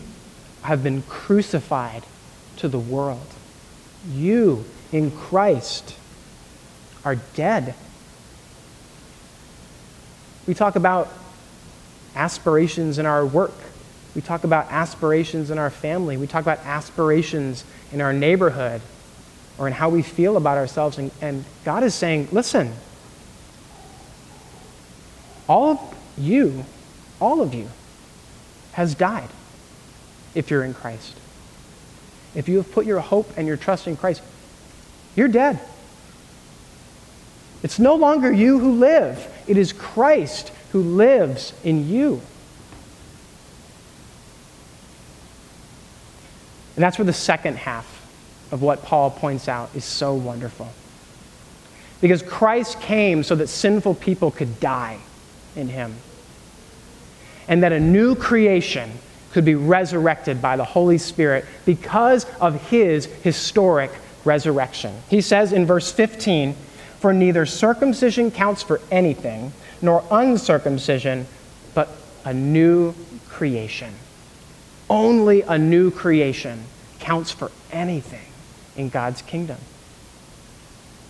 have 0.63 0.81
been 0.81 1.01
crucified 1.03 2.03
to 2.57 2.67
the 2.67 2.79
world. 2.79 3.32
You 4.09 4.65
in 4.91 5.11
Christ 5.11 5.95
are 7.05 7.15
dead. 7.15 7.75
We 10.47 10.53
talk 10.53 10.75
about 10.75 11.09
aspirations 12.15 12.97
in 12.99 13.05
our 13.05 13.25
work. 13.25 13.53
We 14.15 14.21
talk 14.21 14.43
about 14.43 14.71
aspirations 14.71 15.49
in 15.49 15.57
our 15.57 15.69
family. 15.69 16.17
We 16.17 16.27
talk 16.27 16.41
about 16.41 16.59
aspirations 16.59 17.63
in 17.91 18.01
our 18.01 18.13
neighborhood 18.13 18.81
or 19.57 19.67
in 19.67 19.73
how 19.73 19.89
we 19.89 20.01
feel 20.01 20.37
about 20.37 20.57
ourselves. 20.57 20.97
And, 20.97 21.11
and 21.21 21.45
God 21.63 21.83
is 21.83 21.95
saying, 21.95 22.27
listen, 22.31 22.73
all 25.47 25.71
of 25.71 25.95
you, 26.17 26.65
all 27.19 27.41
of 27.41 27.53
you, 27.53 27.67
has 28.73 28.95
died 28.95 29.29
if 30.35 30.49
you're 30.49 30.63
in 30.63 30.73
Christ. 30.73 31.15
If 32.35 32.49
you 32.49 32.57
have 32.57 32.71
put 32.71 32.85
your 32.85 32.99
hope 32.99 33.29
and 33.37 33.47
your 33.47 33.57
trust 33.57 33.87
in 33.87 33.95
Christ, 33.95 34.21
you're 35.15 35.27
dead. 35.27 35.59
It's 37.61 37.79
no 37.79 37.95
longer 37.95 38.31
you 38.31 38.59
who 38.59 38.73
live, 38.73 39.27
it 39.47 39.57
is 39.57 39.71
Christ 39.71 40.51
who 40.71 40.81
lives 40.81 41.53
in 41.63 41.87
you. 41.87 42.21
And 46.75 46.83
that's 46.83 46.97
where 46.97 47.05
the 47.05 47.13
second 47.13 47.57
half 47.57 47.85
of 48.51 48.61
what 48.61 48.83
Paul 48.83 49.11
points 49.11 49.47
out 49.47 49.69
is 49.75 49.85
so 49.85 50.15
wonderful. 50.15 50.71
Because 52.01 52.21
Christ 52.21 52.81
came 52.81 53.23
so 53.23 53.35
that 53.35 53.47
sinful 53.47 53.95
people 53.95 54.31
could 54.31 54.59
die 54.59 54.99
in 55.55 55.69
him 55.69 55.95
and 57.47 57.63
that 57.63 57.71
a 57.71 57.79
new 57.79 58.15
creation 58.15 58.91
could 59.33 59.43
be 59.43 59.55
resurrected 59.55 60.41
by 60.41 60.55
the 60.55 60.63
Holy 60.63 60.97
Spirit 60.97 61.45
because 61.65 62.25
of 62.39 62.69
his 62.69 63.05
historic 63.05 63.91
resurrection. 64.23 64.95
He 65.09 65.21
says 65.21 65.51
in 65.51 65.65
verse 65.65 65.91
15, 65.91 66.55
For 66.99 67.13
neither 67.13 67.45
circumcision 67.45 68.31
counts 68.31 68.63
for 68.63 68.79
anything, 68.91 69.51
nor 69.81 70.05
uncircumcision, 70.11 71.25
but 71.73 71.89
a 72.23 72.33
new 72.33 72.93
creation. 73.27 73.93
Only 74.89 75.41
a 75.41 75.57
new 75.57 75.89
creation 75.89 76.63
counts 76.99 77.31
for 77.31 77.51
anything 77.71 78.25
in 78.77 78.89
God's 78.89 79.21
kingdom. 79.23 79.57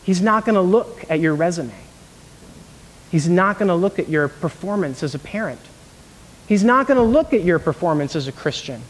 He's 0.03 0.21
not 0.21 0.45
going 0.45 0.55
to 0.55 0.61
look 0.61 1.03
at 1.09 1.19
your 1.19 1.35
resume. 1.35 1.73
He's 3.11 3.29
not 3.29 3.59
going 3.59 3.67
to 3.67 3.75
look 3.75 3.99
at 3.99 4.09
your 4.09 4.27
performance 4.27 5.03
as 5.03 5.13
a 5.13 5.19
parent. 5.19 5.59
He's 6.47 6.63
not 6.63 6.87
going 6.87 6.97
to 6.97 7.03
look 7.03 7.33
at 7.33 7.43
your 7.43 7.59
performance 7.59 8.15
as 8.15 8.27
a 8.27 8.31
Christian. 8.31 8.81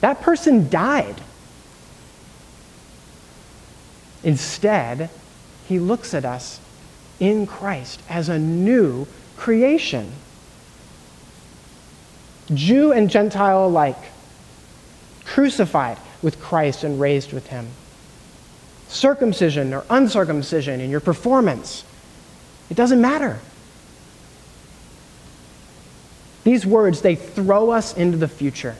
That 0.00 0.20
person 0.20 0.68
died. 0.68 1.20
Instead, 4.22 5.10
he 5.66 5.78
looks 5.78 6.14
at 6.14 6.24
us 6.24 6.60
in 7.20 7.46
Christ 7.46 8.00
as 8.08 8.28
a 8.28 8.38
new 8.38 9.06
creation. 9.36 10.12
Jew 12.52 12.92
and 12.92 13.10
Gentile 13.10 13.66
alike, 13.66 13.98
crucified 15.24 15.98
with 16.22 16.40
Christ 16.40 16.84
and 16.84 17.00
raised 17.00 17.32
with 17.32 17.48
him. 17.48 17.68
Circumcision 18.88 19.74
or 19.74 19.84
uncircumcision 19.90 20.80
in 20.80 20.90
your 20.90 21.00
performance, 21.00 21.84
it 22.70 22.76
doesn't 22.76 23.00
matter. 23.00 23.38
These 26.48 26.64
words, 26.64 27.02
they 27.02 27.14
throw 27.14 27.72
us 27.72 27.94
into 27.94 28.16
the 28.16 28.26
future. 28.26 28.74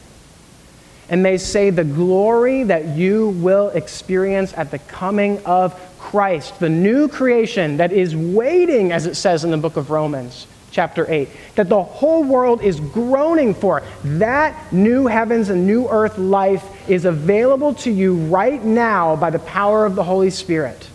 And 1.10 1.22
they 1.22 1.36
say 1.36 1.68
the 1.68 1.84
glory 1.84 2.62
that 2.62 2.96
you 2.96 3.28
will 3.28 3.68
experience 3.68 4.54
at 4.54 4.70
the 4.70 4.78
coming 4.78 5.44
of 5.44 5.78
Christ, 5.98 6.60
the 6.60 6.70
new 6.70 7.08
creation 7.08 7.76
that 7.76 7.92
is 7.92 8.16
waiting, 8.16 8.90
as 8.90 9.04
it 9.04 9.16
says 9.16 9.44
in 9.44 9.50
the 9.50 9.58
book 9.58 9.76
of 9.76 9.90
Romans, 9.90 10.46
chapter 10.70 11.04
8, 11.10 11.28
that 11.56 11.68
the 11.68 11.82
whole 11.82 12.24
world 12.24 12.62
is 12.62 12.80
groaning 12.80 13.52
for. 13.52 13.82
That 14.02 14.72
new 14.72 15.06
heavens 15.06 15.50
and 15.50 15.66
new 15.66 15.90
earth 15.90 16.16
life 16.16 16.64
is 16.88 17.04
available 17.04 17.74
to 17.74 17.90
you 17.90 18.14
right 18.28 18.64
now 18.64 19.14
by 19.14 19.28
the 19.28 19.40
power 19.40 19.84
of 19.84 19.94
the 19.94 20.04
Holy 20.04 20.30
Spirit. 20.30 20.88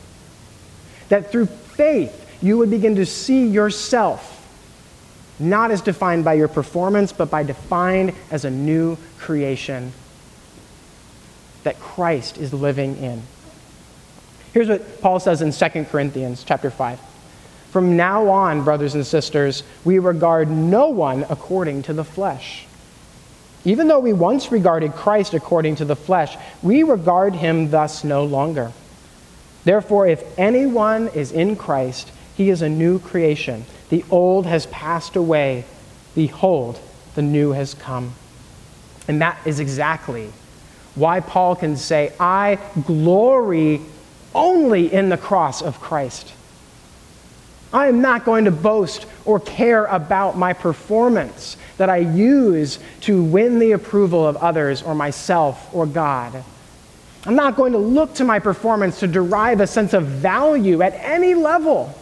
That 1.09 1.32
through 1.32 1.45
faith, 1.45 2.19
you 2.41 2.57
would 2.57 2.71
begin 2.71 2.95
to 2.95 3.05
see 3.05 3.45
yourself 3.45 4.33
not 5.40 5.72
as 5.72 5.82
defined 5.82 6.24
by 6.24 6.34
your 6.34 6.48
performance, 6.48 7.12
but 7.12 7.30
by 7.30 7.44
defined 7.44 8.14
as 8.32 8.46
a 8.46 8.50
new 8.50 8.98
creation. 9.18 9.92
that 11.64 11.80
Christ 11.80 12.38
is 12.38 12.54
living 12.54 12.98
in. 12.98 13.22
Here's 14.54 14.70
what 14.70 15.02
Paul 15.02 15.20
says 15.20 15.42
in 15.42 15.52
2 15.52 15.86
Corinthians 15.86 16.44
chapter 16.44 16.70
5. 16.70 17.00
From 17.72 17.98
now 17.98 18.30
on, 18.30 18.64
brothers 18.64 18.94
and 18.94 19.06
sisters, 19.06 19.64
we 19.84 19.98
regard 19.98 20.50
no 20.50 20.90
one 20.90 21.26
according 21.30 21.84
to 21.84 21.94
the 21.94 22.04
flesh. 22.04 22.68
Even 23.66 23.88
though 23.88 24.00
we 24.00 24.14
once 24.14 24.52
regarded 24.52 24.94
Christ 24.94 25.34
according 25.34 25.78
to 25.78 25.86
the 25.86 25.96
flesh, 25.96 26.38
we 26.62 26.84
regard 26.84 27.34
him 27.34 27.72
thus 27.72 28.04
no 28.04 28.26
longer. 28.26 28.72
Therefore, 29.64 30.06
if 30.06 30.22
anyone 30.38 31.08
is 31.10 31.32
in 31.32 31.56
Christ, 31.56 32.12
he 32.36 32.50
is 32.50 32.62
a 32.62 32.70
new 32.70 33.00
creation. 33.00 33.66
The 33.90 34.04
old 34.10 34.46
has 34.46 34.66
passed 34.68 35.16
away. 35.16 35.66
Behold, 36.16 36.80
the 37.16 37.22
new 37.22 37.52
has 37.52 37.74
come. 37.74 38.14
And 39.08 39.22
that 39.22 39.38
is 39.46 39.60
exactly 39.60 40.32
why 40.96 41.20
Paul 41.20 41.56
can 41.56 41.76
say, 41.76 42.14
I 42.20 42.60
glory 42.86 43.82
only 44.36 44.92
in 44.94 45.10
the 45.10 45.18
cross 45.18 45.62
of 45.62 45.80
Christ. 45.80 46.34
I 47.74 47.88
am 47.88 48.02
not 48.02 48.24
going 48.24 48.46
to 48.46 48.52
boast 48.52 49.08
or 49.26 49.40
care 49.40 49.86
about 49.86 50.38
my 50.38 50.54
performance 50.54 51.58
that 51.78 51.90
I 51.90 51.98
use 51.98 52.78
to 53.02 53.24
win 53.24 53.58
the 53.58 53.72
approval 53.72 54.28
of 54.28 54.38
others 54.38 54.84
or 54.84 54.94
myself 54.94 55.74
or 55.74 55.88
God. 55.88 56.44
I'm 57.26 57.36
not 57.36 57.56
going 57.56 57.72
to 57.72 57.80
look 57.80 58.14
to 58.16 58.24
my 58.24 58.38
performance 58.40 59.00
to 59.00 59.08
derive 59.08 59.60
a 59.60 59.68
sense 59.68 59.94
of 59.94 60.06
value 60.06 60.82
at 60.84 60.94
any 60.94 61.34
level 61.34 61.98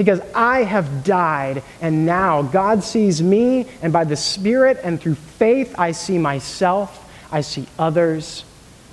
because 0.00 0.22
I 0.34 0.62
have 0.62 1.04
died 1.04 1.62
and 1.82 2.06
now 2.06 2.40
God 2.40 2.82
sees 2.82 3.22
me, 3.22 3.66
and 3.82 3.92
by 3.92 4.04
the 4.04 4.16
Spirit 4.16 4.80
and 4.82 4.98
through 4.98 5.16
faith, 5.16 5.74
I 5.76 5.92
see 5.92 6.16
myself, 6.16 7.06
I 7.30 7.42
see 7.42 7.66
others 7.78 8.46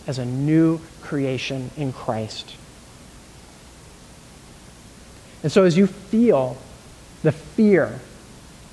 as 0.06 0.20
a 0.20 0.26
new 0.26 0.82
creation 1.02 1.72
in 1.78 1.94
Christ. 1.94 2.54
And 5.44 5.50
so, 5.50 5.64
as 5.64 5.78
you 5.78 5.88
feel 5.88 6.58
the 7.24 7.32
fear 7.32 8.02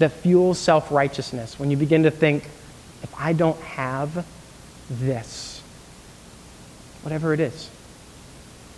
that 0.00 0.10
fuels 0.10 0.58
self 0.58 0.90
righteousness, 0.90 1.56
when 1.56 1.70
you 1.70 1.76
begin 1.76 2.02
to 2.02 2.10
think, 2.10 2.46
if 3.04 3.14
I 3.16 3.32
don't 3.32 3.60
have 3.60 4.26
this, 4.90 5.62
whatever 7.02 7.32
it 7.32 7.38
is, 7.38 7.70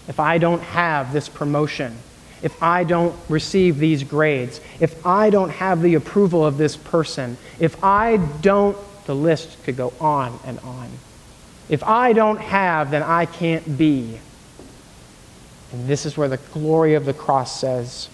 if 0.09 0.21
I 0.21 0.37
don't 0.37 0.61
have 0.61 1.15
this 1.15 1.31
promotion, 1.31 1.97
if 2.43 2.63
I 2.63 2.85
don't 2.85 3.15
receive 3.29 3.79
these 3.79 4.05
grades, 4.05 4.61
if 4.81 5.07
I 5.07 5.31
don't 5.31 5.51
have 5.51 5.83
the 5.83 5.95
approval 5.95 6.45
of 6.45 6.59
this 6.59 6.77
person, 6.77 7.39
if 7.59 7.83
I 7.83 8.19
don't, 8.41 8.77
the 9.07 9.15
list 9.15 9.63
could 9.65 9.77
go 9.77 9.93
on 10.01 10.39
and 10.45 10.59
on. 10.61 10.91
If 11.69 11.83
I 11.83 12.13
don't 12.13 12.41
have, 12.41 12.91
then 12.91 13.03
I 13.03 13.27
can't 13.27 13.79
be. 13.79 14.19
And 15.73 15.89
this 15.89 16.07
is 16.07 16.17
where 16.17 16.29
the 16.29 16.37
glory 16.37 16.95
of 16.95 17.05
the 17.05 17.15
cross 17.15 17.61
says, 17.61 18.09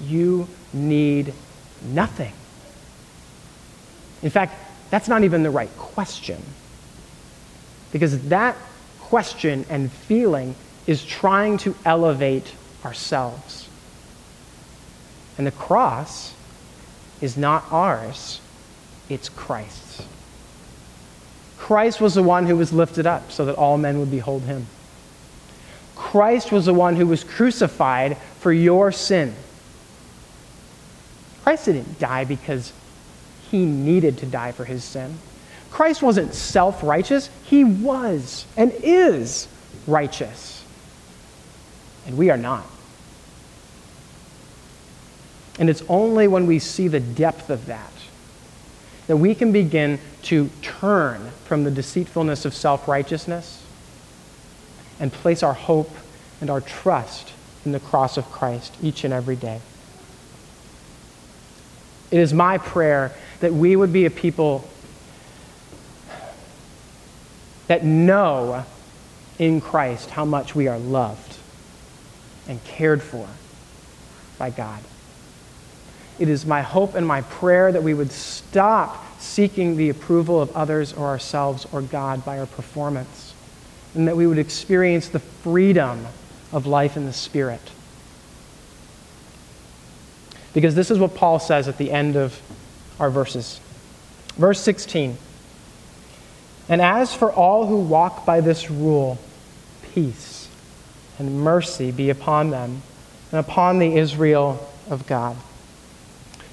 You 0.00 0.48
need 0.72 1.32
nothing. 1.82 2.32
In 4.22 4.30
fact, 4.30 4.54
that's 4.90 5.08
not 5.08 5.24
even 5.24 5.42
the 5.42 5.50
right 5.50 5.74
question. 5.78 6.42
Because 7.92 8.28
that 8.28 8.56
question 9.00 9.64
and 9.70 9.90
feeling 9.90 10.54
is 10.86 11.04
trying 11.04 11.58
to 11.58 11.74
elevate 11.84 12.52
ourselves. 12.84 13.59
And 15.38 15.46
the 15.46 15.52
cross 15.52 16.34
is 17.20 17.36
not 17.36 17.64
ours, 17.70 18.40
it's 19.08 19.28
Christ's. 19.28 20.02
Christ 21.58 22.00
was 22.00 22.14
the 22.14 22.22
one 22.22 22.46
who 22.46 22.56
was 22.56 22.72
lifted 22.72 23.06
up 23.06 23.30
so 23.30 23.44
that 23.44 23.54
all 23.56 23.78
men 23.78 24.00
would 24.00 24.10
behold 24.10 24.42
him. 24.42 24.66
Christ 25.94 26.50
was 26.50 26.66
the 26.66 26.74
one 26.74 26.96
who 26.96 27.06
was 27.06 27.22
crucified 27.22 28.16
for 28.40 28.52
your 28.52 28.90
sin. 28.90 29.34
Christ 31.44 31.66
didn't 31.66 31.98
die 31.98 32.24
because 32.24 32.72
he 33.50 33.64
needed 33.64 34.18
to 34.18 34.26
die 34.26 34.52
for 34.52 34.64
his 34.64 34.82
sin. 34.82 35.18
Christ 35.70 36.02
wasn't 36.02 36.34
self 36.34 36.82
righteous, 36.82 37.30
he 37.44 37.64
was 37.64 38.46
and 38.56 38.72
is 38.82 39.46
righteous. 39.86 40.64
And 42.06 42.16
we 42.16 42.30
are 42.30 42.36
not. 42.36 42.64
And 45.60 45.68
it's 45.68 45.82
only 45.88 46.26
when 46.26 46.46
we 46.46 46.58
see 46.58 46.88
the 46.88 46.98
depth 46.98 47.50
of 47.50 47.66
that 47.66 47.92
that 49.06 49.16
we 49.16 49.34
can 49.34 49.52
begin 49.52 49.98
to 50.22 50.48
turn 50.62 51.30
from 51.44 51.64
the 51.64 51.70
deceitfulness 51.70 52.44
of 52.44 52.54
self 52.54 52.88
righteousness 52.88 53.62
and 54.98 55.12
place 55.12 55.42
our 55.42 55.52
hope 55.52 55.90
and 56.40 56.48
our 56.48 56.60
trust 56.60 57.32
in 57.64 57.72
the 57.72 57.80
cross 57.80 58.16
of 58.16 58.24
Christ 58.30 58.74
each 58.82 59.04
and 59.04 59.12
every 59.12 59.36
day. 59.36 59.60
It 62.10 62.18
is 62.18 62.32
my 62.32 62.56
prayer 62.56 63.12
that 63.40 63.52
we 63.52 63.76
would 63.76 63.92
be 63.92 64.06
a 64.06 64.10
people 64.10 64.68
that 67.66 67.84
know 67.84 68.64
in 69.38 69.60
Christ 69.60 70.10
how 70.10 70.24
much 70.24 70.54
we 70.54 70.68
are 70.68 70.78
loved 70.78 71.36
and 72.48 72.62
cared 72.64 73.02
for 73.02 73.28
by 74.38 74.50
God. 74.50 74.80
It 76.20 76.28
is 76.28 76.44
my 76.44 76.60
hope 76.60 76.94
and 76.94 77.06
my 77.06 77.22
prayer 77.22 77.72
that 77.72 77.82
we 77.82 77.94
would 77.94 78.12
stop 78.12 79.18
seeking 79.18 79.78
the 79.78 79.88
approval 79.88 80.40
of 80.40 80.54
others 80.54 80.92
or 80.92 81.06
ourselves 81.06 81.66
or 81.72 81.80
God 81.80 82.26
by 82.26 82.38
our 82.38 82.46
performance, 82.46 83.32
and 83.94 84.06
that 84.06 84.18
we 84.18 84.26
would 84.26 84.38
experience 84.38 85.08
the 85.08 85.18
freedom 85.18 86.06
of 86.52 86.66
life 86.66 86.98
in 86.98 87.06
the 87.06 87.12
Spirit. 87.14 87.60
Because 90.52 90.74
this 90.74 90.90
is 90.90 90.98
what 90.98 91.14
Paul 91.14 91.38
says 91.38 91.68
at 91.68 91.78
the 91.78 91.90
end 91.90 92.16
of 92.16 92.38
our 92.98 93.08
verses. 93.08 93.58
Verse 94.36 94.60
16 94.60 95.16
And 96.68 96.82
as 96.82 97.14
for 97.14 97.32
all 97.32 97.66
who 97.66 97.78
walk 97.78 98.26
by 98.26 98.42
this 98.42 98.70
rule, 98.70 99.18
peace 99.94 100.48
and 101.18 101.40
mercy 101.40 101.90
be 101.90 102.10
upon 102.10 102.50
them 102.50 102.82
and 103.32 103.40
upon 103.40 103.78
the 103.78 103.96
Israel 103.96 104.70
of 104.90 105.06
God. 105.06 105.36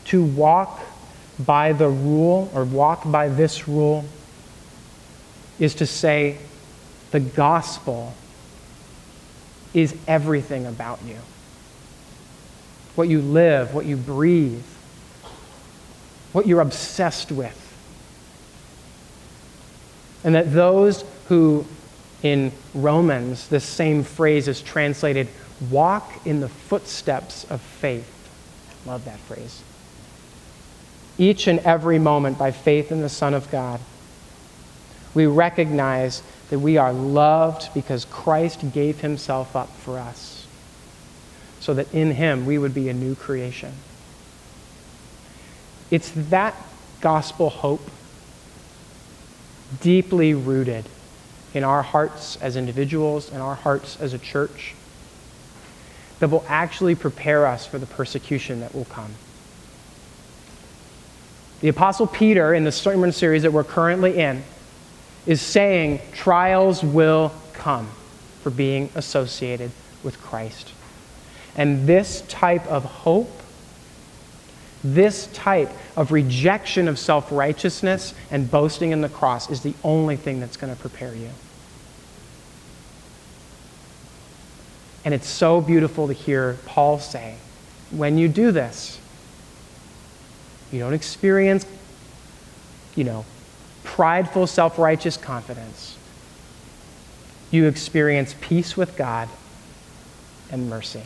To 0.07 0.23
walk 0.23 0.79
by 1.37 1.73
the 1.73 1.89
rule 1.89 2.49
or 2.53 2.63
walk 2.63 3.09
by 3.09 3.27
this 3.27 3.67
rule 3.67 4.05
is 5.59 5.75
to 5.75 5.85
say 5.85 6.37
the 7.11 7.19
gospel 7.19 8.13
is 9.73 9.95
everything 10.07 10.65
about 10.65 10.99
you. 11.05 11.17
What 12.95 13.09
you 13.09 13.21
live, 13.21 13.73
what 13.73 13.85
you 13.85 13.97
breathe, 13.97 14.63
what 16.31 16.47
you're 16.47 16.61
obsessed 16.61 17.31
with. 17.31 17.63
And 20.23 20.35
that 20.35 20.53
those 20.53 21.03
who, 21.27 21.65
in 22.23 22.51
Romans, 22.73 23.49
this 23.49 23.65
same 23.65 24.03
phrase 24.03 24.47
is 24.47 24.61
translated, 24.61 25.27
walk 25.69 26.25
in 26.25 26.39
the 26.39 26.49
footsteps 26.49 27.43
of 27.45 27.61
faith. 27.61 28.13
Love 28.85 29.03
that 29.05 29.19
phrase 29.19 29.63
each 31.17 31.47
and 31.47 31.59
every 31.59 31.99
moment 31.99 32.37
by 32.37 32.51
faith 32.51 32.91
in 32.91 33.01
the 33.01 33.09
Son 33.09 33.33
of 33.33 33.49
God. 33.49 33.79
We 35.13 35.25
recognize 35.25 36.21
that 36.49 36.59
we 36.59 36.77
are 36.77 36.93
loved 36.93 37.73
because 37.73 38.05
Christ 38.05 38.71
gave 38.71 39.01
himself 39.01 39.55
up 39.55 39.69
for 39.77 39.97
us, 39.97 40.47
so 41.59 41.73
that 41.73 41.93
in 41.93 42.11
him 42.11 42.45
we 42.45 42.57
would 42.57 42.73
be 42.73 42.87
a 42.89 42.93
new 42.93 43.15
creation. 43.15 43.73
It's 45.89 46.11
that 46.29 46.55
gospel 47.01 47.49
hope, 47.49 47.89
deeply 49.81 50.33
rooted 50.33 50.85
in 51.53 51.63
our 51.63 51.81
hearts 51.81 52.37
as 52.37 52.55
individuals 52.55 53.31
and 53.31 53.41
our 53.41 53.55
hearts 53.55 53.99
as 53.99 54.13
a 54.13 54.19
church, 54.19 54.75
that 56.19 56.29
will 56.29 56.45
actually 56.47 56.95
prepare 56.95 57.45
us 57.45 57.65
for 57.65 57.77
the 57.77 57.85
persecution 57.85 58.59
that 58.59 58.73
will 58.73 58.85
come. 58.85 59.13
The 61.59 61.69
Apostle 61.69 62.05
Peter, 62.05 62.53
in 62.53 62.63
the 62.63 62.71
sermon 62.71 63.11
series 63.11 63.41
that 63.41 63.51
we're 63.51 63.63
currently 63.63 64.19
in, 64.19 64.43
is 65.25 65.41
saying 65.41 66.01
trials 66.13 66.83
will 66.83 67.33
come 67.53 67.89
for 68.41 68.51
being 68.51 68.89
associated 68.95 69.71
with 70.03 70.21
Christ. 70.21 70.71
And 71.55 71.87
this 71.87 72.21
type 72.27 72.65
of 72.67 72.85
hope, 72.85 73.41
this 74.83 75.27
type 75.33 75.71
of 75.95 76.11
rejection 76.11 76.87
of 76.87 76.99
self 76.99 77.31
righteousness 77.31 78.13
and 78.29 78.49
boasting 78.49 78.91
in 78.91 79.01
the 79.01 79.09
cross 79.09 79.49
is 79.49 79.61
the 79.61 79.73
only 79.83 80.15
thing 80.15 80.39
that's 80.39 80.57
going 80.57 80.73
to 80.73 80.79
prepare 80.79 81.15
you. 81.15 81.29
And 85.03 85.13
it's 85.13 85.27
so 85.27 85.59
beautiful 85.59 86.07
to 86.07 86.13
hear 86.13 86.57
Paul 86.65 86.99
say, 86.99 87.37
when 87.89 88.19
you 88.19 88.27
do 88.27 88.51
this, 88.51 88.99
you 90.71 90.79
don't 90.79 90.93
experience, 90.93 91.65
you 92.95 93.03
know, 93.03 93.25
prideful, 93.83 94.47
self 94.47 94.77
righteous 94.77 95.17
confidence. 95.17 95.97
you 97.49 97.65
experience 97.65 98.35
peace 98.41 98.75
with 98.75 98.97
God 98.97 99.29
and 100.51 100.69
mercy. 100.69 101.03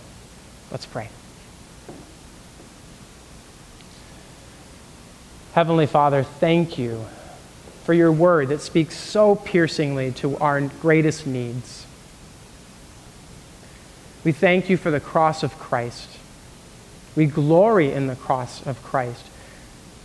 Let's 0.71 0.85
pray. 0.85 1.09
Heavenly 5.53 5.85
Father, 5.85 6.23
thank 6.23 6.77
you 6.77 7.05
for 7.83 7.93
your 7.93 8.11
word 8.11 8.49
that 8.49 8.61
speaks 8.61 8.95
so 8.95 9.35
piercingly 9.35 10.11
to 10.13 10.37
our 10.37 10.61
greatest 10.61 11.27
needs. 11.27 11.85
We 14.23 14.31
thank 14.31 14.69
you 14.69 14.77
for 14.77 14.91
the 14.91 14.99
cross 14.99 15.43
of 15.43 15.57
Christ. 15.59 16.07
We 17.15 17.25
glory 17.25 17.91
in 17.91 18.07
the 18.07 18.15
cross 18.15 18.65
of 18.65 18.81
Christ. 18.83 19.25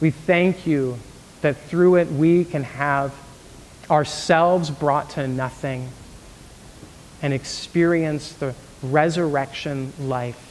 We 0.01 0.11
thank 0.11 0.67
you 0.67 0.99
that 1.41 1.57
through 1.57 1.97
it 1.97 2.09
we 2.09 2.45
can 2.45 2.65
have 2.65 3.15
ourselves 3.91 4.71
brought 4.71 5.11
to 5.11 5.27
nothing 5.29 5.89
and 7.23 7.33
experience 7.33 8.33
the 8.33 8.55
resurrection 8.83 9.93
life 9.99 10.43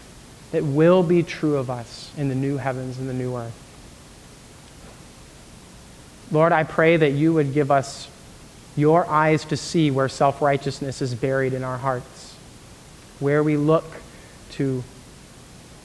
that 0.51 0.63
will 0.63 1.03
be 1.03 1.21
true 1.21 1.57
of 1.57 1.69
us 1.69 2.11
in 2.17 2.29
the 2.29 2.35
new 2.35 2.57
heavens 2.57 2.97
and 2.97 3.09
the 3.09 3.13
new 3.13 3.35
earth. 3.35 3.61
Lord, 6.31 6.51
I 6.51 6.63
pray 6.63 6.97
that 6.97 7.11
you 7.11 7.33
would 7.33 7.53
give 7.53 7.69
us 7.69 8.07
your 8.75 9.07
eyes 9.07 9.45
to 9.45 9.57
see 9.57 9.91
where 9.91 10.09
self 10.09 10.41
righteousness 10.41 11.01
is 11.01 11.13
buried 11.13 11.53
in 11.53 11.63
our 11.63 11.77
hearts, 11.77 12.35
where 13.19 13.43
we 13.43 13.57
look 13.57 13.85
to 14.51 14.83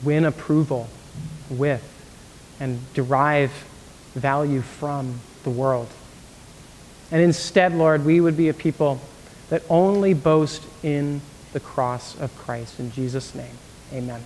win 0.03 0.25
approval 0.25 0.89
with 1.49 2.00
and 2.61 2.79
derive 2.93 3.51
value 4.13 4.61
from 4.61 5.19
the 5.43 5.49
world. 5.49 5.89
And 7.11 7.21
instead, 7.21 7.73
Lord, 7.73 8.05
we 8.05 8.21
would 8.21 8.37
be 8.37 8.47
a 8.49 8.53
people 8.53 9.01
that 9.49 9.63
only 9.67 10.13
boast 10.13 10.63
in 10.83 11.21
the 11.53 11.59
cross 11.59 12.17
of 12.21 12.33
Christ. 12.37 12.79
In 12.79 12.91
Jesus' 12.91 13.35
name, 13.35 13.57
amen. 13.91 14.23